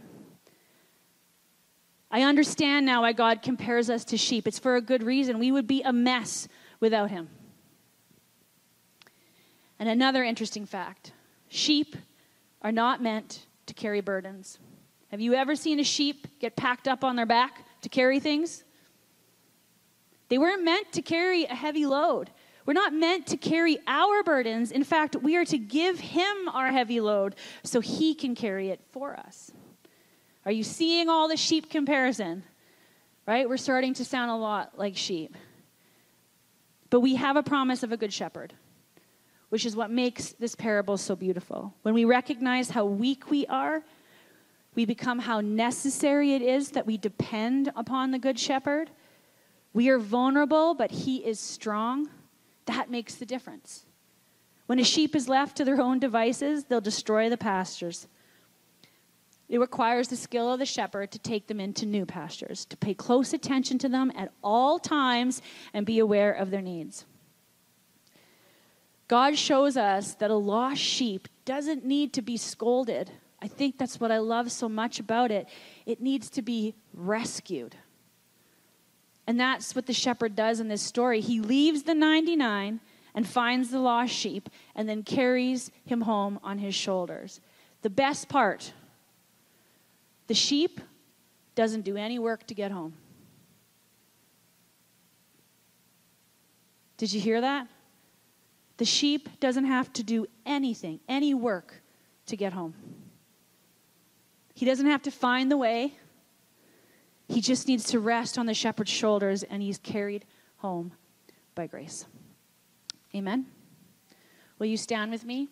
I 2.09 2.23
understand 2.23 2.87
now 2.87 3.03
why 3.03 3.13
God 3.13 3.43
compares 3.43 3.87
us 3.87 4.03
to 4.05 4.17
sheep. 4.17 4.47
It's 4.47 4.57
for 4.57 4.77
a 4.77 4.81
good 4.81 5.03
reason. 5.03 5.37
We 5.37 5.51
would 5.51 5.67
be 5.67 5.83
a 5.83 5.93
mess 5.93 6.47
without 6.79 7.11
him. 7.11 7.29
And 9.77 9.87
another 9.87 10.23
interesting 10.23 10.65
fact 10.65 11.11
sheep 11.49 11.95
are 12.63 12.71
not 12.71 12.99
meant 12.99 13.45
to 13.67 13.75
carry 13.75 14.01
burdens. 14.01 14.57
Have 15.11 15.21
you 15.21 15.35
ever 15.35 15.55
seen 15.55 15.79
a 15.79 15.83
sheep 15.83 16.39
get 16.39 16.55
packed 16.55 16.87
up 16.87 17.03
on 17.03 17.15
their 17.15 17.27
back 17.27 17.63
to 17.83 17.89
carry 17.89 18.19
things? 18.19 18.63
They 20.29 20.37
weren't 20.37 20.63
meant 20.63 20.91
to 20.93 21.01
carry 21.01 21.43
a 21.45 21.55
heavy 21.55 21.85
load. 21.85 22.29
We're 22.65 22.73
not 22.73 22.93
meant 22.93 23.25
to 23.27 23.37
carry 23.37 23.79
our 23.87 24.23
burdens. 24.23 24.71
In 24.71 24.83
fact, 24.83 25.15
we 25.15 25.35
are 25.35 25.45
to 25.45 25.57
give 25.57 25.99
Him 25.99 26.47
our 26.49 26.71
heavy 26.71 27.01
load 27.01 27.35
so 27.63 27.81
He 27.81 28.13
can 28.13 28.35
carry 28.35 28.69
it 28.69 28.79
for 28.91 29.17
us. 29.17 29.51
Are 30.45 30.51
you 30.51 30.63
seeing 30.63 31.09
all 31.09 31.27
the 31.27 31.35
sheep 31.35 31.69
comparison? 31.69 32.43
Right? 33.27 33.49
We're 33.49 33.57
starting 33.57 33.95
to 33.95 34.05
sound 34.05 34.31
a 34.31 34.35
lot 34.35 34.77
like 34.77 34.95
sheep. 34.95 35.35
But 36.91 37.01
we 37.01 37.15
have 37.15 37.35
a 37.35 37.43
promise 37.43 37.83
of 37.83 37.91
a 37.91 37.97
good 37.97 38.13
shepherd, 38.13 38.53
which 39.49 39.65
is 39.65 39.75
what 39.75 39.91
makes 39.91 40.33
this 40.33 40.55
parable 40.55 40.97
so 40.97 41.15
beautiful. 41.15 41.73
When 41.81 41.93
we 41.93 42.05
recognize 42.05 42.69
how 42.69 42.85
weak 42.85 43.29
we 43.29 43.45
are, 43.47 43.83
we 44.75 44.85
become 44.85 45.19
how 45.19 45.41
necessary 45.41 46.33
it 46.33 46.41
is 46.41 46.71
that 46.71 46.85
we 46.85 46.97
depend 46.97 47.71
upon 47.75 48.11
the 48.11 48.19
good 48.19 48.39
shepherd 48.39 48.91
we 49.73 49.89
are 49.89 49.99
vulnerable, 49.99 50.73
but 50.73 50.91
He 50.91 51.17
is 51.17 51.39
strong. 51.39 52.09
That 52.65 52.89
makes 52.89 53.15
the 53.15 53.25
difference. 53.25 53.85
When 54.65 54.79
a 54.79 54.83
sheep 54.83 55.15
is 55.15 55.27
left 55.27 55.57
to 55.57 55.65
their 55.65 55.81
own 55.81 55.99
devices, 55.99 56.65
they'll 56.65 56.81
destroy 56.81 57.29
the 57.29 57.37
pastures. 57.37 58.07
It 59.47 59.59
requires 59.59 60.09
the 60.09 60.15
skill 60.15 60.53
of 60.53 60.59
the 60.59 60.65
shepherd 60.65 61.11
to 61.11 61.19
take 61.19 61.47
them 61.47 61.59
into 61.59 61.87
new 61.87 62.05
pastures, 62.05 62.65
to 62.65 62.77
pay 62.77 62.93
close 62.93 63.33
attention 63.33 63.79
to 63.79 63.89
them 63.89 64.11
at 64.15 64.31
all 64.43 64.77
times 64.77 65.41
and 65.73 65.87
be 65.87 65.97
aware 65.97 66.31
of 66.31 66.51
their 66.51 66.61
needs. 66.61 67.05
God 69.07 69.35
shows 69.35 69.75
us 69.75 70.13
that 70.15 70.29
a 70.29 70.35
lost 70.35 70.81
sheep 70.81 71.27
doesn't 71.45 71.83
need 71.83 72.13
to 72.13 72.21
be 72.21 72.37
scolded. 72.37 73.09
I 73.41 73.47
think 73.47 73.79
that's 73.79 73.99
what 73.99 74.11
I 74.11 74.19
love 74.19 74.51
so 74.51 74.69
much 74.69 74.99
about 74.99 75.31
it. 75.31 75.49
It 75.87 75.99
needs 75.99 76.29
to 76.31 76.43
be 76.43 76.75
rescued. 76.93 77.75
And 79.29 79.39
that's 79.39 79.75
what 79.75 79.85
the 79.85 79.93
shepherd 79.93 80.35
does 80.35 80.59
in 80.59 80.69
this 80.69 80.81
story. 80.81 81.21
He 81.21 81.39
leaves 81.39 81.83
the 81.83 81.93
99 81.93 82.79
and 83.13 83.27
finds 83.27 83.69
the 83.69 83.77
lost 83.77 84.11
sheep 84.11 84.49
and 84.73 84.89
then 84.89 85.03
carries 85.03 85.69
him 85.85 86.01
home 86.01 86.39
on 86.41 86.57
his 86.57 86.73
shoulders. 86.73 87.39
The 87.83 87.91
best 87.91 88.27
part 88.27 88.73
the 90.25 90.33
sheep 90.33 90.81
doesn't 91.53 91.81
do 91.81 91.95
any 91.95 92.17
work 92.17 92.47
to 92.47 92.55
get 92.55 92.71
home. 92.71 92.93
Did 96.97 97.13
you 97.13 97.21
hear 97.21 97.39
that? 97.39 97.67
The 98.77 98.85
sheep 98.85 99.29
doesn't 99.39 99.65
have 99.65 99.93
to 99.93 100.01
do 100.01 100.25
anything, 100.43 101.01
any 101.07 101.35
work 101.35 101.83
to 102.25 102.35
get 102.35 102.53
home. 102.53 102.73
He 104.55 104.65
doesn't 104.65 104.87
have 104.87 105.03
to 105.03 105.11
find 105.11 105.51
the 105.51 105.57
way. 105.57 105.93
He 107.29 107.41
just 107.41 107.67
needs 107.67 107.85
to 107.91 107.99
rest 107.99 108.37
on 108.37 108.47
the 108.47 108.55
shepherd's 108.55 108.89
shoulders 108.89 109.43
and 109.43 109.61
he's 109.61 109.77
carried 109.77 110.25
home 110.57 110.91
by 111.53 111.67
grace. 111.67 112.05
Amen. 113.15 113.45
Will 114.57 114.65
you 114.65 114.77
stand 114.77 115.11
with 115.11 115.23
me? 115.23 115.47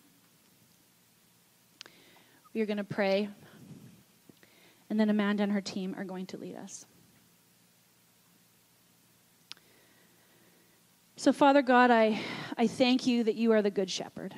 We 2.54 2.62
are 2.62 2.66
going 2.66 2.78
to 2.78 2.84
pray, 2.84 3.30
and 4.90 5.00
then 5.00 5.12
Amanda 5.12 5.44
and 5.44 5.52
her 5.52 5.62
team 5.62 5.94
are 5.96 6.04
going 6.04 6.26
to 6.28 6.38
lead 6.38 6.56
us. 6.56 6.88
So, 11.16 11.32
Father 11.32 11.62
God, 11.62 11.92
I, 11.92 12.20
I 12.58 12.66
thank 12.66 13.06
you 13.06 13.24
that 13.24 13.36
you 13.36 13.52
are 13.52 13.62
the 13.62 13.70
Good 13.70 13.92
Shepherd. 13.92 14.34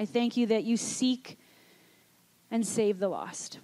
I 0.00 0.06
thank 0.06 0.36
you 0.38 0.46
that 0.46 0.64
you 0.64 0.78
seek 0.78 1.38
and 2.50 2.66
save 2.66 2.98
the 2.98 3.08
lost, 3.08 3.58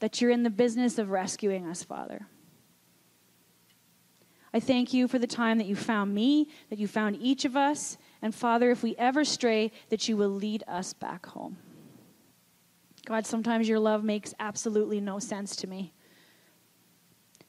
that 0.00 0.20
you're 0.20 0.30
in 0.30 0.42
the 0.42 0.50
business 0.50 0.98
of 0.98 1.10
rescuing 1.10 1.66
us, 1.66 1.82
Father. 1.82 2.26
I 4.52 4.60
thank 4.60 4.94
you 4.94 5.08
for 5.08 5.18
the 5.18 5.26
time 5.26 5.58
that 5.58 5.66
you 5.66 5.76
found 5.76 6.14
me, 6.14 6.48
that 6.70 6.78
you 6.78 6.88
found 6.88 7.16
each 7.20 7.44
of 7.44 7.56
us, 7.56 7.98
and 8.22 8.34
Father, 8.34 8.70
if 8.70 8.82
we 8.82 8.96
ever 8.96 9.24
stray, 9.24 9.70
that 9.90 10.08
you 10.08 10.16
will 10.16 10.30
lead 10.30 10.64
us 10.66 10.92
back 10.92 11.26
home. 11.26 11.58
God, 13.04 13.26
sometimes 13.26 13.68
your 13.68 13.78
love 13.78 14.04
makes 14.04 14.34
absolutely 14.40 15.00
no 15.00 15.18
sense 15.18 15.54
to 15.56 15.66
me. 15.66 15.92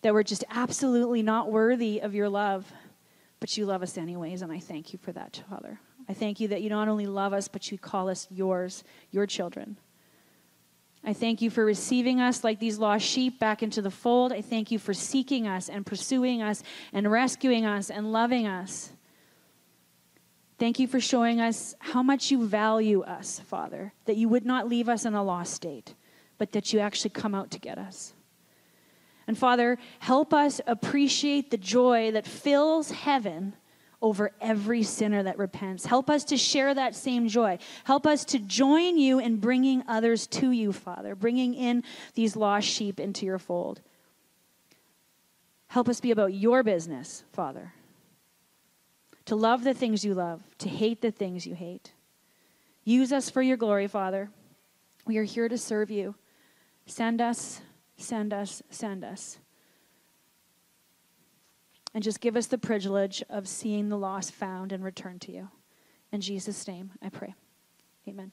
That 0.02 0.14
we're 0.14 0.24
just 0.24 0.44
absolutely 0.50 1.22
not 1.22 1.52
worthy 1.52 2.00
of 2.00 2.14
your 2.14 2.30
love 2.30 2.72
but 3.40 3.58
you 3.58 3.66
love 3.66 3.82
us 3.82 3.98
anyways, 3.98 4.42
and 4.42 4.52
I 4.52 4.60
thank 4.60 4.92
you 4.92 5.00
for 5.00 5.12
that, 5.14 5.42
Father. 5.50 5.80
I 6.08 6.14
thank 6.14 6.40
you 6.40 6.48
that 6.50 6.62
you 6.62 6.70
not 6.70 6.88
only 6.88 7.08
love 7.08 7.34
us, 7.34 7.48
but 7.48 7.72
you 7.72 7.78
call 7.78 8.10
us 8.10 8.28
yours, 8.30 8.84
your 9.12 9.26
children. 9.26 9.78
I 11.04 11.14
thank 11.14 11.42
you 11.42 11.50
for 11.50 11.64
receiving 11.64 12.20
us 12.20 12.44
like 12.44 12.60
these 12.60 12.78
lost 12.78 13.06
sheep 13.06 13.40
back 13.40 13.64
into 13.64 13.82
the 13.82 13.92
fold. 13.92 14.34
I 14.34 14.42
thank 14.42 14.70
you 14.70 14.78
for 14.78 14.94
seeking 14.94 15.48
us 15.48 15.70
and 15.70 15.86
pursuing 15.86 16.42
us 16.42 16.62
and 16.92 17.10
rescuing 17.10 17.66
us 17.66 17.90
and 17.90 18.12
loving 18.12 18.46
us. 18.46 18.92
Thank 20.58 20.78
you 20.78 20.88
for 20.88 21.00
showing 21.00 21.40
us 21.40 21.74
how 21.80 22.04
much 22.04 22.32
you 22.32 22.46
value 22.46 23.02
us, 23.02 23.40
Father, 23.40 23.94
that 24.06 24.18
you 24.18 24.28
would 24.28 24.46
not 24.46 24.68
leave 24.68 24.90
us 24.90 25.06
in 25.06 25.14
a 25.14 25.24
lost 25.24 25.54
state, 25.54 25.96
but 26.38 26.52
that 26.52 26.74
you 26.74 26.80
actually 26.80 27.12
come 27.12 27.34
out 27.34 27.50
to 27.52 27.60
get 27.60 27.78
us. 27.78 28.14
And 29.26 29.38
Father, 29.38 29.78
help 30.00 30.34
us 30.34 30.60
appreciate 30.68 31.50
the 31.50 31.58
joy 31.58 32.12
that 32.12 32.28
fills 32.28 32.92
heaven 32.92 33.54
over 34.02 34.32
every 34.40 34.84
sinner 34.84 35.24
that 35.24 35.38
repents. 35.38 35.86
Help 35.86 36.10
us 36.10 36.24
to 36.26 36.38
share 36.38 36.74
that 36.74 36.96
same 36.96 37.28
joy. 37.28 37.58
Help 37.84 38.08
us 38.08 38.24
to 38.26 38.40
join 38.40 38.98
you 38.98 39.20
in 39.20 39.38
bringing 39.38 39.84
others 39.88 40.28
to 40.28 40.52
you, 40.52 40.72
Father, 40.72 41.16
bringing 41.16 41.54
in 41.54 41.84
these 42.16 42.36
lost 42.36 42.68
sheep 42.68 43.00
into 43.00 43.26
your 43.26 43.40
fold. 43.40 43.82
Help 45.68 45.90
us 45.90 46.00
be 46.00 46.12
about 46.12 46.34
your 46.34 46.64
business, 46.64 47.24
Father. 47.34 47.74
To 49.26 49.36
love 49.36 49.64
the 49.64 49.74
things 49.74 50.04
you 50.04 50.14
love, 50.14 50.42
to 50.60 50.70
hate 50.70 51.02
the 51.02 51.12
things 51.12 51.46
you 51.46 51.54
hate. 51.54 51.92
Use 52.84 53.12
us 53.12 53.30
for 53.30 53.42
your 53.42 53.58
glory, 53.58 53.88
Father. 53.88 54.30
We 55.06 55.18
are 55.18 55.24
here 55.24 55.48
to 55.48 55.58
serve 55.58 55.92
you. 55.92 56.16
Send 56.88 57.22
us 57.22 57.62
send 58.00 58.34
us, 58.34 58.64
send 58.70 59.04
us. 59.04 59.38
And 61.94 62.04
just 62.04 62.22
give 62.22 62.36
us 62.36 62.48
the 62.48 62.58
privilege 62.58 63.24
of 63.30 63.48
seeing 63.48 63.90
the 63.90 63.98
lost 63.98 64.32
found 64.32 64.72
and 64.72 64.84
returned 64.84 65.22
to 65.22 65.32
you. 65.32 65.50
In 66.12 66.22
Jesus' 66.22 66.68
name, 66.68 66.92
I 67.02 67.10
pray. 67.10 67.36
Amen. 68.08 68.32